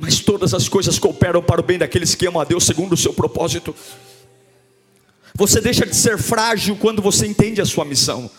mas 0.00 0.18
todas 0.18 0.54
as 0.54 0.66
coisas 0.66 0.98
cooperam 0.98 1.42
para 1.42 1.60
o 1.60 1.64
bem 1.64 1.78
daqueles 1.78 2.14
que 2.14 2.26
amam 2.26 2.40
a 2.40 2.44
Deus 2.44 2.64
segundo 2.64 2.94
o 2.94 2.96
seu 2.96 3.12
propósito. 3.12 3.74
Você 5.34 5.60
deixa 5.60 5.86
de 5.86 5.94
ser 5.94 6.16
frágil 6.16 6.74
quando 6.76 7.02
você 7.02 7.26
entende 7.26 7.60
a 7.60 7.66
sua 7.66 7.84
missão. 7.84 8.30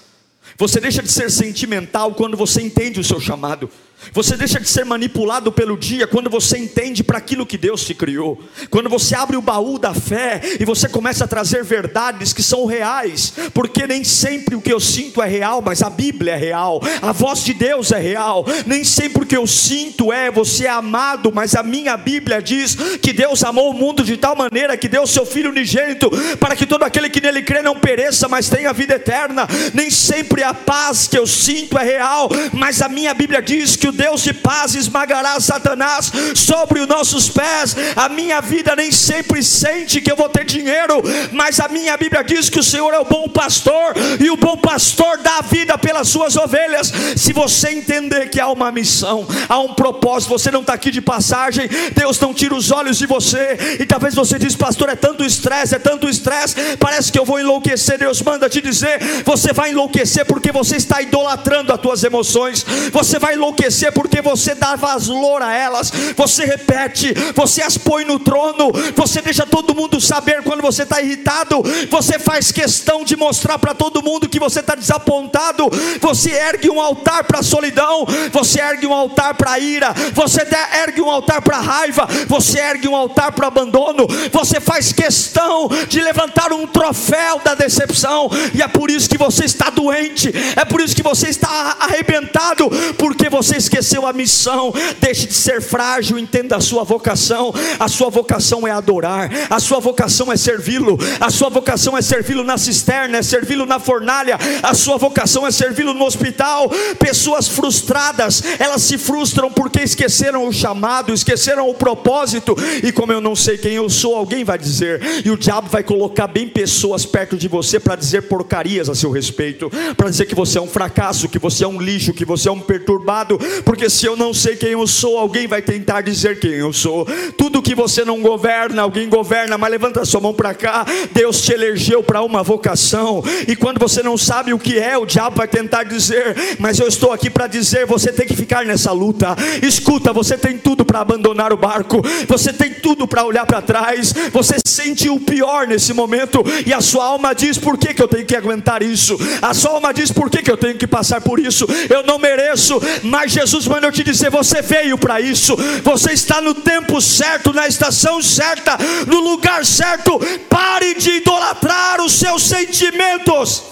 Você 0.57 0.79
deixa 0.79 1.03
de 1.03 1.11
ser 1.11 1.29
sentimental 1.29 2.15
quando 2.15 2.35
você 2.35 2.61
entende 2.61 2.99
o 2.99 3.03
seu 3.03 3.19
chamado. 3.19 3.69
Você 4.13 4.35
deixa 4.35 4.59
de 4.59 4.67
ser 4.67 4.83
manipulado 4.83 5.51
pelo 5.51 5.77
dia 5.77 6.07
quando 6.07 6.29
você 6.29 6.57
entende 6.57 7.03
para 7.03 7.17
aquilo 7.17 7.45
que 7.45 7.57
Deus 7.57 7.85
te 7.85 7.93
criou. 7.93 8.41
Quando 8.69 8.89
você 8.89 9.15
abre 9.15 9.37
o 9.37 9.41
baú 9.41 9.79
da 9.79 9.93
fé 9.93 10.41
e 10.59 10.65
você 10.65 10.89
começa 10.89 11.23
a 11.23 11.27
trazer 11.27 11.63
verdades 11.63 12.33
que 12.33 12.43
são 12.43 12.65
reais, 12.65 13.33
porque 13.53 13.87
nem 13.87 14.03
sempre 14.03 14.55
o 14.55 14.61
que 14.61 14.73
eu 14.73 14.79
sinto 14.79 15.21
é 15.21 15.27
real, 15.27 15.61
mas 15.61 15.81
a 15.81 15.89
Bíblia 15.89 16.33
é 16.33 16.37
real, 16.37 16.81
a 17.01 17.11
voz 17.11 17.43
de 17.43 17.53
Deus 17.53 17.91
é 17.91 17.99
real. 17.99 18.45
Nem 18.65 18.83
sempre 18.83 19.23
o 19.23 19.25
que 19.25 19.37
eu 19.37 19.47
sinto 19.47 20.11
é 20.11 20.29
você 20.29 20.65
é 20.65 20.69
amado, 20.69 21.31
mas 21.33 21.55
a 21.55 21.63
minha 21.63 21.95
Bíblia 21.95 22.41
diz 22.41 22.75
que 23.01 23.13
Deus 23.13 23.43
amou 23.43 23.69
o 23.69 23.73
mundo 23.73 24.03
de 24.03 24.17
tal 24.17 24.35
maneira 24.35 24.75
que 24.75 24.89
deu 24.89 25.05
seu 25.07 25.25
filho 25.25 25.51
unigênito 25.51 26.09
para 26.39 26.55
que 26.55 26.65
todo 26.65 26.83
aquele 26.83 27.09
que 27.09 27.21
nele 27.21 27.41
crê 27.43 27.61
não 27.61 27.75
pereça, 27.75 28.27
mas 28.27 28.49
tenha 28.49 28.73
vida 28.73 28.95
eterna. 28.95 29.47
Nem 29.73 29.89
sempre 29.89 30.43
a 30.43 30.53
paz 30.53 31.07
que 31.07 31.17
eu 31.17 31.27
sinto 31.27 31.77
é 31.77 31.83
real, 31.83 32.29
mas 32.51 32.81
a 32.81 32.89
minha 32.89 33.13
Bíblia 33.13 33.41
diz 33.41 33.75
que 33.75 33.90
o 33.91 33.93
Deus 33.93 34.23
de 34.23 34.33
paz 34.33 34.73
esmagará 34.73 35.39
Satanás 35.39 36.11
sobre 36.33 36.79
os 36.79 36.87
nossos 36.87 37.29
pés. 37.29 37.75
A 37.95 38.07
minha 38.07 38.39
vida 38.41 38.73
nem 38.75 38.91
sempre 38.91 39.43
sente 39.43 39.99
que 39.99 40.09
eu 40.11 40.15
vou 40.15 40.29
ter 40.29 40.45
dinheiro, 40.45 41.03
mas 41.31 41.59
a 41.59 41.67
minha 41.67 41.95
Bíblia 41.97 42.23
diz 42.23 42.49
que 42.49 42.59
o 42.59 42.63
Senhor 42.63 42.93
é 42.93 42.99
o 42.99 43.05
bom 43.05 43.27
pastor 43.27 43.93
e 44.19 44.29
o 44.29 44.37
bom 44.37 44.55
pastor 44.57 45.17
dá 45.17 45.39
a 45.39 45.41
vida 45.41 45.77
pelas 45.77 46.07
suas 46.07 46.37
ovelhas. 46.37 46.91
Se 47.17 47.33
você 47.33 47.71
entender 47.71 48.29
que 48.29 48.39
há 48.39 48.47
uma 48.47 48.71
missão, 48.71 49.27
há 49.49 49.59
um 49.59 49.73
propósito, 49.73 50.29
você 50.29 50.49
não 50.49 50.61
está 50.61 50.73
aqui 50.73 50.89
de 50.89 51.01
passagem, 51.01 51.67
Deus 51.93 52.17
não 52.19 52.33
tira 52.33 52.55
os 52.55 52.71
olhos 52.71 52.97
de 52.97 53.05
você. 53.05 53.77
E 53.79 53.85
talvez 53.85 54.15
você 54.15 54.39
diz, 54.39 54.55
pastor, 54.55 54.87
é 54.87 54.95
tanto 54.95 55.25
estresse, 55.25 55.75
é 55.75 55.79
tanto 55.79 56.07
estresse, 56.07 56.77
parece 56.79 57.11
que 57.11 57.19
eu 57.19 57.25
vou 57.25 57.39
enlouquecer. 57.39 57.99
Deus 57.99 58.21
manda 58.21 58.49
te 58.49 58.61
dizer, 58.61 58.99
você 59.25 59.51
vai 59.51 59.71
enlouquecer 59.71 60.25
porque 60.25 60.51
você 60.51 60.77
está 60.77 61.01
idolatrando 61.01 61.73
as 61.73 61.81
tuas 61.81 62.03
emoções. 62.05 62.65
Você 62.91 63.19
vai 63.19 63.33
enlouquecer 63.33 63.80
porque 63.89 64.21
você 64.21 64.53
dá 64.53 64.75
valor 64.75 65.41
a 65.41 65.53
elas. 65.53 65.91
Você 66.15 66.45
repete, 66.45 67.13
você 67.33 67.63
as 67.63 67.77
põe 67.77 68.05
no 68.05 68.19
trono. 68.19 68.71
Você 68.95 69.21
deixa 69.21 69.45
todo 69.45 69.73
mundo 69.73 69.99
saber 69.99 70.43
quando 70.43 70.61
você 70.61 70.83
está 70.83 71.01
irritado. 71.01 71.63
Você 71.89 72.19
faz 72.19 72.51
questão 72.51 73.03
de 73.03 73.15
mostrar 73.15 73.57
para 73.57 73.73
todo 73.73 74.03
mundo 74.03 74.29
que 74.29 74.39
você 74.39 74.59
está 74.59 74.75
desapontado. 74.75 75.69
Você 76.01 76.31
ergue 76.31 76.69
um 76.69 76.81
altar 76.81 77.23
para 77.23 77.39
a 77.39 77.43
solidão. 77.43 78.05
Você 78.31 78.59
ergue 78.59 78.85
um 78.85 78.93
altar 78.93 79.35
para 79.35 79.51
a 79.51 79.59
ira. 79.59 79.93
Você 80.13 80.45
ergue 80.83 81.01
um 81.01 81.09
altar 81.09 81.41
para 81.41 81.57
a 81.57 81.61
raiva. 81.61 82.07
Você 82.27 82.59
ergue 82.59 82.87
um 82.87 82.95
altar 82.95 83.31
para 83.31 83.45
o 83.45 83.47
abandono. 83.47 84.07
Você 84.31 84.59
faz 84.59 84.91
questão 84.91 85.69
de 85.87 86.01
levantar 86.01 86.51
um 86.51 86.67
troféu 86.67 87.39
da 87.43 87.55
decepção. 87.55 88.29
E 88.53 88.61
é 88.61 88.67
por 88.67 88.89
isso 88.89 89.09
que 89.09 89.17
você 89.17 89.45
está 89.45 89.69
doente. 89.69 90.31
É 90.55 90.65
por 90.65 90.81
isso 90.81 90.95
que 90.95 91.03
você 91.03 91.29
está 91.29 91.77
arrebentado. 91.79 92.69
Porque 92.97 93.29
você 93.29 93.57
esqueceu 93.71 94.05
a 94.05 94.11
missão. 94.11 94.73
Deixe 94.99 95.27
de 95.27 95.33
ser 95.33 95.61
frágil. 95.61 96.19
Entenda 96.19 96.57
a 96.57 96.61
sua 96.61 96.83
vocação. 96.83 97.53
A 97.79 97.87
sua 97.87 98.09
vocação 98.09 98.67
é 98.67 98.71
adorar. 98.71 99.29
A 99.49 99.59
sua 99.59 99.79
vocação 99.79 100.31
é 100.31 100.35
servi-lo. 100.35 100.97
A 101.19 101.29
sua 101.29 101.49
vocação 101.49 101.97
é 101.97 102.01
servi-lo 102.01 102.43
na 102.43 102.57
cisterna. 102.57 103.17
É 103.17 103.23
servi-lo 103.23 103.65
na 103.65 103.79
fornalha. 103.79 104.37
A 104.61 104.73
sua 104.73 104.97
vocação 104.97 105.47
é 105.47 105.51
servi-lo 105.51 105.93
no 105.93 106.05
hospital. 106.05 106.69
Pessoas 106.99 107.47
frustradas. 107.47 108.43
Elas 108.59 108.81
se 108.81 108.97
frustram 108.97 109.51
porque 109.51 109.81
esqueceram 109.81 110.45
o 110.47 110.51
chamado. 110.51 111.13
Esqueceram 111.13 111.69
o 111.69 111.73
propósito. 111.73 112.55
E 112.83 112.91
como 112.91 113.13
eu 113.13 113.21
não 113.21 113.35
sei 113.35 113.57
quem 113.57 113.73
eu 113.73 113.89
sou, 113.89 114.15
alguém 114.15 114.43
vai 114.43 114.57
dizer. 114.57 115.01
E 115.25 115.31
o 115.31 115.37
diabo 115.37 115.69
vai 115.69 115.83
colocar 115.83 116.27
bem 116.27 116.47
pessoas 116.47 117.05
perto 117.05 117.37
de 117.37 117.47
você 117.47 117.79
para 117.79 117.95
dizer 117.95 118.23
porcarias 118.23 118.89
a 118.89 118.95
seu 118.95 119.11
respeito, 119.11 119.71
para 119.95 120.09
dizer 120.09 120.25
que 120.25 120.35
você 120.35 120.57
é 120.57 120.61
um 120.61 120.67
fracasso, 120.67 121.29
que 121.29 121.39
você 121.39 121.63
é 121.63 121.67
um 121.67 121.79
lixo, 121.79 122.13
que 122.13 122.25
você 122.25 122.49
é 122.49 122.51
um 122.51 122.59
perturbado, 122.59 123.39
porque 123.63 123.89
se 123.89 124.05
eu 124.05 124.15
não 124.15 124.33
sei 124.33 124.55
quem 124.55 124.71
eu 124.71 124.85
sou, 124.87 125.17
alguém 125.17 125.47
vai 125.47 125.61
tentar 125.61 126.01
dizer 126.01 126.39
quem 126.39 126.51
eu 126.51 126.73
sou. 126.73 127.05
Tudo 127.37 127.61
que 127.61 127.75
você 127.75 128.03
não 128.03 128.21
governa, 128.21 128.81
alguém 128.81 129.07
governa, 129.09 129.57
mas 129.57 129.71
levanta 129.71 130.05
sua 130.05 130.21
mão 130.21 130.33
para 130.33 130.53
cá. 130.53 130.85
Deus 131.11 131.41
te 131.41 131.53
elegeu 131.53 132.03
para 132.03 132.21
uma 132.21 132.43
vocação, 132.43 133.23
e 133.47 133.55
quando 133.55 133.79
você 133.79 134.01
não 134.03 134.17
sabe 134.17 134.53
o 134.53 134.59
que 134.59 134.77
é, 134.77 134.97
o 134.97 135.05
diabo 135.05 135.37
vai 135.37 135.47
tentar 135.47 135.83
dizer, 135.83 136.57
mas 136.59 136.79
eu 136.79 136.87
estou 136.87 137.11
aqui 137.11 137.29
para 137.29 137.47
dizer, 137.47 137.85
você 137.85 138.11
tem 138.11 138.27
que 138.27 138.35
ficar 138.35 138.65
nessa 138.65 138.91
luta. 138.91 139.35
Escuta, 139.61 140.13
você 140.13 140.37
tem 140.37 140.57
tudo 140.57 140.85
para 140.85 140.99
abandonar 140.99 141.53
o 141.53 141.57
barco, 141.57 142.01
você 142.27 142.51
tem 142.53 142.73
tudo 142.73 143.07
para 143.07 143.23
olhar 143.23 143.45
para 143.45 143.61
trás, 143.61 144.13
você 144.31 144.55
sente 144.65 145.09
o 145.09 145.19
pior 145.19 145.67
nesse 145.67 145.93
momento, 145.93 146.43
e 146.65 146.73
a 146.73 146.81
sua 146.81 147.05
alma 147.05 147.33
diz: 147.33 147.57
por 147.57 147.77
que, 147.77 147.93
que 147.93 148.01
eu 148.01 148.07
tenho 148.07 148.25
que 148.25 148.35
aguentar 148.35 148.81
isso? 148.81 149.17
A 149.41 149.53
sua 149.53 149.71
alma 149.71 149.93
diz: 149.93 150.11
por 150.11 150.29
que, 150.29 150.41
que 150.41 150.51
eu 150.51 150.57
tenho 150.57 150.75
que 150.75 150.87
passar 150.87 151.21
por 151.21 151.39
isso? 151.39 151.67
Eu 151.89 152.03
não 152.03 152.17
mereço, 152.17 152.81
mas 153.03 153.31
Jesus 153.41 153.67
manda 153.67 153.87
eu 153.87 153.91
te 153.91 154.03
dizer: 154.03 154.29
você 154.29 154.61
veio 154.61 154.97
para 154.97 155.19
isso, 155.19 155.55
você 155.83 156.11
está 156.13 156.39
no 156.41 156.53
tempo 156.53 157.01
certo, 157.01 157.51
na 157.51 157.67
estação 157.67 158.21
certa, 158.21 158.77
no 159.07 159.19
lugar 159.19 159.65
certo. 159.65 160.19
Pare 160.47 160.93
de 160.95 161.09
idolatrar 161.17 162.01
os 162.01 162.13
seus 162.13 162.43
sentimentos. 162.43 163.63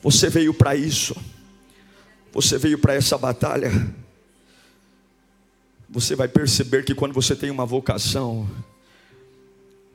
Você 0.00 0.28
veio 0.28 0.54
para 0.54 0.76
isso, 0.76 1.16
você 2.32 2.56
veio 2.56 2.78
para 2.78 2.94
essa 2.94 3.18
batalha. 3.18 3.70
Você 5.90 6.16
vai 6.16 6.28
perceber 6.28 6.84
que 6.84 6.94
quando 6.94 7.12
você 7.12 7.36
tem 7.36 7.50
uma 7.50 7.66
vocação, 7.66 8.48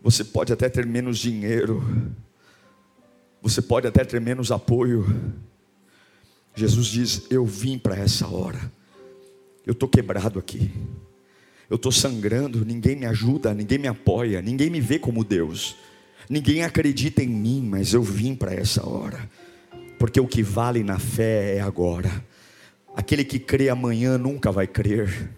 você 0.04 0.23
pode 0.23 0.54
até 0.54 0.69
ter 0.69 0.86
menos 0.86 1.17
dinheiro, 1.17 1.84
você 3.41 3.62
pode 3.62 3.88
até 3.88 4.04
ter 4.04 4.21
menos 4.21 4.52
apoio. 4.52 5.06
Jesus 6.57 6.87
diz: 6.87 7.27
Eu 7.29 7.45
vim 7.45 7.77
para 7.77 7.95
essa 7.95 8.27
hora, 8.27 8.59
eu 9.63 9.73
estou 9.73 9.87
quebrado 9.87 10.39
aqui, 10.39 10.71
eu 11.69 11.75
estou 11.75 11.91
sangrando, 11.91 12.65
ninguém 12.65 12.95
me 12.95 13.05
ajuda, 13.05 13.53
ninguém 13.53 13.77
me 13.77 13.87
apoia, 13.87 14.41
ninguém 14.41 14.67
me 14.67 14.81
vê 14.81 14.97
como 14.97 15.23
Deus, 15.23 15.75
ninguém 16.27 16.63
acredita 16.63 17.21
em 17.21 17.27
mim, 17.27 17.61
mas 17.61 17.93
eu 17.93 18.01
vim 18.01 18.33
para 18.33 18.55
essa 18.55 18.83
hora, 18.89 19.29
porque 19.99 20.19
o 20.19 20.25
que 20.25 20.41
vale 20.41 20.83
na 20.83 20.97
fé 20.97 21.57
é 21.57 21.61
agora. 21.61 22.25
Aquele 22.95 23.23
que 23.23 23.37
crê 23.37 23.69
amanhã 23.69 24.17
nunca 24.17 24.51
vai 24.51 24.65
crer. 24.65 25.29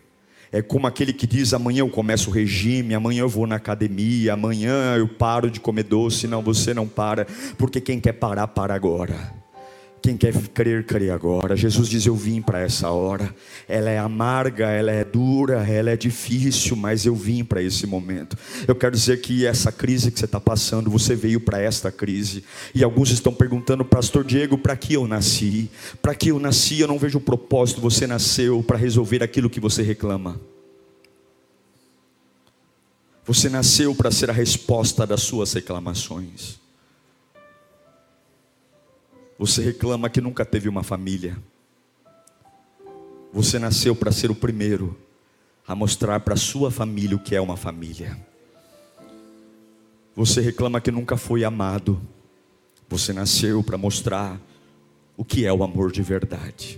É 0.50 0.62
como 0.62 0.88
aquele 0.88 1.12
que 1.12 1.28
diz: 1.28 1.54
amanhã 1.54 1.82
eu 1.82 1.90
começo 1.90 2.30
o 2.30 2.34
regime, 2.34 2.96
amanhã 2.96 3.20
eu 3.20 3.30
vou 3.30 3.46
na 3.46 3.58
academia, 3.58 4.34
amanhã 4.34 4.96
eu 4.96 5.10
paro 5.10 5.52
de 5.52 5.60
comer 5.60 5.84
doce. 5.84 6.26
Não, 6.28 6.42
você 6.42 6.74
não 6.74 6.88
para, 6.88 7.28
porque 7.58 7.82
quem 7.82 8.00
quer 8.00 8.14
parar, 8.14 8.48
para 8.48 8.74
agora. 8.74 9.49
Quem 10.02 10.16
quer 10.16 10.34
crer, 10.50 10.86
crê 10.86 11.10
agora. 11.10 11.56
Jesus 11.56 11.88
diz: 11.88 12.06
Eu 12.06 12.16
vim 12.16 12.42
para 12.42 12.60
essa 12.60 12.90
hora. 12.90 13.34
Ela 13.68 13.90
é 13.90 13.98
amarga, 13.98 14.68
ela 14.68 14.92
é 14.92 15.04
dura, 15.04 15.68
ela 15.68 15.90
é 15.90 15.98
difícil, 15.98 16.76
mas 16.76 17.06
eu 17.06 17.16
vim 17.16 17.44
para 17.44 17.62
esse 17.62 17.86
momento. 17.86 18.38
Eu 18.68 18.76
quero 18.76 18.96
dizer 18.96 19.20
que 19.22 19.46
essa 19.46 19.72
crise 19.72 20.12
que 20.12 20.20
você 20.20 20.26
está 20.26 20.40
passando, 20.40 20.90
você 20.90 21.16
veio 21.16 21.40
para 21.40 21.60
esta 21.60 21.92
crise. 21.92 22.44
E 22.74 22.84
alguns 22.84 23.12
estão 23.12 23.34
perguntando, 23.34 23.84
Pastor 23.84 24.24
Diego, 24.24 24.58
para 24.58 24.76
que 24.76 24.94
eu 24.94 25.08
nasci? 25.08 25.70
Para 26.02 26.16
que 26.16 26.30
eu 26.30 26.40
nasci? 26.40 26.80
Eu 26.80 26.88
não 26.88 27.00
vejo 27.00 27.18
o 27.18 27.22
propósito. 27.22 27.82
Você 27.82 28.08
nasceu 28.08 28.64
para 28.64 28.78
resolver 28.78 29.24
aquilo 29.24 29.50
que 29.50 29.60
você 29.60 29.82
reclama. 29.82 30.40
Você 33.26 33.48
nasceu 33.48 33.94
para 33.94 34.10
ser 34.10 34.30
a 34.30 34.34
resposta 34.34 35.06
das 35.06 35.22
suas 35.22 35.54
reclamações. 35.54 36.59
Você 39.40 39.64
reclama 39.64 40.10
que 40.10 40.20
nunca 40.20 40.44
teve 40.44 40.68
uma 40.68 40.84
família. 40.84 41.38
Você 43.32 43.58
nasceu 43.58 43.96
para 43.96 44.12
ser 44.12 44.30
o 44.30 44.36
primeiro 44.36 45.00
a 45.66 45.74
mostrar 45.74 46.20
para 46.20 46.36
sua 46.36 46.70
família 46.70 47.16
o 47.16 47.20
que 47.20 47.34
é 47.34 47.40
uma 47.40 47.56
família. 47.56 48.20
Você 50.14 50.42
reclama 50.42 50.82
que 50.82 50.92
nunca 50.92 51.16
foi 51.16 51.46
amado. 51.46 52.02
Você 52.90 53.14
nasceu 53.14 53.64
para 53.64 53.78
mostrar 53.78 54.38
o 55.16 55.24
que 55.24 55.46
é 55.46 55.54
o 55.54 55.64
amor 55.64 55.90
de 55.90 56.02
verdade. 56.02 56.78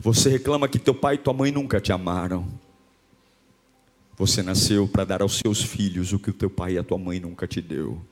Você 0.00 0.28
reclama 0.28 0.66
que 0.66 0.80
teu 0.80 0.94
pai 0.94 1.14
e 1.14 1.18
tua 1.18 1.32
mãe 1.32 1.52
nunca 1.52 1.80
te 1.80 1.92
amaram. 1.92 2.44
Você 4.16 4.42
nasceu 4.42 4.88
para 4.88 5.04
dar 5.04 5.22
aos 5.22 5.38
seus 5.38 5.62
filhos 5.62 6.12
o 6.12 6.18
que 6.18 6.30
o 6.30 6.34
teu 6.34 6.50
pai 6.50 6.72
e 6.72 6.78
a 6.78 6.82
tua 6.82 6.98
mãe 6.98 7.20
nunca 7.20 7.46
te 7.46 7.60
deu. 7.62 8.02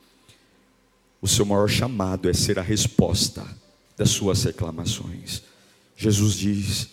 O 1.27 1.29
seu 1.29 1.45
maior 1.45 1.69
chamado 1.69 2.31
é 2.31 2.33
ser 2.33 2.57
a 2.57 2.63
resposta 2.63 3.45
das 3.97 4.11
suas 4.11 4.45
reclamações. 4.45 5.43
Jesus 5.97 6.35
diz: 6.35 6.87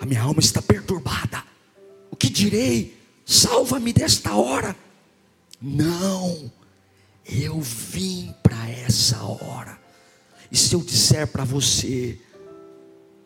A 0.00 0.06
minha 0.06 0.22
alma 0.22 0.40
está 0.40 0.62
perturbada. 0.62 1.44
O 2.10 2.16
que 2.16 2.30
direi? 2.30 2.96
Salva-me 3.26 3.92
desta 3.92 4.34
hora. 4.34 4.74
Não, 5.60 6.50
eu 7.30 7.60
vim 7.60 8.34
para 8.42 8.70
essa 8.70 9.22
hora. 9.22 9.78
E 10.50 10.56
se 10.56 10.74
eu 10.74 10.80
disser 10.80 11.26
para 11.26 11.44
você 11.44 12.18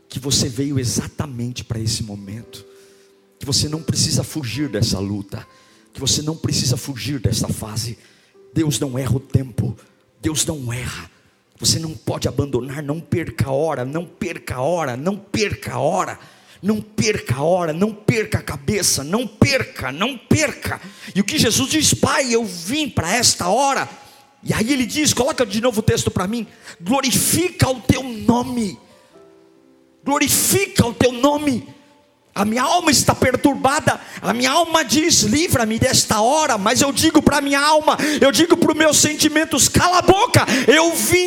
que 0.09 0.18
você 0.18 0.49
veio 0.49 0.81
exatamente 0.81 1.62
para 1.62 1.79
esse 1.79 2.03
momento, 2.03 2.66
que 3.38 3.47
você 3.47 3.68
não 3.68 3.81
precisa 3.81 4.25
fugir 4.25 4.68
dessa 4.68 4.99
luta, 4.99 5.47
que 5.92 6.01
você 6.01 6.23
não 6.23 6.37
precisa 6.37 6.77
fugir 6.77 7.20
dessa 7.20 7.47
fase, 7.47 7.97
Deus 8.53 8.81
não 8.81 8.99
erra 8.99 9.14
o 9.14 9.20
tempo. 9.20 9.79
Deus 10.24 10.46
não 10.46 10.72
erra. 10.72 11.10
Você 11.60 11.78
não 11.78 11.92
pode 11.92 12.26
abandonar, 12.26 12.82
não 12.82 12.98
perca 12.98 13.48
a 13.48 13.52
hora, 13.52 13.84
não 13.84 14.06
perca 14.06 14.56
a 14.56 14.62
hora, 14.62 14.96
não 14.96 15.16
perca 15.18 15.74
a 15.74 15.78
hora. 15.78 16.18
Não 16.62 16.80
perca 16.80 17.34
a 17.37 17.42
hora, 17.42 17.74
não 17.74 17.92
perca 17.92 18.38
a 18.38 18.42
cabeça, 18.42 19.04
não 19.04 19.26
perca, 19.26 19.92
não 19.92 20.16
perca. 20.16 20.80
E 21.14 21.20
o 21.20 21.24
que 21.24 21.38
Jesus 21.38 21.68
diz, 21.68 21.92
Pai, 21.92 22.34
eu 22.34 22.42
vim 22.42 22.88
para 22.88 23.14
esta 23.14 23.48
hora. 23.48 23.87
E 24.42 24.50
aí 24.50 24.72
ele 24.72 24.87
diz, 24.87 25.12
coloca 25.12 25.44
de 25.44 25.60
novo 25.60 25.80
o 25.80 25.82
texto 25.82 26.10
para 26.10 26.26
mim: 26.26 26.46
glorifica 26.80 27.68
o 27.68 27.82
teu 27.82 28.02
nome, 28.02 28.78
glorifica 30.02 30.87
o 30.87 30.94
teu 30.94 31.12
nome. 31.12 31.68
A 32.35 32.44
minha 32.44 32.64
alma 32.64 32.90
está 32.90 33.14
perturbada. 33.14 34.01
A 34.20 34.35
minha 34.35 34.51
alma 34.51 34.85
diz: 34.85 35.23
livra-me 35.23 35.79
desta 35.79 36.20
hora. 36.20 36.59
Mas 36.59 36.81
eu 36.81 36.90
digo 36.90 37.23
para 37.23 37.38
a 37.38 37.40
minha 37.40 37.61
alma, 37.61 37.97
eu 38.20 38.33
digo 38.33 38.57
para 38.57 38.73
os 38.73 38.77
meus 38.77 38.99
sentimentos: 38.99 39.68
cala 39.68 39.99
a 39.99 40.03
boca. 40.03 40.44
Eu 40.66 40.92
vim 40.97 41.23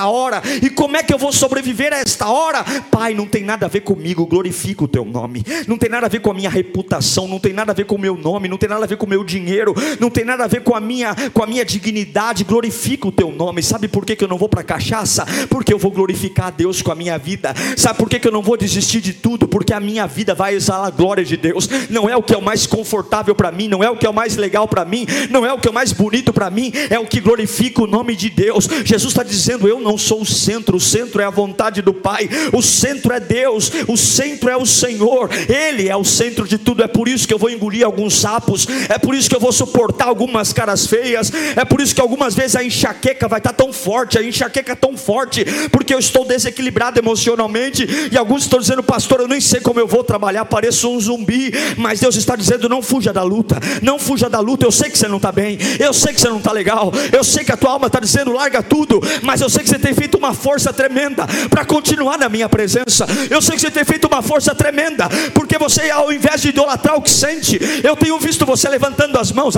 esta 0.00 0.06
hora. 0.08 0.42
E 0.62 0.70
como 0.70 0.96
é 0.96 1.02
que 1.02 1.12
eu 1.12 1.18
vou 1.18 1.32
sobreviver 1.32 1.92
a 1.92 1.98
esta 1.98 2.28
hora? 2.28 2.64
Pai, 2.90 3.12
não 3.12 3.26
tem 3.26 3.44
nada 3.44 3.66
a 3.66 3.68
ver 3.68 3.80
comigo. 3.80 4.26
Glorifica 4.26 4.84
o 4.84 4.88
teu 4.88 5.04
nome. 5.04 5.44
Não 5.66 5.76
tem 5.76 5.90
nada 5.90 6.06
a 6.06 6.08
ver 6.08 6.20
com 6.20 6.30
a 6.30 6.34
minha 6.34 6.48
reputação. 6.48 7.28
Não 7.28 7.38
tem 7.38 7.52
nada 7.52 7.72
a 7.72 7.74
ver 7.74 7.84
com 7.84 7.96
o 7.96 7.98
meu 7.98 8.16
nome. 8.16 8.48
Não 8.48 8.56
tem 8.56 8.68
nada 8.68 8.84
a 8.84 8.88
ver 8.88 8.96
com 8.96 9.06
o 9.06 9.08
meu 9.08 9.22
dinheiro. 9.22 9.74
Não 9.98 10.08
tem 10.08 10.24
nada 10.24 10.44
a 10.44 10.46
ver 10.46 10.62
com 10.62 10.74
a 10.74 10.80
minha, 10.80 11.14
com 11.32 11.42
a 11.42 11.46
minha 11.46 11.64
dignidade. 11.64 12.44
Glorifica 12.44 13.08
o 13.08 13.12
teu 13.12 13.30
nome. 13.30 13.62
Sabe 13.62 13.88
por 13.88 14.06
que, 14.06 14.16
que 14.16 14.24
eu 14.24 14.28
não 14.28 14.38
vou 14.38 14.48
para 14.48 14.62
cachaça? 14.62 15.26
Porque 15.48 15.72
eu 15.72 15.78
vou 15.78 15.90
glorificar 15.90 16.46
a 16.46 16.50
Deus 16.50 16.80
com 16.80 16.92
a 16.92 16.94
minha 16.94 17.18
vida. 17.18 17.54
Sabe 17.76 17.98
por 17.98 18.08
que, 18.08 18.18
que 18.18 18.28
eu 18.28 18.32
não 18.32 18.42
vou 18.42 18.56
desistir 18.56 19.00
de 19.00 19.12
tudo? 19.12 19.46
Porque 19.46 19.72
a 19.72 19.80
minha 19.80 20.06
vida 20.06 20.34
vai 20.34 20.54
exalar 20.54 20.86
a 20.86 20.90
glória 20.90 21.24
de 21.24 21.36
Deus. 21.36 21.68
Não 21.90 22.08
é 22.08 22.16
o 22.16 22.22
que 22.22 22.34
é 22.34 22.38
o 22.38 22.42
mais 22.42 22.66
confortável 22.66 23.34
para 23.34 23.52
mim, 23.52 23.68
não 23.68 23.84
é 23.84 23.90
o 23.90 23.96
que 23.96 24.06
é 24.06 24.10
o 24.10 24.14
mais 24.14 24.36
legal 24.36 24.66
para 24.66 24.84
mim, 24.84 25.06
não 25.30 25.44
é 25.44 25.52
o 25.52 25.58
que 25.58 25.68
é 25.68 25.70
o 25.70 25.74
mais 25.74 25.92
bonito 25.92 26.32
para 26.32 26.50
mim, 26.50 26.72
é 26.88 26.98
o 26.98 27.06
que 27.06 27.20
glorifica 27.20 27.82
o 27.82 27.86
nome 27.86 28.16
de 28.16 28.30
Deus. 28.30 28.68
Jesus 28.84 29.12
está 29.12 29.22
dizendo: 29.22 29.68
Eu 29.68 29.80
não 29.80 29.89
sou 29.98 30.22
o 30.22 30.26
centro, 30.26 30.76
o 30.76 30.80
centro 30.80 31.20
é 31.20 31.24
a 31.24 31.30
vontade 31.30 31.82
do 31.82 31.92
Pai, 31.92 32.28
o 32.52 32.62
centro 32.62 33.12
é 33.12 33.20
Deus, 33.20 33.70
o 33.88 33.96
centro 33.96 34.48
é 34.48 34.56
o 34.56 34.66
Senhor, 34.66 35.30
Ele 35.48 35.88
é 35.88 35.96
o 35.96 36.04
centro 36.04 36.46
de 36.46 36.58
tudo. 36.58 36.82
É 36.82 36.88
por 36.88 37.08
isso 37.08 37.26
que 37.26 37.34
eu 37.34 37.38
vou 37.38 37.50
engolir 37.50 37.84
alguns 37.84 38.14
sapos, 38.14 38.66
é 38.88 38.98
por 38.98 39.14
isso 39.14 39.28
que 39.28 39.36
eu 39.36 39.40
vou 39.40 39.52
suportar 39.52 40.06
algumas 40.06 40.52
caras 40.52 40.86
feias, 40.86 41.32
é 41.56 41.64
por 41.64 41.80
isso 41.80 41.94
que 41.94 42.00
algumas 42.00 42.34
vezes 42.34 42.56
a 42.56 42.64
enxaqueca 42.64 43.28
vai 43.28 43.38
estar 43.38 43.52
tão 43.52 43.72
forte, 43.72 44.18
a 44.18 44.22
enxaqueca 44.22 44.76
tão 44.76 44.96
forte, 44.96 45.44
porque 45.70 45.94
eu 45.94 45.98
estou 45.98 46.24
desequilibrado 46.24 46.98
emocionalmente, 46.98 47.86
e 48.10 48.16
alguns 48.16 48.42
estão 48.42 48.58
dizendo, 48.58 48.82
pastor, 48.82 49.20
eu 49.20 49.28
nem 49.28 49.40
sei 49.40 49.60
como 49.60 49.80
eu 49.80 49.86
vou 49.86 50.04
trabalhar, 50.04 50.44
pareço 50.44 50.90
um 50.90 51.00
zumbi, 51.00 51.52
mas 51.76 52.00
Deus 52.00 52.16
está 52.16 52.36
dizendo: 52.36 52.68
não 52.68 52.82
fuja 52.82 53.12
da 53.12 53.22
luta, 53.22 53.58
não 53.82 53.98
fuja 53.98 54.28
da 54.28 54.40
luta. 54.40 54.64
Eu 54.64 54.72
sei 54.72 54.90
que 54.90 54.98
você 54.98 55.08
não 55.08 55.16
está 55.16 55.32
bem, 55.32 55.58
eu 55.78 55.92
sei 55.92 56.12
que 56.12 56.20
você 56.20 56.28
não 56.28 56.38
está 56.38 56.52
legal, 56.52 56.92
eu 57.12 57.24
sei 57.24 57.44
que 57.44 57.52
a 57.52 57.56
tua 57.56 57.70
alma 57.70 57.86
está 57.86 58.00
dizendo, 58.00 58.32
larga 58.32 58.62
tudo, 58.62 59.00
mas 59.22 59.40
eu 59.40 59.48
sei 59.48 59.62
que 59.62 59.69
você 59.70 59.78
tem 59.78 59.94
feito 59.94 60.18
uma 60.18 60.34
força 60.34 60.72
tremenda 60.72 61.26
para 61.48 61.64
continuar 61.64 62.18
na 62.18 62.28
minha 62.28 62.48
presença. 62.48 63.06
Eu 63.30 63.40
sei 63.40 63.54
que 63.54 63.60
você 63.60 63.70
tem 63.70 63.84
feito 63.84 64.08
uma 64.08 64.20
força 64.20 64.52
tremenda, 64.52 65.08
porque 65.32 65.56
você, 65.58 65.90
ao 65.90 66.12
invés 66.12 66.42
de 66.42 66.48
idolatrar 66.48 66.96
o 66.96 67.02
que 67.02 67.10
sente, 67.10 67.58
eu 67.84 67.94
tenho 67.94 68.18
visto 68.18 68.44
você 68.44 68.68
levantando 68.68 69.16
as 69.18 69.30
mãos, 69.30 69.54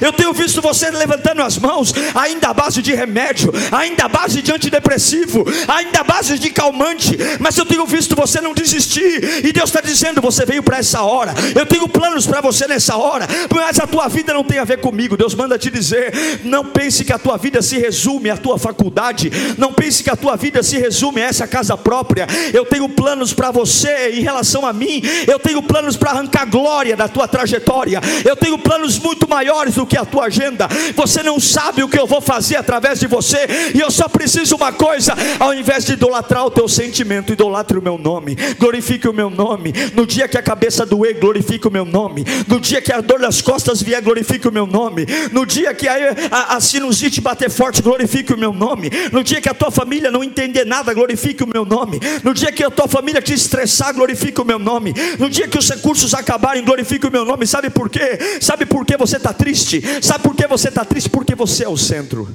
eu 0.00 0.12
tenho 0.12 0.32
visto 0.32 0.62
você 0.62 0.88
levantando 0.90 1.42
as 1.42 1.58
mãos, 1.58 1.92
ainda 2.14 2.48
à 2.48 2.54
base 2.54 2.80
de 2.80 2.94
remédio, 2.94 3.52
ainda 3.72 4.04
à 4.04 4.08
base 4.08 4.40
de 4.40 4.52
antidepressivo, 4.52 5.44
ainda 5.66 6.00
à 6.00 6.04
base 6.04 6.38
de 6.38 6.50
calmante, 6.50 7.18
mas 7.40 7.58
eu 7.58 7.66
tenho 7.66 7.86
visto 7.86 8.14
você 8.14 8.40
não 8.40 8.54
desistir, 8.54 9.44
e 9.44 9.52
Deus 9.52 9.70
está 9.70 9.80
dizendo: 9.80 10.20
você 10.20 10.46
veio 10.46 10.62
para 10.62 10.78
essa 10.78 11.02
hora, 11.02 11.34
eu 11.56 11.66
tenho 11.66 11.88
planos 11.88 12.24
para 12.24 12.40
você 12.40 12.68
nessa 12.68 12.96
hora, 12.96 13.26
mas 13.52 13.80
a 13.80 13.86
tua 13.86 14.06
vida 14.06 14.32
não 14.32 14.44
tem 14.44 14.58
a 14.58 14.64
ver 14.64 14.80
comigo. 14.80 15.16
Deus 15.16 15.34
manda 15.34 15.58
te 15.58 15.70
dizer: 15.70 16.12
não 16.44 16.64
pense 16.64 17.04
que 17.04 17.12
a 17.12 17.18
tua 17.18 17.36
vida 17.36 17.60
se 17.60 17.78
resume 17.78 18.27
à 18.30 18.36
tua 18.36 18.58
faculdade, 18.58 19.30
não 19.56 19.72
pense 19.72 20.02
que 20.02 20.10
a 20.10 20.16
tua 20.16 20.36
vida 20.36 20.62
se 20.62 20.78
resume 20.78 21.22
a 21.22 21.26
essa 21.26 21.46
casa 21.46 21.76
própria. 21.76 22.26
Eu 22.52 22.64
tenho 22.64 22.88
planos 22.88 23.32
para 23.32 23.50
você 23.50 24.10
em 24.14 24.20
relação 24.20 24.66
a 24.66 24.72
mim, 24.72 25.02
eu 25.26 25.38
tenho 25.38 25.62
planos 25.62 25.96
para 25.96 26.10
arrancar 26.10 26.46
glória 26.46 26.96
da 26.96 27.08
tua 27.08 27.28
trajetória, 27.28 28.00
eu 28.24 28.36
tenho 28.36 28.58
planos 28.58 28.98
muito 28.98 29.28
maiores 29.28 29.74
do 29.74 29.86
que 29.86 29.96
a 29.96 30.04
tua 30.04 30.26
agenda. 30.26 30.68
Você 30.94 31.22
não 31.22 31.38
sabe 31.38 31.82
o 31.82 31.88
que 31.88 31.98
eu 31.98 32.06
vou 32.06 32.20
fazer 32.20 32.56
através 32.56 33.00
de 33.00 33.06
você, 33.06 33.46
e 33.74 33.80
eu 33.80 33.90
só 33.90 34.08
preciso 34.08 34.56
uma 34.56 34.72
coisa: 34.72 35.14
ao 35.38 35.54
invés 35.54 35.84
de 35.84 35.92
idolatrar 35.92 36.44
o 36.44 36.50
teu 36.50 36.68
sentimento, 36.68 37.32
idolatre 37.32 37.78
o 37.78 37.82
meu 37.82 37.98
nome, 37.98 38.36
glorifique 38.58 39.08
o 39.08 39.12
meu 39.12 39.30
nome. 39.30 39.72
No 39.94 40.06
dia 40.06 40.28
que 40.28 40.38
a 40.38 40.42
cabeça 40.42 40.84
doer, 40.84 41.18
glorifique 41.18 41.66
o 41.66 41.70
meu 41.70 41.84
nome. 41.84 42.24
No 42.46 42.60
dia 42.60 42.80
que 42.80 42.92
a 42.92 43.00
dor 43.00 43.20
das 43.20 43.40
costas 43.40 43.82
vier, 43.82 44.02
glorifique 44.02 44.48
o 44.48 44.52
meu 44.52 44.66
nome. 44.66 45.06
No 45.32 45.46
dia 45.46 45.74
que 45.74 45.86
a, 45.86 45.94
a, 46.30 46.56
a 46.56 46.60
sinusite 46.60 47.20
bater 47.20 47.50
forte, 47.50 47.82
glorifique 47.82 48.17
o 48.32 48.36
meu 48.36 48.52
nome. 48.52 48.90
No 49.12 49.22
dia 49.22 49.40
que 49.40 49.48
a 49.48 49.54
tua 49.54 49.70
família 49.70 50.10
não 50.10 50.22
entender 50.22 50.64
nada, 50.64 50.92
glorifique 50.92 51.42
o 51.42 51.46
meu 51.46 51.64
nome. 51.64 52.00
No 52.22 52.34
dia 52.34 52.52
que 52.52 52.62
a 52.62 52.70
tua 52.70 52.88
família 52.88 53.22
te 53.22 53.32
estressar, 53.32 53.94
glorifique 53.94 54.40
o 54.40 54.44
meu 54.44 54.58
nome. 54.58 54.94
No 55.18 55.30
dia 55.30 55.48
que 55.48 55.58
os 55.58 55.68
recursos 55.68 56.14
acabarem, 56.14 56.64
glorifique 56.64 57.06
o 57.06 57.10
meu 57.10 57.24
nome. 57.24 57.46
Sabe 57.46 57.70
por 57.70 57.88
quê? 57.88 58.18
Sabe 58.40 58.66
por 58.66 58.84
que 58.84 58.96
você 58.96 59.16
está 59.16 59.32
triste? 59.32 59.82
Sabe 60.02 60.22
por 60.22 60.34
que 60.34 60.46
você 60.46 60.68
está 60.68 60.84
triste? 60.84 61.08
Porque 61.08 61.34
você 61.34 61.64
é 61.64 61.68
o 61.68 61.76
centro. 61.76 62.28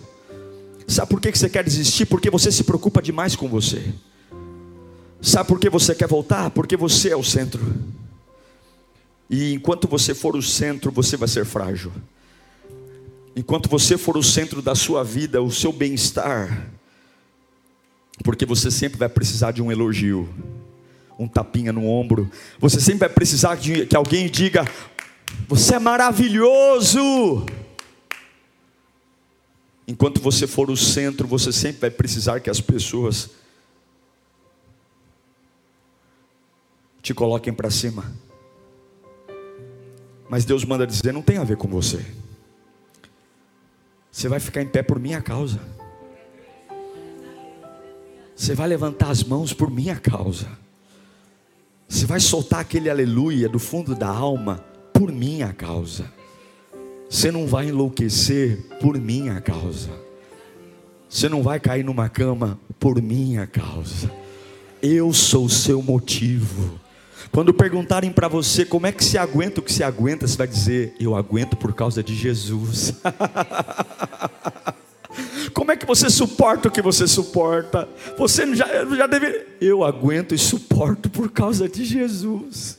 Sabe 0.87 1.09
por 1.09 1.21
que 1.21 1.31
você 1.31 1.49
quer 1.49 1.63
desistir? 1.63 2.05
Porque 2.05 2.29
você 2.29 2.51
se 2.51 2.63
preocupa 2.63 3.01
demais 3.01 3.35
com 3.35 3.47
você. 3.47 3.93
Sabe 5.21 5.47
por 5.47 5.59
que 5.59 5.69
você 5.69 5.95
quer 5.95 6.07
voltar? 6.07 6.49
Porque 6.49 6.75
você 6.75 7.09
é 7.09 7.15
o 7.15 7.23
centro. 7.23 7.61
E 9.29 9.53
enquanto 9.53 9.87
você 9.87 10.13
for 10.13 10.35
o 10.35 10.41
centro, 10.41 10.91
você 10.91 11.15
vai 11.15 11.27
ser 11.27 11.45
frágil. 11.45 11.91
Enquanto 13.35 13.67
você 13.67 13.97
for 13.97 14.15
o 14.15 14.23
centro 14.23 14.61
da 14.61 14.75
sua 14.75 15.03
vida, 15.03 15.41
o 15.41 15.51
seu 15.51 15.71
bem-estar, 15.71 16.69
porque 18.23 18.45
você 18.45 18.69
sempre 18.69 18.99
vai 18.99 19.09
precisar 19.09 19.51
de 19.51 19.61
um 19.61 19.71
elogio, 19.71 20.29
um 21.17 21.27
tapinha 21.27 21.73
no 21.73 21.87
ombro, 21.87 22.29
você 22.59 22.79
sempre 22.79 22.99
vai 22.99 23.09
precisar 23.09 23.55
de 23.55 23.87
que 23.87 23.95
alguém 23.95 24.29
diga: 24.29 24.65
Você 25.47 25.75
é 25.75 25.79
maravilhoso. 25.79 27.45
Enquanto 29.87 30.21
você 30.21 30.47
for 30.47 30.69
o 30.69 30.77
centro, 30.77 31.27
você 31.27 31.51
sempre 31.51 31.81
vai 31.81 31.91
precisar 31.91 32.39
que 32.39 32.49
as 32.49 32.61
pessoas 32.61 33.31
te 37.01 37.13
coloquem 37.13 37.51
para 37.51 37.69
cima. 37.69 38.13
Mas 40.29 40.45
Deus 40.45 40.63
manda 40.63 40.87
dizer: 40.87 41.11
não 41.11 41.21
tem 41.21 41.37
a 41.37 41.43
ver 41.43 41.57
com 41.57 41.67
você. 41.67 42.05
Você 44.13 44.27
vai 44.27 44.39
ficar 44.39 44.61
em 44.61 44.67
pé 44.67 44.83
por 44.83 44.99
minha 44.99 45.23
causa. 45.23 45.59
Você 48.35 48.53
vai 48.53 48.67
levantar 48.67 49.09
as 49.09 49.23
mãos 49.23 49.53
por 49.53 49.71
minha 49.71 49.95
causa. 49.95 50.47
Você 51.87 52.05
vai 52.05 52.19
soltar 52.19 52.59
aquele 52.59 52.91
aleluia 52.91 53.49
do 53.49 53.57
fundo 53.57 53.95
da 53.95 54.07
alma 54.07 54.63
por 54.93 55.11
minha 55.11 55.51
causa. 55.51 56.13
Você 57.09 57.31
não 57.31 57.47
vai 57.47 57.69
enlouquecer 57.69 58.59
por 58.79 58.99
minha 58.99 59.41
causa. 59.41 59.89
Você 61.09 61.27
não 61.27 61.41
vai 61.41 61.59
cair 61.59 61.83
numa 61.83 62.07
cama 62.07 62.59
por 62.79 63.01
minha 63.01 63.47
causa. 63.47 64.11
Eu 64.79 65.11
sou 65.11 65.45
o 65.45 65.49
seu 65.49 65.81
motivo. 65.81 66.79
Quando 67.33 67.51
perguntarem 67.51 68.11
para 68.11 68.27
você 68.27 68.63
como 68.63 68.85
é 68.85 68.91
que 68.91 69.03
se 69.03 69.17
aguenta 69.17 69.59
o 69.59 69.63
que 69.63 69.73
se 69.73 69.83
aguenta, 69.83 70.27
você 70.27 70.37
vai 70.37 70.47
dizer: 70.47 70.93
Eu 70.99 71.15
aguento 71.15 71.57
por 71.57 71.73
causa 71.73 72.03
de 72.03 72.15
Jesus. 72.15 72.93
como 75.51 75.71
é 75.71 75.75
que 75.75 75.83
você 75.83 76.11
suporta 76.11 76.67
o 76.67 76.71
que 76.71 76.79
você 76.79 77.07
suporta? 77.07 77.89
Você 78.19 78.55
já, 78.55 78.85
já 78.85 79.07
deve. 79.07 79.47
Eu 79.59 79.83
aguento 79.83 80.35
e 80.35 80.37
suporto 80.37 81.09
por 81.09 81.31
causa 81.31 81.67
de 81.67 81.83
Jesus. 81.83 82.77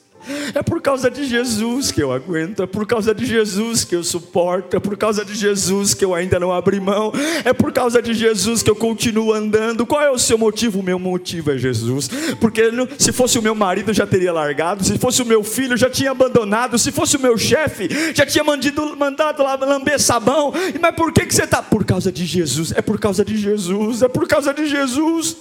É 0.54 0.62
por 0.62 0.80
causa 0.80 1.10
de 1.10 1.24
Jesus 1.24 1.90
que 1.90 2.02
eu 2.02 2.12
aguento, 2.12 2.62
é 2.62 2.66
por 2.66 2.86
causa 2.86 3.14
de 3.14 3.26
Jesus 3.26 3.84
que 3.84 3.94
eu 3.94 4.04
suporto, 4.04 4.76
é 4.76 4.80
por 4.80 4.96
causa 4.96 5.24
de 5.24 5.34
Jesus 5.34 5.94
que 5.94 6.04
eu 6.04 6.14
ainda 6.14 6.38
não 6.40 6.52
abri 6.52 6.80
mão, 6.80 7.12
é 7.44 7.52
por 7.52 7.72
causa 7.72 8.00
de 8.00 8.14
Jesus 8.14 8.62
que 8.62 8.70
eu 8.70 8.76
continuo 8.76 9.32
andando. 9.32 9.86
Qual 9.86 10.00
é 10.00 10.10
o 10.10 10.18
seu 10.18 10.38
motivo? 10.38 10.80
O 10.80 10.82
meu 10.82 10.98
motivo 10.98 11.50
é 11.50 11.58
Jesus, 11.58 12.08
porque 12.40 12.70
se 12.98 13.12
fosse 13.12 13.38
o 13.38 13.42
meu 13.42 13.54
marido 13.54 13.92
já 13.92 14.06
teria 14.06 14.32
largado, 14.32 14.84
se 14.84 14.98
fosse 14.98 15.22
o 15.22 15.26
meu 15.26 15.42
filho 15.42 15.76
já 15.76 15.90
tinha 15.90 16.10
abandonado, 16.10 16.78
se 16.78 16.90
fosse 16.90 17.16
o 17.16 17.20
meu 17.20 17.36
chefe 17.36 17.88
já 18.14 18.26
tinha 18.26 18.44
mandado, 18.44 18.96
mandado 18.96 19.42
lá 19.42 19.54
lamber 19.56 20.00
sabão. 20.00 20.52
Mas 20.80 20.94
por 20.94 21.12
que, 21.12 21.26
que 21.26 21.34
você 21.34 21.44
está? 21.44 21.62
Por 21.62 21.84
causa 21.84 22.10
de 22.10 22.24
Jesus, 22.24 22.72
é 22.72 22.82
por 22.82 22.98
causa 22.98 23.24
de 23.24 23.36
Jesus, 23.36 24.02
é 24.02 24.08
por 24.08 24.26
causa 24.26 24.52
de 24.52 24.66
Jesus. 24.66 25.36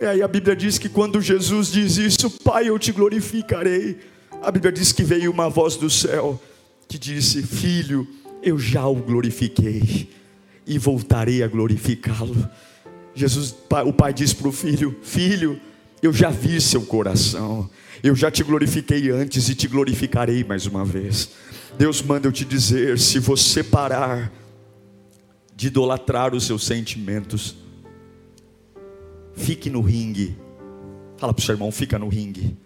E 0.00 0.06
aí 0.06 0.22
a 0.22 0.28
Bíblia 0.28 0.56
diz 0.56 0.78
que 0.78 0.88
quando 0.88 1.20
Jesus 1.20 1.70
diz 1.70 1.98
isso, 1.98 2.30
Pai, 2.42 2.70
eu 2.70 2.78
te 2.78 2.90
glorificarei. 2.90 3.98
A 4.40 4.50
Bíblia 4.50 4.72
diz 4.72 4.92
que 4.92 5.02
veio 5.02 5.30
uma 5.30 5.50
voz 5.50 5.76
do 5.76 5.90
céu 5.90 6.40
que 6.88 6.98
disse: 6.98 7.42
Filho, 7.42 8.08
eu 8.42 8.58
já 8.58 8.86
o 8.86 8.94
glorifiquei 8.94 10.08
e 10.66 10.78
voltarei 10.78 11.42
a 11.42 11.48
glorificá-lo. 11.48 12.48
Jesus, 13.14 13.54
o 13.84 13.92
pai 13.92 14.14
diz 14.14 14.32
para 14.32 14.48
o 14.48 14.52
filho: 14.52 14.96
Filho, 15.02 15.60
eu 16.02 16.14
já 16.14 16.30
vi 16.30 16.58
seu 16.62 16.80
coração, 16.80 17.68
eu 18.02 18.16
já 18.16 18.30
te 18.30 18.42
glorifiquei 18.42 19.10
antes 19.10 19.50
e 19.50 19.54
te 19.54 19.68
glorificarei 19.68 20.42
mais 20.42 20.64
uma 20.64 20.82
vez. 20.82 21.28
Deus 21.76 22.00
manda 22.00 22.26
eu 22.26 22.32
te 22.32 22.46
dizer: 22.46 22.98
se 22.98 23.18
você 23.18 23.62
parar 23.62 24.32
de 25.54 25.66
idolatrar 25.66 26.34
os 26.34 26.44
seus 26.46 26.64
sentimentos, 26.64 27.54
Fique 29.40 29.70
no 29.70 29.80
ringue. 29.80 30.36
Fala 31.16 31.32
para 31.32 31.40
o 31.40 31.44
seu 31.44 31.54
irmão, 31.54 31.72
fica 31.72 31.98
no 31.98 32.08
ringue. 32.08 32.56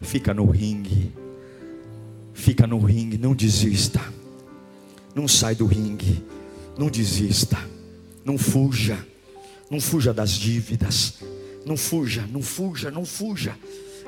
Fica 0.00 0.32
no 0.32 0.50
ringue. 0.50 1.12
Fica 2.32 2.66
no 2.66 2.78
ringue, 2.78 3.18
não 3.18 3.34
desista. 3.34 4.00
Não 5.14 5.28
sai 5.28 5.54
do 5.54 5.66
ringue. 5.66 6.24
Não 6.78 6.88
desista. 6.88 7.58
Não 8.24 8.38
fuja. 8.38 8.98
Não 9.70 9.78
fuja 9.78 10.12
das 10.14 10.30
dívidas. 10.30 11.14
Não 11.66 11.76
fuja, 11.76 12.26
não 12.32 12.42
fuja, 12.42 12.90
não 12.90 13.04
fuja. 13.04 13.56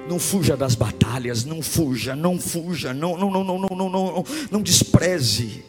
Não 0.08 0.18
fuja 0.18 0.56
das 0.56 0.74
batalhas, 0.74 1.44
não 1.44 1.60
fuja, 1.60 2.14
não 2.14 2.38
fuja, 2.38 2.94
não, 2.94 3.18
não, 3.18 3.30
não, 3.30 3.44
não, 3.44 3.58
não, 3.58 3.68
não, 3.68 3.90
não, 3.90 4.24
não 4.50 4.62
despreze 4.62 5.64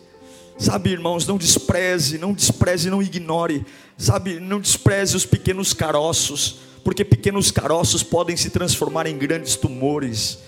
Sabe, 0.57 0.89
irmãos, 0.89 1.27
não 1.27 1.37
despreze, 1.37 2.17
não 2.17 2.33
despreze, 2.33 2.89
não 2.89 3.01
ignore. 3.01 3.65
Sabe, 3.97 4.39
não 4.39 4.59
despreze 4.59 5.15
os 5.15 5.25
pequenos 5.25 5.73
caroços, 5.73 6.59
porque 6.83 7.05
pequenos 7.05 7.51
caroços 7.51 8.01
podem 8.01 8.35
se 8.35 8.49
transformar 8.49 9.05
em 9.07 9.17
grandes 9.17 9.55
tumores. 9.55 10.39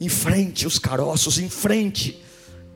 Enfrente 0.00 0.66
os 0.66 0.78
caroços, 0.78 1.38
em 1.38 1.48
frente, 1.48 2.22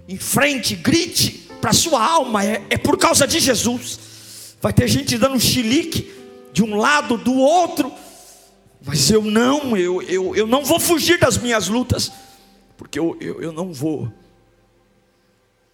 em 0.08 0.18
frente, 0.18 0.74
grite 0.74 1.48
para 1.60 1.72
sua 1.72 2.04
alma, 2.04 2.44
é, 2.44 2.62
é 2.68 2.76
por 2.76 2.98
causa 2.98 3.26
de 3.26 3.38
Jesus. 3.38 4.56
Vai 4.60 4.72
ter 4.72 4.88
gente 4.88 5.16
dando 5.16 5.36
um 5.36 5.40
chilique 5.40 6.12
de 6.52 6.62
um 6.62 6.76
lado, 6.76 7.16
do 7.16 7.34
outro, 7.34 7.90
Mas 8.84 9.10
eu 9.10 9.22
não, 9.22 9.76
eu, 9.76 10.02
eu, 10.02 10.34
eu 10.34 10.46
não 10.46 10.64
vou 10.64 10.80
fugir 10.80 11.18
das 11.18 11.38
minhas 11.38 11.68
lutas, 11.68 12.10
porque 12.76 12.98
eu, 12.98 13.16
eu, 13.20 13.40
eu 13.40 13.52
não 13.52 13.72
vou, 13.72 14.12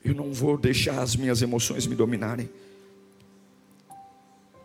eu 0.05 0.15
não 0.15 0.33
vou 0.33 0.57
deixar 0.57 1.01
as 1.01 1.17
minhas 1.17 1.43
emoções 1.43 1.87
me 1.87 1.95
dominarem. 1.95 2.49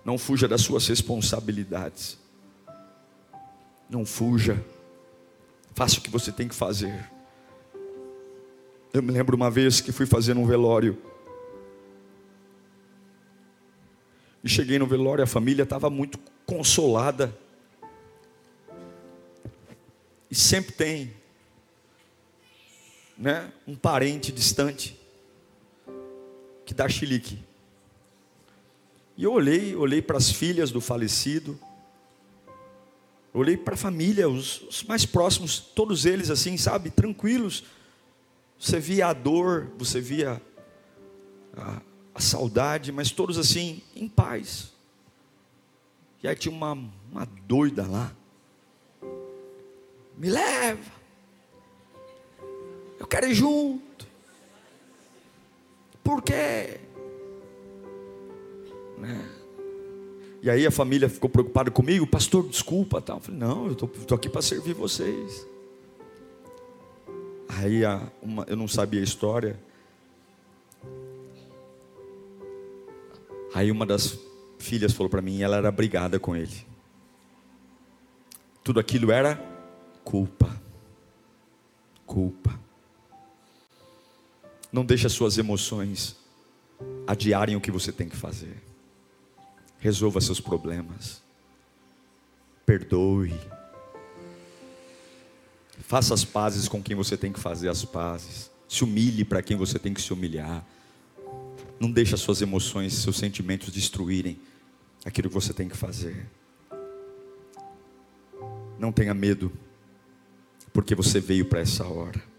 Não 0.06 0.18
fuja 0.18 0.48
das 0.48 0.62
suas 0.62 0.88
responsabilidades. 0.88 2.18
Não 3.90 4.06
fuja. 4.06 4.64
Faça 5.74 6.00
o 6.00 6.02
que 6.02 6.10
você 6.10 6.32
tem 6.32 6.48
que 6.48 6.56
fazer. 6.56 7.10
Eu 8.94 9.02
me 9.02 9.12
lembro 9.12 9.36
uma 9.36 9.50
vez 9.50 9.82
que 9.82 9.92
fui 9.92 10.06
fazer 10.06 10.38
um 10.38 10.46
velório. 10.46 11.02
E 14.44 14.50
cheguei 14.50 14.78
no 14.78 14.86
velório, 14.86 15.24
a 15.24 15.28
família 15.28 15.64
estava 15.64 15.90
muito 15.90 16.20
consolada. 16.46 17.36
E 20.30 20.36
sempre 20.36 20.74
tem, 20.74 21.14
né, 23.18 23.52
um 23.68 23.76
parente 23.76 24.32
distante 24.32 25.03
que 26.66 26.74
dá 26.74 26.88
chilique. 26.88 27.40
E 29.16 29.24
eu 29.24 29.32
olhei, 29.32 29.76
olhei 29.76 30.02
para 30.02 30.18
as 30.18 30.32
filhas 30.32 30.72
do 30.72 30.82
falecido, 30.82 31.60
olhei 33.34 33.56
para 33.56 33.76
a 33.76 33.78
família, 33.78 34.28
os, 34.28 34.62
os, 34.62 34.84
mais 34.84 35.06
próximos, 35.06 35.60
todos 35.60 36.06
eles 36.06 36.30
assim, 36.30 36.58
sabe, 36.58 36.90
tranquilos. 36.90 37.64
Você 38.60 38.80
via 38.80 39.08
a 39.08 39.14
dor, 39.14 39.72
você 39.78 40.02
via 40.02 40.42
a, 41.56 41.82
a 42.16 42.22
saudade, 42.22 42.92
mas 42.92 43.12
todos 43.12 43.38
assim, 43.38 43.82
em 43.96 44.08
paz. 44.08 44.72
E 46.24 46.28
aí 46.28 46.36
tinha 46.36 46.54
uma, 46.54 46.72
uma 47.12 47.26
doida 47.46 47.86
lá. 47.86 48.12
Me 50.18 50.30
leva. 50.30 50.92
Eu 52.98 53.06
quero 53.06 53.28
ir 53.28 53.36
junto. 53.36 54.08
Por 56.04 56.22
quê? 56.22 56.80
Né? 58.98 59.30
E 60.42 60.50
aí 60.50 60.68
a 60.68 60.72
família 60.72 61.08
ficou 61.08 61.30
preocupada 61.30 61.72
comigo, 61.72 62.06
pastor, 62.06 62.48
desculpa, 62.48 63.00
tal. 63.00 63.18
Eu 63.18 63.22
falei, 63.22 63.40
não, 63.40 63.66
eu 63.68 63.72
estou 63.72 64.16
aqui 64.16 64.28
para 64.28 64.42
servir 64.42 64.74
vocês. 64.74 65.48
Aí 67.48 67.86
a, 67.86 68.02
uma, 68.22 68.44
eu 68.50 68.58
não 68.58 68.68
sabia 68.68 69.00
a 69.00 69.04
história. 69.04 69.58
Aí 73.54 73.72
uma 73.72 73.86
das 73.86 74.20
filhas 74.60 74.92
falou 74.92 75.10
para 75.10 75.22
mim, 75.22 75.42
ela 75.42 75.58
era 75.58 75.72
brigada 75.72 76.20
com 76.20 76.36
ele. 76.36 76.66
Tudo 78.64 78.80
aquilo 78.80 79.12
era 79.12 79.36
culpa. 80.04 80.62
Culpa. 82.06 82.60
Não 84.74 84.84
deixe 84.84 85.06
as 85.06 85.14
suas 85.14 85.38
emoções 85.38 86.16
adiarem 87.06 87.56
o 87.56 87.62
que 87.62 87.70
você 87.70 87.92
tem 87.92 88.10
que 88.10 88.16
fazer. 88.16 88.60
Resolva 89.78 90.20
seus 90.20 90.42
problemas. 90.42 91.22
Perdoe. 92.66 93.40
Faça 95.82 96.16
as 96.16 96.26
pazes 96.26 96.68
com 96.68 96.82
quem 96.82 96.96
você 96.96 97.16
tem 97.16 97.32
que 97.32 97.40
fazer 97.40 97.70
as 97.70 97.86
pazes. 97.86 98.50
Se 98.68 98.84
humilhe 98.84 99.24
para 99.24 99.44
quem 99.44 99.56
você 99.56 99.78
tem 99.78 99.94
que 99.94 100.02
se 100.02 100.12
humilhar. 100.12 100.66
Não 101.80 101.92
deixe 101.92 102.16
as 102.16 102.22
suas 102.22 102.42
emoções, 102.42 102.94
seus 102.94 103.18
sentimentos 103.18 103.72
destruírem 103.72 104.40
aquilo 105.06 105.30
que 105.30 105.36
você 105.36 105.54
tem 105.54 105.70
que 105.70 105.78
fazer. 105.78 106.26
Não 108.80 108.92
tenha 108.92 109.14
medo, 109.14 109.52
porque 110.74 110.96
você 110.96 111.20
veio 111.20 111.46
para 111.46 111.60
essa 111.60 111.86
hora. 111.86 112.33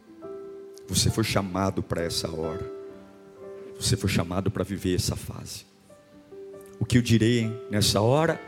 Você 0.88 1.10
foi 1.10 1.24
chamado 1.24 1.82
para 1.82 2.02
essa 2.02 2.30
hora. 2.30 2.70
Você 3.78 3.96
foi 3.96 4.08
chamado 4.08 4.50
para 4.50 4.64
viver 4.64 4.94
essa 4.94 5.16
fase. 5.16 5.66
O 6.78 6.84
que 6.84 6.98
eu 6.98 7.02
direi 7.02 7.50
nessa 7.70 8.00
hora? 8.00 8.40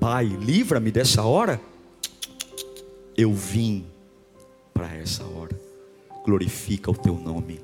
Pai, 0.00 0.26
livra-me 0.26 0.90
dessa 0.90 1.22
hora. 1.22 1.60
Eu 3.16 3.32
vim 3.32 3.86
para 4.72 4.94
essa 4.94 5.24
hora. 5.24 5.58
Glorifica 6.24 6.90
o 6.90 6.96
teu 6.96 7.14
nome. 7.14 7.60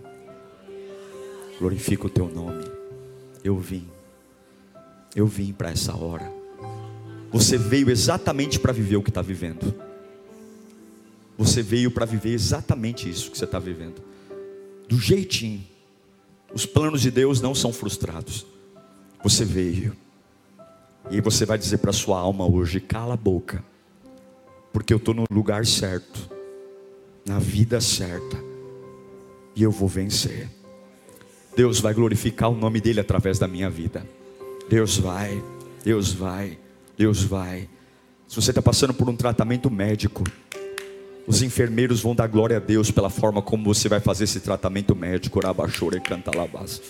Glorifica 1.58 2.06
o 2.06 2.10
teu 2.10 2.28
nome. 2.28 2.64
Eu 3.44 3.58
vim. 3.58 3.88
Eu 5.14 5.26
vim 5.26 5.52
para 5.52 5.70
essa 5.70 5.96
hora. 5.96 6.32
Você 7.30 7.56
veio 7.56 7.90
exatamente 7.90 8.58
para 8.58 8.72
viver 8.72 8.96
o 8.96 9.02
que 9.02 9.10
está 9.10 9.22
vivendo. 9.22 9.74
Você 11.36 11.62
veio 11.62 11.90
para 11.90 12.04
viver 12.04 12.32
exatamente 12.32 13.08
isso 13.08 13.30
que 13.30 13.38
você 13.38 13.44
está 13.44 13.58
vivendo. 13.58 14.02
Do 14.88 14.98
jeitinho. 14.98 15.64
Os 16.52 16.66
planos 16.66 17.00
de 17.00 17.10
Deus 17.10 17.40
não 17.40 17.54
são 17.54 17.72
frustrados. 17.72 18.46
Você 19.22 19.44
veio. 19.44 19.96
E 21.10 21.20
você 21.20 21.46
vai 21.46 21.58
dizer 21.58 21.78
para 21.78 21.92
sua 21.92 22.18
alma 22.18 22.46
hoje: 22.46 22.80
cala 22.80 23.14
a 23.14 23.16
boca 23.16 23.64
porque 24.72 24.92
eu 24.92 24.96
estou 24.96 25.14
no 25.14 25.24
lugar 25.30 25.66
certo, 25.66 26.30
na 27.26 27.38
vida 27.38 27.80
certa, 27.80 28.42
e 29.54 29.62
eu 29.62 29.70
vou 29.70 29.88
vencer. 29.88 30.48
Deus 31.54 31.78
vai 31.78 31.92
glorificar 31.92 32.50
o 32.50 32.56
nome 32.56 32.80
dEle 32.80 33.00
através 33.00 33.38
da 33.38 33.46
minha 33.46 33.68
vida. 33.68 34.06
Deus 34.70 34.96
vai, 34.96 35.42
Deus 35.84 36.12
vai, 36.12 36.58
Deus 36.96 37.22
vai. 37.22 37.68
Se 38.26 38.36
você 38.36 38.50
está 38.50 38.62
passando 38.62 38.94
por 38.94 39.08
um 39.10 39.14
tratamento 39.14 39.70
médico, 39.70 40.24
os 41.26 41.42
enfermeiros 41.42 42.00
vão 42.00 42.14
dar 42.14 42.26
glória 42.26 42.56
a 42.56 42.60
Deus 42.60 42.90
pela 42.90 43.08
forma 43.08 43.40
como 43.40 43.64
você 43.64 43.88
vai 43.88 44.00
fazer 44.00 44.24
esse 44.24 44.40
tratamento 44.40 44.94
médico. 44.94 45.40
Rabachore 45.40 46.00
canta 46.00 46.36
labás. 46.36 46.80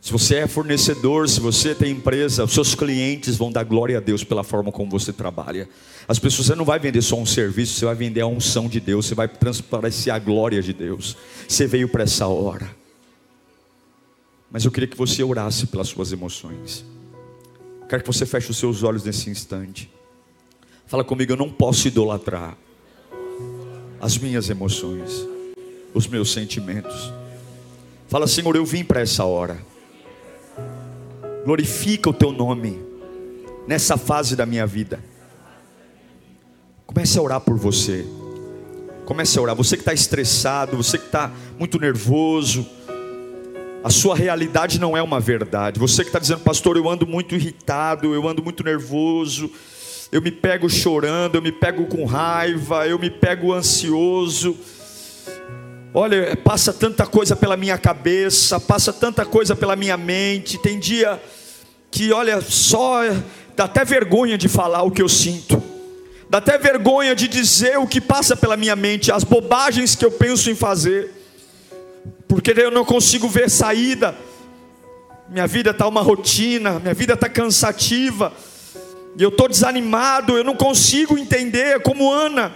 Se 0.00 0.12
você 0.12 0.36
é 0.36 0.46
fornecedor, 0.46 1.28
se 1.28 1.40
você 1.40 1.74
tem 1.74 1.92
empresa, 1.92 2.44
os 2.44 2.52
seus 2.52 2.74
clientes 2.74 3.36
vão 3.36 3.50
dar 3.50 3.64
glória 3.64 3.98
a 3.98 4.00
Deus 4.00 4.24
pela 4.24 4.42
forma 4.42 4.72
como 4.72 4.90
você 4.90 5.12
trabalha. 5.12 5.68
As 6.06 6.18
pessoas, 6.18 6.46
você 6.46 6.54
não 6.54 6.64
vai 6.64 6.78
vender 6.78 7.02
só 7.02 7.16
um 7.16 7.26
serviço, 7.26 7.74
você 7.74 7.84
vai 7.84 7.94
vender 7.94 8.22
a 8.22 8.26
unção 8.26 8.68
de 8.68 8.80
Deus, 8.80 9.06
você 9.06 9.14
vai 9.14 9.28
transparecer 9.28 10.14
a 10.14 10.18
glória 10.18 10.62
de 10.62 10.72
Deus. 10.72 11.16
Você 11.46 11.66
veio 11.66 11.88
para 11.88 12.04
essa 12.04 12.26
hora. 12.26 12.70
Mas 14.50 14.64
eu 14.64 14.70
queria 14.70 14.88
que 14.88 14.96
você 14.96 15.22
orasse 15.22 15.66
pelas 15.66 15.88
suas 15.88 16.10
emoções. 16.12 16.84
Quero 17.88 18.02
que 18.02 18.06
você 18.06 18.24
feche 18.24 18.50
os 18.50 18.56
seus 18.56 18.82
olhos 18.82 19.04
nesse 19.04 19.28
instante. 19.28 19.90
Fala 20.86 21.04
comigo, 21.04 21.32
eu 21.32 21.36
não 21.36 21.50
posso 21.50 21.86
idolatrar 21.88 22.56
as 24.00 24.18
minhas 24.18 24.50
emoções, 24.50 25.26
os 25.92 26.06
meus 26.06 26.32
sentimentos. 26.32 27.12
Fala, 28.08 28.26
Senhor, 28.26 28.54
eu 28.56 28.64
vim 28.64 28.84
para 28.84 29.00
essa 29.00 29.24
hora 29.24 29.58
glorifica 31.48 32.10
o 32.10 32.12
teu 32.12 32.30
nome 32.30 32.78
nessa 33.66 33.96
fase 33.96 34.36
da 34.36 34.44
minha 34.44 34.66
vida. 34.66 35.02
Comece 36.84 37.18
a 37.18 37.22
orar 37.22 37.40
por 37.40 37.56
você. 37.56 38.06
Comece 39.06 39.38
a 39.38 39.40
orar. 39.40 39.56
Você 39.56 39.74
que 39.74 39.80
está 39.80 39.94
estressado, 39.94 40.76
você 40.76 40.98
que 40.98 41.06
está 41.06 41.32
muito 41.58 41.80
nervoso, 41.80 42.66
a 43.82 43.88
sua 43.88 44.14
realidade 44.14 44.78
não 44.78 44.94
é 44.94 45.02
uma 45.02 45.20
verdade. 45.20 45.80
Você 45.80 46.02
que 46.02 46.10
está 46.10 46.18
dizendo, 46.18 46.40
pastor, 46.40 46.76
eu 46.76 46.86
ando 46.86 47.06
muito 47.06 47.34
irritado, 47.34 48.12
eu 48.14 48.28
ando 48.28 48.42
muito 48.42 48.62
nervoso, 48.62 49.50
eu 50.10 50.22
me 50.22 50.30
pego 50.30 50.68
chorando, 50.68 51.34
eu 51.34 51.42
me 51.42 51.52
pego 51.52 51.86
com 51.86 52.04
raiva, 52.04 52.86
eu 52.86 52.98
me 52.98 53.10
pego 53.10 53.52
ansioso. 53.52 54.56
Olha, 55.92 56.36
passa 56.36 56.72
tanta 56.72 57.06
coisa 57.06 57.36
pela 57.36 57.56
minha 57.56 57.76
cabeça, 57.76 58.58
passa 58.58 58.92
tanta 58.92 59.24
coisa 59.26 59.54
pela 59.54 59.76
minha 59.76 59.96
mente. 59.96 60.58
Tem 60.58 60.78
dia 60.78 61.20
que, 61.90 62.12
olha, 62.12 62.40
só 62.40 63.00
dá 63.54 63.64
até 63.64 63.84
vergonha 63.84 64.38
de 64.38 64.48
falar 64.48 64.82
o 64.82 64.90
que 64.90 65.02
eu 65.02 65.08
sinto, 65.08 65.62
dá 66.30 66.38
até 66.38 66.56
vergonha 66.56 67.14
de 67.14 67.26
dizer 67.26 67.78
o 67.78 67.86
que 67.86 68.00
passa 68.00 68.36
pela 68.36 68.56
minha 68.56 68.76
mente, 68.76 69.10
as 69.10 69.24
bobagens 69.24 69.94
que 69.94 70.04
eu 70.04 70.10
penso 70.12 70.50
em 70.50 70.54
fazer, 70.54 71.10
porque 72.28 72.52
eu 72.56 72.70
não 72.70 72.84
consigo 72.84 73.28
ver 73.28 73.50
saída. 73.50 74.14
Minha 75.28 75.46
vida 75.46 75.70
está 75.70 75.86
uma 75.86 76.00
rotina, 76.00 76.78
minha 76.78 76.94
vida 76.94 77.14
está 77.14 77.28
cansativa, 77.28 78.32
eu 79.24 79.30
estou 79.30 79.48
desanimado, 79.48 80.36
eu 80.36 80.44
não 80.44 80.54
consigo 80.54 81.18
entender 81.18 81.80
como 81.80 82.12
Ana 82.12 82.52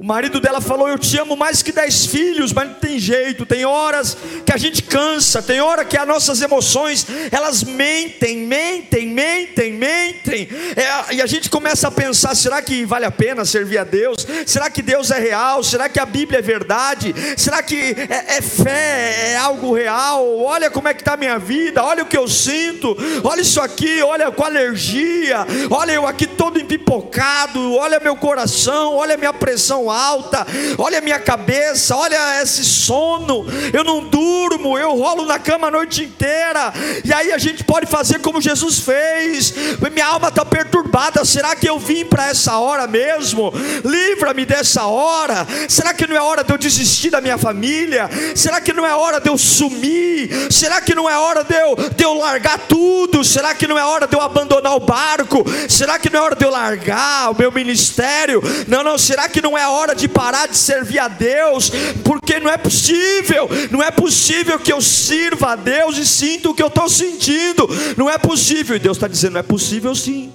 o 0.00 0.04
marido 0.06 0.40
dela 0.40 0.62
falou: 0.62 0.88
Eu 0.88 0.98
te 0.98 1.18
amo 1.18 1.36
mais 1.36 1.62
que 1.62 1.70
dez 1.70 2.06
filhos, 2.06 2.54
mas 2.54 2.68
não 2.70 2.74
tem 2.76 2.98
jeito. 2.98 3.44
Tem 3.44 3.66
horas 3.66 4.16
que 4.46 4.50
a 4.50 4.56
gente 4.56 4.82
cansa, 4.82 5.42
tem 5.42 5.60
hora 5.60 5.84
que 5.84 5.94
as 5.94 6.08
nossas 6.08 6.40
emoções 6.40 7.06
elas 7.30 7.62
mentem, 7.62 8.38
mentem, 8.38 9.06
mentem, 9.06 9.74
mentem. 9.74 10.48
É, 10.74 11.16
e 11.16 11.20
a 11.20 11.26
gente 11.26 11.50
começa 11.50 11.88
a 11.88 11.90
pensar: 11.90 12.34
será 12.34 12.62
que 12.62 12.82
vale 12.86 13.04
a 13.04 13.10
pena 13.10 13.44
servir 13.44 13.76
a 13.76 13.84
Deus? 13.84 14.26
Será 14.46 14.70
que 14.70 14.80
Deus 14.80 15.10
é 15.10 15.18
real? 15.18 15.62
Será 15.62 15.86
que 15.86 16.00
a 16.00 16.06
Bíblia 16.06 16.38
é 16.38 16.42
verdade? 16.42 17.14
Será 17.36 17.62
que 17.62 17.94
é, 18.08 18.38
é 18.38 18.40
fé? 18.40 19.32
É 19.32 19.36
algo 19.36 19.74
real? 19.74 20.38
Olha 20.38 20.70
como 20.70 20.88
é 20.88 20.94
que 20.94 21.02
está 21.02 21.12
a 21.12 21.18
minha 21.18 21.38
vida, 21.38 21.84
olha 21.84 22.04
o 22.04 22.06
que 22.06 22.16
eu 22.16 22.26
sinto, 22.26 22.96
olha 23.22 23.42
isso 23.42 23.60
aqui, 23.60 24.00
olha 24.00 24.30
com 24.30 24.44
alergia, 24.44 25.46
olha 25.70 25.92
eu 25.92 26.06
aqui 26.06 26.26
todo 26.26 26.58
empipocado, 26.58 27.74
olha 27.74 28.00
meu 28.00 28.16
coração, 28.16 28.94
olha 28.94 29.18
minha 29.18 29.34
pressão 29.34 29.89
alta, 29.90 30.46
olha 30.78 31.00
minha 31.00 31.18
cabeça, 31.18 31.96
olha 31.96 32.42
esse 32.42 32.64
sono, 32.64 33.44
eu 33.72 33.84
não 33.84 34.04
durmo, 34.04 34.78
eu 34.78 34.94
rolo 34.96 35.24
na 35.24 35.38
cama 35.38 35.68
a 35.68 35.70
noite 35.70 36.04
inteira, 36.04 36.72
e 37.04 37.12
aí 37.12 37.32
a 37.32 37.38
gente 37.38 37.64
pode 37.64 37.86
fazer 37.86 38.20
como 38.20 38.40
Jesus 38.40 38.80
fez, 38.80 39.54
minha 39.92 40.06
alma 40.06 40.28
está 40.28 40.44
perturbada, 40.44 41.24
será 41.24 41.54
que 41.56 41.68
eu 41.68 41.78
vim 41.78 42.04
para 42.04 42.28
essa 42.28 42.58
hora 42.58 42.86
mesmo? 42.86 43.52
Livra-me 43.84 44.44
dessa 44.44 44.84
hora, 44.84 45.46
será 45.68 45.92
que 45.92 46.06
não 46.06 46.16
é 46.16 46.20
hora 46.20 46.44
de 46.44 46.52
eu 46.52 46.58
desistir 46.58 47.10
da 47.10 47.20
minha 47.20 47.38
família? 47.38 48.08
Será 48.34 48.60
que 48.60 48.72
não 48.72 48.86
é 48.86 48.94
hora 48.94 49.20
de 49.20 49.28
eu 49.28 49.38
sumir? 49.38 50.30
Será 50.50 50.80
que 50.80 50.94
não 50.94 51.08
é 51.08 51.18
hora 51.18 51.42
de 51.44 51.54
eu, 51.54 51.76
de 51.94 52.04
eu 52.04 52.14
largar 52.14 52.58
tudo? 52.58 53.24
Será 53.24 53.54
que 53.54 53.66
não 53.66 53.78
é 53.78 53.84
hora 53.84 54.06
de 54.06 54.16
eu 54.16 54.20
abandonar 54.20 54.76
o 54.76 54.80
barco? 54.80 55.44
Será 55.68 55.98
que 55.98 56.10
não 56.10 56.20
é 56.20 56.22
hora 56.22 56.36
de 56.36 56.44
eu 56.44 56.50
largar 56.50 57.30
o 57.30 57.38
meu 57.38 57.50
ministério? 57.50 58.42
Não, 58.68 58.82
não, 58.82 58.98
será 58.98 59.28
que 59.28 59.42
não 59.42 59.56
é 59.56 59.66
hora 59.66 59.79
de 59.94 60.08
parar 60.08 60.48
de 60.48 60.56
servir 60.56 60.98
a 60.98 61.08
Deus? 61.08 61.70
Porque 62.04 62.38
não 62.38 62.50
é 62.50 62.56
possível, 62.56 63.48
não 63.70 63.82
é 63.82 63.90
possível 63.90 64.58
que 64.58 64.72
eu 64.72 64.80
sirva 64.80 65.52
a 65.52 65.56
Deus 65.56 65.98
e 65.98 66.06
sinta 66.06 66.50
o 66.50 66.54
que 66.54 66.62
eu 66.62 66.68
estou 66.68 66.88
sentindo, 66.88 67.68
não 67.96 68.08
é 68.08 68.18
possível, 68.18 68.76
e 68.76 68.78
Deus 68.78 68.96
está 68.96 69.08
dizendo: 69.08 69.38
é 69.38 69.42
possível 69.42 69.94
sim, 69.94 70.32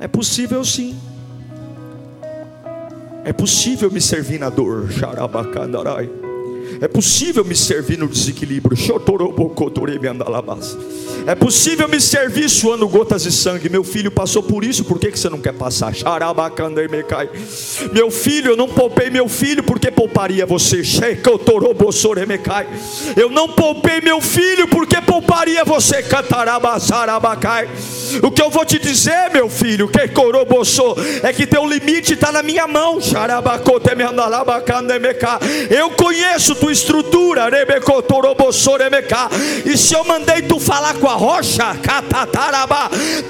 é 0.00 0.08
possível 0.08 0.64
sim. 0.64 0.98
É 3.24 3.32
possível 3.32 3.90
me 3.90 4.00
servir 4.00 4.38
na 4.38 4.48
dor. 4.48 4.88
Xarabacandarai. 4.88 6.08
É 6.80 6.88
possível 6.88 7.44
me 7.44 7.54
servir 7.54 7.98
no 7.98 8.08
desequilíbrio. 8.08 8.76
É 11.26 11.34
possível 11.34 11.88
me 11.88 12.00
servir 12.00 12.48
suando 12.48 12.88
gotas 12.88 13.22
de 13.22 13.32
sangue. 13.32 13.68
Meu 13.68 13.82
filho 13.82 14.10
passou 14.10 14.42
por 14.42 14.64
isso, 14.64 14.84
por 14.84 14.98
que, 14.98 15.10
que 15.10 15.18
você 15.18 15.28
não 15.28 15.40
quer 15.40 15.52
passar? 15.52 15.92
Meu 17.92 18.10
filho, 18.10 18.52
eu 18.52 18.56
não 18.56 18.68
poupei 18.68 19.10
meu 19.10 19.28
filho, 19.28 19.62
por 19.62 19.78
que 19.78 19.90
pouparia 19.90 20.46
você? 20.46 20.82
Eu 23.16 23.30
não 23.30 23.48
poupei 23.48 24.00
meu 24.00 24.20
filho, 24.20 24.68
por 24.68 24.86
que 24.86 25.00
pouparia 25.00 25.64
você? 25.64 26.04
O 28.22 28.30
que 28.30 28.42
eu 28.42 28.50
vou 28.50 28.64
te 28.64 28.78
dizer, 28.78 29.30
meu 29.32 29.48
filho, 29.48 29.88
que 29.88 30.00
é 31.22 31.32
que 31.32 31.46
teu 31.46 31.66
limite 31.66 32.14
está 32.14 32.30
na 32.32 32.42
minha 32.42 32.66
mão. 32.66 32.98
Eu 35.70 35.90
conheço 35.90 36.55
tua 36.56 36.72
estrutura, 36.72 37.48
e 39.64 39.78
se 39.78 39.94
eu 39.94 40.04
mandei 40.04 40.42
tu 40.42 40.58
falar 40.58 40.94
com 40.94 41.08
a 41.08 41.14
rocha, 41.14 41.76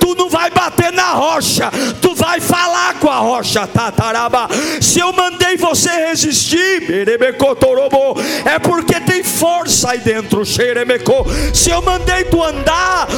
tu 0.01 0.15
não 0.15 0.29
vai 0.29 0.51
bater 0.51 0.93
na 0.93 1.13
rocha, 1.13 1.71
tu 2.01 2.15
vai 2.15 2.41
falar 2.41 2.95
com 2.95 3.11
a 3.11 3.19
rocha, 3.19 3.67
tataraba. 3.67 4.49
Se 4.81 5.01
eu 5.01 5.13
mandei 5.13 5.57
você 5.57 5.91
resistir, 6.09 6.85
é 8.45 8.59
porque 8.59 9.01
tem 9.01 9.23
força 9.23 9.91
aí 9.91 9.99
dentro, 9.99 10.45
se 10.45 11.71
eu 11.71 11.83
mandei 11.83 12.25
tu 12.25 12.43
andar, 12.43 13.09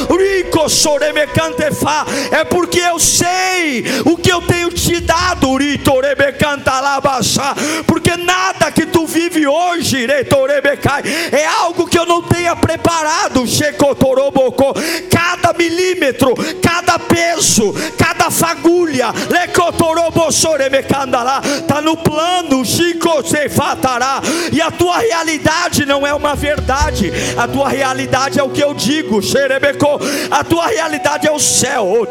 é 2.31 2.45
porque 2.45 2.81
eu 2.81 2.99
sei 2.99 3.85
o 4.05 4.17
que 4.17 4.31
eu 4.31 4.43
tenho 4.43 4.71
te 4.71 5.01
dado, 5.01 5.59
porque 7.87 8.17
nada 8.17 8.71
que 8.71 8.87
tu 8.87 9.07
vive 9.07 9.47
hoje, 9.47 9.98
é 11.33 11.47
algo 11.47 11.87
que 11.87 11.99
eu 11.99 12.07
não 12.07 12.23
tenha 12.23 12.55
preparado. 12.57 13.45
Cada 15.11 15.53
milímetro, 15.53 16.35
cada 16.63 16.99
peso, 16.99 17.75
cada 17.97 18.31
fagulha, 18.31 19.13
está 21.59 21.81
no 21.81 21.97
plano, 21.97 22.63
e 24.53 24.61
a 24.61 24.71
tua 24.71 24.99
realidade 24.99 25.87
não 25.87 26.07
é 26.07 26.13
uma 26.15 26.35
verdade, 26.35 27.13
a 27.37 27.47
tua 27.49 27.69
realidade 27.69 28.39
é 28.39 28.43
o 28.43 28.51
que 28.51 28.63
eu 28.63 28.75
digo, 28.75 29.21
a 30.31 30.45
tua 30.45 30.67
realidade 30.67 31.27
é 31.27 31.33
o 31.33 31.39
céu, 31.39 32.07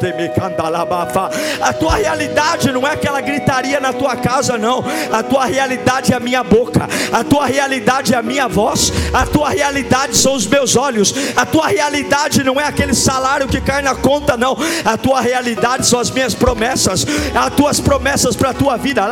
a 1.62 1.74
tua 1.74 1.96
realidade 1.96 2.72
não 2.72 2.88
é 2.88 2.94
aquela 2.94 3.22
gritaria 3.22 3.80
na 3.80 3.94
tua 3.94 4.16
casa, 4.16 4.58
não, 4.58 4.84
a 5.12 5.24
tua 5.24 5.46
realidade 5.46 6.14
é 6.14 6.16
a 6.16 6.20
minha 6.20 6.44
boca, 6.44 6.88
a 7.12 7.24
tua 7.24 7.46
realidade 7.46 7.77
é 8.14 8.16
a 8.16 8.22
minha 8.22 8.48
voz, 8.48 8.92
a 9.14 9.26
tua 9.26 9.50
realidade 9.50 10.16
são 10.16 10.36
os 10.36 10.46
meus 10.46 10.76
olhos, 10.76 11.14
a 11.36 11.46
tua 11.46 11.68
realidade 11.68 12.44
não 12.44 12.60
é 12.60 12.66
aquele 12.66 12.94
salário 12.94 13.48
que 13.48 13.62
cai 13.62 13.82
na 13.82 13.96
conta, 13.96 14.38
não, 14.38 14.58
a 14.84 14.98
tua 14.98 15.22
realidade 15.22 15.86
são 15.86 16.00
as 16.00 16.12
minhas 16.12 16.34
promessas, 16.34 17.06
as 17.34 17.54
tuas 17.54 17.80
promessas 17.80 18.36
para 18.36 18.52
a 18.52 18.54
tua 18.54 18.78
vida, 18.78 19.08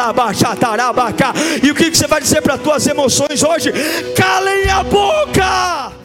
e 1.63 1.71
o 1.71 1.75
que 1.75 1.95
você 1.95 2.07
vai 2.07 2.21
dizer 2.21 2.41
para 2.41 2.55
as 2.55 2.61
tuas 2.61 2.85
emoções 2.87 3.43
hoje? 3.43 3.71
Calem 4.15 4.69
a 4.69 4.83
boca! 4.83 6.04